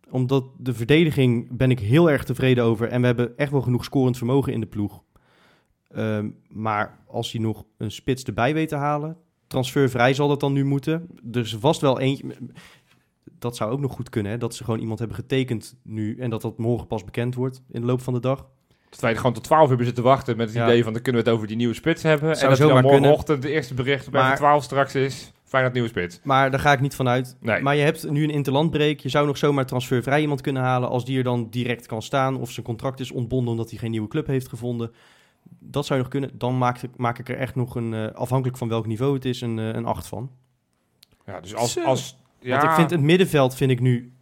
[0.09, 2.87] Omdat de verdediging ben ik heel erg tevreden over.
[2.87, 5.03] En we hebben echt wel genoeg scorend vermogen in de ploeg.
[5.89, 9.17] Ehm, maar als je nog een spits erbij weet te halen...
[9.47, 11.07] transfervrij zal dat dan nu moeten.
[11.31, 12.25] Er is vast wel eentje...
[13.39, 14.37] Dat zou ook nog goed kunnen, hè?
[14.37, 16.17] Dat ze gewoon iemand hebben getekend nu...
[16.19, 18.45] en dat dat morgen pas bekend wordt in de loop van de dag.
[18.89, 20.65] Dat wij gewoon tot 12 hebben zitten wachten met het Ja.
[20.65, 22.35] idee van dan kunnen we het over die nieuwe spits hebben.
[22.35, 25.31] Zou en dat hij dan morgenochtend de eerste bericht bij Maar- 12 straks is.
[25.43, 26.19] Feyenoord nieuwe spits.
[26.23, 27.37] Maar daar ga ik niet van uit.
[27.39, 27.61] Nee.
[27.61, 28.99] Maar je hebt nu een interlandbreek.
[28.99, 32.37] Je zou nog zomaar transfervrij iemand kunnen halen als die er dan direct kan staan.
[32.37, 34.91] Of zijn contract is ontbonden omdat hij geen nieuwe club heeft gevonden.
[35.59, 36.31] Dat zou je nog kunnen.
[36.37, 39.25] Dan maak ik, maak ik er echt nog een, eh, afhankelijk van welk niveau het
[39.25, 40.31] is, een, eh, een 8 van.
[41.25, 41.73] Ja, dus als...
[41.73, 41.81] Zo.
[41.83, 44.13] als ja, Want ik vind het middenveld vind ik nu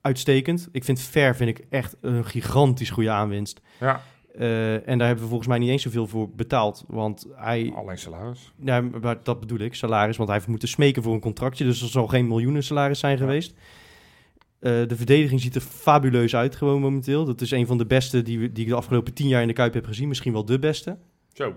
[0.00, 0.68] uitstekend.
[0.72, 3.60] Ik vind Ver vind ik echt een gigantisch goede aanwinst.
[3.80, 4.02] Ja,
[4.38, 6.84] Eh, en daar hebben we volgens mij niet eens zoveel voor betaald.
[6.88, 8.52] Want hij, alleen salaris.
[8.64, 10.16] Ja, maar dat bedoel ik, salaris.
[10.16, 11.64] Want hij heeft moeten smeken voor een contractje.
[11.64, 13.18] Dus er zal geen miljoenen salaris zijn Ja.
[13.18, 13.52] geweest.
[14.58, 17.24] Eh, de verdediging ziet er fabuleus uit gewoon momenteel.
[17.24, 19.48] Dat is een van de beste die, we- die ik de afgelopen tien jaar in
[19.48, 20.08] de Kuip heb gezien.
[20.08, 20.98] Misschien wel de beste.
[21.32, 21.54] Zo.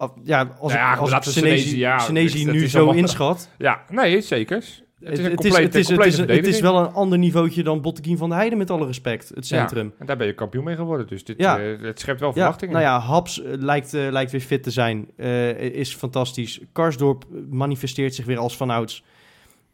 [0.00, 2.12] Af- ja, als Ja, ik, ik Senesi, ja, het
[2.52, 3.48] nu zo allemaal- inschat.
[3.58, 4.56] Ja, nee, zeker.
[5.00, 8.34] Het is een Het, is, het, het, wel een ander niveautje dan Botteguin van de
[8.34, 9.32] Heide, met alle respect.
[9.34, 9.92] Het centrum.
[9.98, 11.06] En daar ben je kampioen mee geworden.
[11.06, 11.58] Dus dit, Ja.
[11.58, 12.74] eh, het schept wel Ja, verwachtingen.
[12.74, 15.16] nou ja, Haps eh, lijkt, eh, lijkt weer fit te zijn.
[15.72, 16.60] Is fantastisch.
[16.72, 19.04] Karsdorp manifesteert zich weer als vanouds.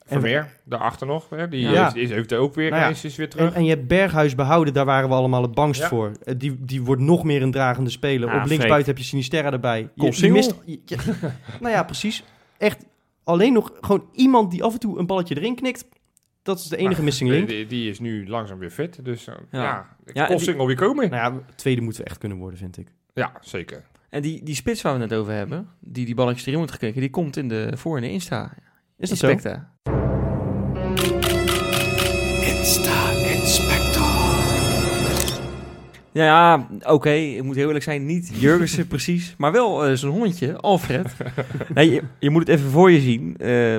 [0.06, 1.30] Vermeer, daarachter nog.
[1.30, 1.82] Hè, die Ja.
[1.82, 3.48] heeft, is, heeft er ook weer Nou ja, eens is weer terug.
[3.48, 5.88] En, en je hebt Berghuis behouden, daar waren we allemaal het bangst Ja.
[5.88, 6.12] voor.
[6.24, 8.28] Eh, die, die wordt nog meer een dragende speler.
[8.28, 9.88] Ja, Op linksbuiten heb je Sinisterra erbij.
[9.94, 10.54] Je, mist...
[10.64, 10.96] je- je-
[11.60, 12.24] nou ja, precies.
[12.58, 12.84] Echt
[13.24, 15.84] alleen nog gewoon iemand die af en toe een balletje erin knikt.
[16.42, 17.50] Dat is de enige Maar missing die- link.
[17.50, 19.04] Die, die is nu langzaam weer fit.
[19.04, 20.38] Dus eh, ja, Ja.
[20.38, 21.10] single weer komen.
[21.10, 22.88] Nou ja, tweede moeten we echt kunnen worden, vind ik.
[23.14, 23.84] Ja, zeker.
[24.08, 26.70] En die, die spits waar we het net over hebben, die die balletjes erin moet
[26.70, 28.52] gekeken, die komt in de voor in de Insta.
[28.98, 29.95] Is dat zo?
[32.66, 34.06] Inspecta.
[36.12, 40.12] Ja, ja oké, ik moet heel eerlijk zijn, niet Jurgensen precies, maar wel eh, zijn
[40.12, 41.14] hondje, Alfred.
[41.74, 43.36] nee, je, je moet het even voor je zien.
[43.36, 43.76] Eh,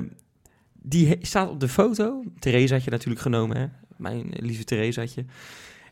[0.82, 3.66] die staat op de foto, Therese had je natuurlijk genomen, hè?
[3.98, 5.26] mijn lieve Theresaatje.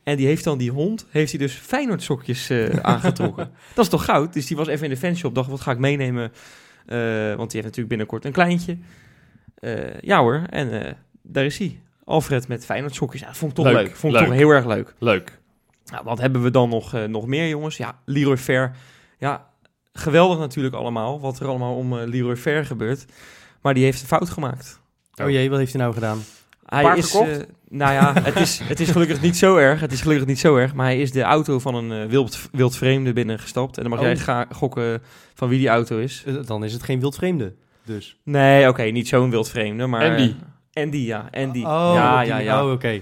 [0.04, 3.52] En die heeft dan die hond, heeft hij dus Feyenoord sokjes eh, aangetrokken.
[3.76, 4.34] Dat is toch goud?
[4.34, 6.32] Dus die was even in de fanshop, dacht wat ga ik meenemen?
[7.36, 8.78] Want die heeft natuurlijk binnenkort een kleintje.
[10.02, 11.80] Ja hoor, en daar is hij.
[12.06, 13.22] Alfred met Feyenoord sokjes.
[13.22, 13.76] Ja, dat vond ik toch leuk.
[13.76, 14.30] Leuk, Vond ik leuk.
[14.30, 14.93] toch heel erg leuk.
[14.99, 15.39] Leuk.
[15.91, 17.78] Nou, wat hebben we dan nog, eh, nog meer, jongens?
[17.78, 18.72] Ja, Leroy Fair.
[19.20, 19.49] Ja,
[19.93, 21.20] geweldig natuurlijk allemaal.
[21.20, 23.06] Wat er allemaal om eh, Leroy Fair gebeurt.
[23.62, 24.80] Maar die heeft een fout gemaakt.
[25.24, 26.20] Oh jee, wat heeft hij nou gedaan?
[26.66, 27.28] Hij Paard is, eh,
[27.70, 29.80] nou ja, het is, het is gelukkig niet zo erg.
[29.80, 30.74] Het is gelukkig niet zo erg.
[30.74, 33.76] Maar hij is de auto van een eh, wild, wild vreemde binnengestapt.
[33.78, 34.06] En dan mag Oh.
[34.06, 35.01] jij ga, gokken
[35.34, 36.24] van wie die auto is.
[36.45, 37.53] Dan is het geen wildvreemde,
[37.84, 38.18] dus.
[38.24, 40.10] Nee, oké, niet zo'n wild vreemde, maar...
[40.10, 40.34] Andy.
[40.84, 41.30] Andy, ja.
[41.32, 41.59] Andy.
[41.63, 42.65] Oh, ja, die- ja, ja.
[42.65, 43.01] Oh, oké.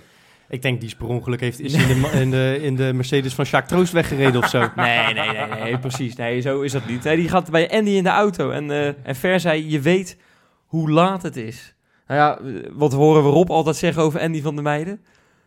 [0.49, 3.34] Ik denk, die is per ongeluk heeft, is in, de, in, de, in de Mercedes
[3.34, 4.59] van Jacques Troost weggereden of zo.
[4.76, 6.15] Nee, nee, nee, nee, precies.
[6.15, 7.03] Nee, zo is dat niet.
[7.03, 8.49] Nee, die gaat bij Andy in de auto.
[8.51, 10.17] En, eh en Ver zei, je weet
[10.65, 11.74] hoe laat het is.
[12.07, 15.01] Nou ja, eh, wat horen we Rob altijd zeggen over Andy van der Meijden?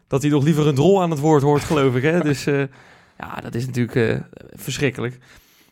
[0.09, 2.03] Dat hij nog liever een drol aan het woord hoort, geloof ik.
[2.03, 2.21] Hè?
[2.21, 2.59] Dus eh,
[3.19, 4.21] ja, dat is natuurlijk
[4.53, 5.19] verschrikkelijk.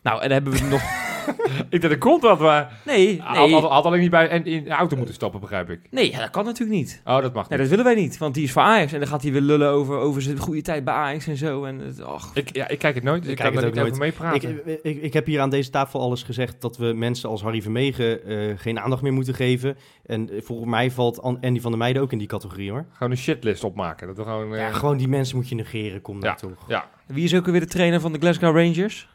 [0.03, 0.81] Nou, en dan hebben we nog...
[1.69, 2.79] Ik dacht, er komt wat, maar...
[2.85, 5.69] Nee, Had, had, nee, had alleen niet bij en in de auto moeten stappen, begrijp
[5.69, 5.79] ik.
[5.91, 7.01] nee ja, dat kan natuurlijk niet.
[7.05, 7.69] Oh, dat mag Nee, niet.
[7.69, 8.93] dat willen wij niet, want die is voor Ajax.
[8.93, 11.63] En dan gaat hij weer lullen over, over zijn goede tijd bij Ajax en zo.
[11.63, 12.01] En, het-
[12.33, 14.05] Ik, ja, ik kijk het nooit, dus Ik ik, kijk kan er niet ook over
[14.05, 14.83] Ik, meepraten.
[14.83, 18.25] ik, ik heb hier aan deze tafel alles gezegd dat we mensen als Harry Vermegen
[18.25, 19.77] eh, geen aandacht meer moeten geven.
[20.05, 22.85] En eh, volgens mij valt An- Andy van der Meijden ook in die categorie hoor.
[22.91, 24.07] Gewoon een shitlist opmaken.
[24.07, 24.53] Dat we gewoon...
[24.53, 26.65] eh, Ja, gewoon die mensen moet je negeren, kom nou toch.
[26.67, 26.89] ja.
[27.05, 29.07] wie is ook weer de trainer van de Glasgow Rangers?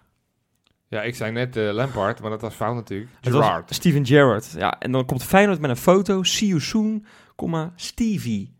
[0.91, 3.11] Ja, ik zei net eh, Lampard, maar dat was fout natuurlijk.
[3.20, 3.74] Gerard.
[3.74, 4.55] Steven Gerrard.
[4.57, 6.22] Ja, en dan komt Feyenoord met een foto.
[6.22, 7.05] See you soon,
[7.36, 8.55] comma, Stevie.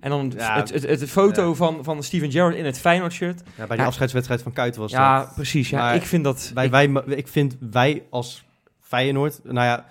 [0.00, 1.54] En dan Ja, het, het, het, foto ja.
[1.54, 3.42] van, van Steven Gerrard in het Feyenoord shirt.
[3.46, 3.84] Ja, bij die Ja.
[3.86, 5.34] afscheidswedstrijd van Kuiten was Ja, dat.
[5.34, 5.70] precies.
[5.70, 6.50] Ja, Maar ik vind dat...
[6.54, 8.44] Wij, ik- wij, ik vind wij als
[8.80, 9.86] Feyenoord, nou ja,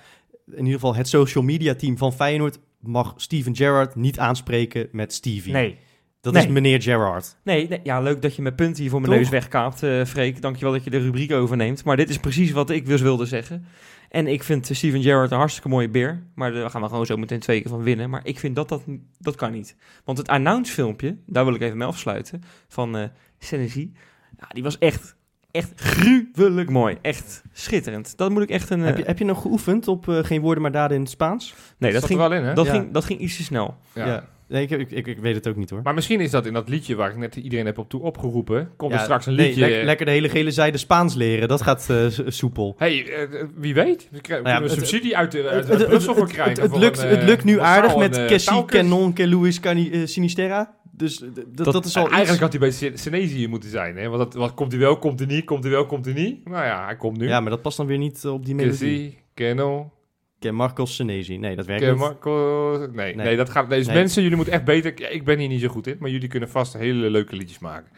[0.51, 5.13] in ieder geval het social media team van Feyenoord mag Steven Gerrard niet aanspreken met
[5.13, 5.53] Stevie.
[5.53, 5.77] nee.
[6.25, 6.43] Dat Nee.
[6.43, 7.35] is meneer Gerrard.
[7.43, 9.21] Nee, nee, ja, leuk dat je mijn punt hier voor mijn Toch?
[9.21, 10.41] neus wegkaapt, eh Freek.
[10.41, 11.83] Dankjewel dat je de rubriek overneemt.
[11.83, 13.65] Maar dit is precies wat ik dus wilde zeggen.
[14.09, 16.23] En ik vind Steven Gerrard een hartstikke mooie beer.
[16.35, 18.09] Maar daar gaan we gewoon zo meteen twee keer van winnen.
[18.09, 18.83] Maar ik vind dat dat,
[19.19, 19.75] dat kan niet.
[20.03, 23.03] Want het announce filmpje, daar wil ik even mee afsluiten, van eh
[23.39, 23.93] Senesi.
[24.39, 25.15] Ja, die was echt,
[25.51, 26.97] echt gruwelijk mooi.
[27.01, 28.17] Echt schitterend.
[28.17, 28.79] Dat moet ik echt een...
[28.79, 31.53] Heb, je, heb je nog geoefend op eh, geen woorden maar daden in het Spaans?
[31.77, 32.53] nee, dat ging, er wel in, hè?
[32.53, 32.71] dat, Ja.
[32.71, 33.77] ging, dat ging iets te snel.
[33.93, 34.33] ja.
[34.47, 35.79] Nee, ik, ik, ik, ik weet het ook niet hoor.
[35.83, 38.69] Maar misschien is dat in dat liedje waar ik net iedereen heb op toe opgeroepen.
[38.77, 39.67] Komt Ja, er straks een nee, liedje.
[39.69, 41.47] lek- lekker de hele gele zijde Spaans leren.
[41.47, 42.75] Dat gaat eh, soepel.
[42.77, 44.07] hey, eh, wie weet?
[44.11, 46.61] We krijgen Nou ja, een het- subsidie uit, de, uit, Het, krijgen.
[46.63, 48.65] het- lukt, een, het eh, lukt nu aardig een, met eh, Cassie.
[48.65, 50.75] Canon, Luis Cani, eh, Sinisterra.
[50.91, 52.39] Dus eh, dat, dat is al Eigenlijk iets.
[52.39, 53.95] had hij bij Sin- Senezi moeten zijn.
[53.97, 54.07] Hè?
[54.09, 56.49] Want dat, wat, komt hij wel, komt hij niet, komt hij wel, komt hij niet.
[56.49, 57.27] Nou ja, hij komt nu.
[57.27, 58.77] Ja, maar dat past dan weer niet eh, op die melodie.
[58.79, 59.91] Cassie, Canon,
[60.39, 61.37] Marcos Senesi.
[61.37, 61.95] Nee, dat werkt niet.
[61.95, 62.77] Marco...
[62.91, 63.25] Nee, nee.
[63.25, 63.35] Nee.
[63.35, 63.69] dat gaat...
[63.69, 63.97] Deze Nee.
[63.99, 64.93] mensen, jullie moeten echt beter...
[65.01, 67.59] ja, Ik ben hier niet zo goed in, maar jullie kunnen vast hele leuke liedjes
[67.59, 67.91] maken.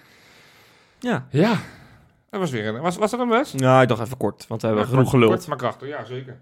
[1.00, 1.28] Ja.
[1.32, 1.60] Ja,
[2.30, 2.82] dat was weer een...
[2.82, 3.60] Was, was dat een best?
[3.60, 5.32] Nou, ik dacht even kort, want we hebben Ja, genoeg geluld.
[5.32, 6.40] Kort, maar krachtig, ja zeker.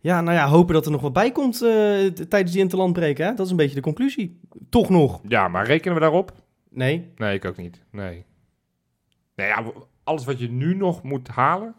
[0.00, 1.68] Ja, nou ja, hopen dat er nog wat bij komt eh,
[2.28, 3.26] tijdens die interlandbreken.
[3.26, 3.34] Hè?
[3.34, 4.40] Dat is een beetje de conclusie.
[4.70, 5.20] Toch nog.
[5.28, 6.32] Ja, maar rekenen we daarop?
[6.70, 7.10] Nee.
[7.16, 7.82] Nee, ik ook niet.
[7.90, 8.24] Nee.
[9.34, 9.64] Nee, ja,
[10.04, 11.74] alles wat je nu nog moet halen,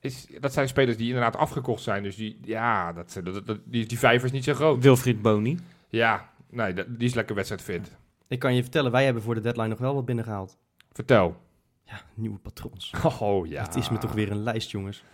[0.00, 2.02] is, dat zijn spelers die inderdaad afgekocht zijn.
[2.02, 4.82] Dus die, ja, dat, dat, dat- die, die vijver is niet zo groot.
[4.82, 5.58] Wilfried Boni.
[5.88, 7.96] Ja, nee, dat- die is lekker wedstrijdfit.
[8.28, 10.58] Ik kan je vertellen, wij hebben voor de deadline nog wel wat binnengehaald.
[10.92, 11.36] Vertel.
[11.84, 12.92] Ja, nieuwe patrons.
[13.20, 13.62] Oh ja.
[13.62, 15.04] Het is me toch weer een lijst, jongens.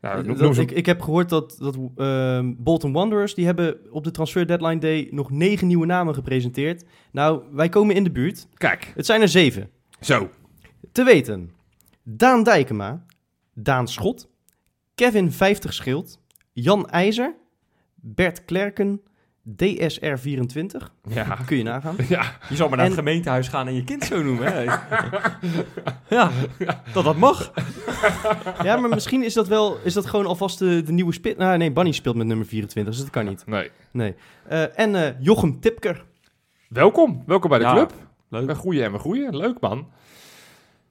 [0.00, 3.46] Ja, noem, Dat- noem ze- ik, ik heb gehoord dat, dat ehm, Bolton Wanderers, die
[3.46, 6.84] hebben op de transfer deadline day nog negen nieuwe namen gepresenteerd.
[7.12, 8.46] Nou, wij komen in de buurt.
[8.54, 9.70] Kijk, Het zijn er zeven.
[10.00, 10.30] zo.
[10.92, 11.50] Te weten,
[12.02, 13.04] Daan Dijkema,
[13.54, 14.28] Daan Schot,
[14.94, 16.18] Kevin 50 Schild,
[16.52, 17.34] Jan IJzer,
[17.94, 19.00] Bert Klerken,
[19.62, 20.90] DSR24.
[21.08, 21.38] Ja.
[21.46, 21.96] Kun je nagaan.
[22.08, 24.52] Ja, Je zal maar naar En- het gemeentehuis gaan en je kind zo noemen.
[24.52, 24.62] Hè?
[26.16, 26.30] ja,
[26.92, 27.52] dat dat mag.
[28.62, 31.36] Ja, maar misschien is dat wel, is dat gewoon alvast de, de nieuwe spit.
[31.36, 33.46] Nou, nee, Bunny speelt met nummer 24, dus dat kan niet.
[33.46, 33.70] nee.
[33.92, 34.14] Nee.
[34.48, 36.04] Eh, en eh, Jochem Tipker.
[36.68, 37.22] Welkom.
[37.26, 37.92] Welkom bij de Ja, club.
[38.28, 38.46] leuk.
[38.46, 39.36] We groeien en we groeien.
[39.36, 39.88] Leuk, man.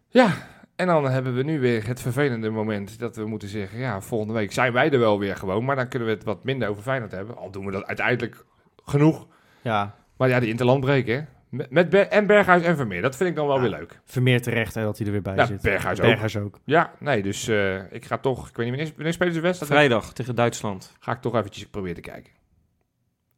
[0.10, 3.80] Ja, en dan hebben we nu weer het vervelende moment dat we moeten zeggen...
[3.80, 5.66] Ja, volgende week zijn wij er wel weer gewoon.
[5.66, 7.38] Maar dan kunnen we het wat minder over Feyenoord hebben.
[7.38, 8.46] Al doen we dat uiteindelijk
[8.86, 9.28] genoeg.
[9.62, 11.22] Ja, Maar ja, die interlandbreek, hè.
[11.50, 13.02] Met, met Ber- en Berghuis en Vermeer.
[13.02, 13.62] Dat vind ik dan wel Ja.
[13.62, 14.00] weer leuk.
[14.06, 15.62] Vermeer terecht hè, dat hij er weer bij Ja, zit.
[15.62, 16.06] Berghuis ook.
[16.06, 16.60] Berghuis ook.
[16.66, 18.50] Ja, nee, dus eh, ik ga toch...
[18.50, 19.72] Ik weet niet, wanneer, wanneer spelen ze de wedstrijd?
[19.74, 20.96] Vrijdag tegen Duitsland.
[21.00, 22.32] Ga ik toch eventjes proberen te kijken.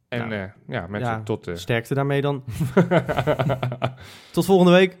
[0.08, 1.22] En Nou, eh, ja, mensen ja.
[1.22, 1.46] tot...
[1.46, 2.44] eh, Sterkte daarmee dan.
[4.32, 4.96] Tot volgende week.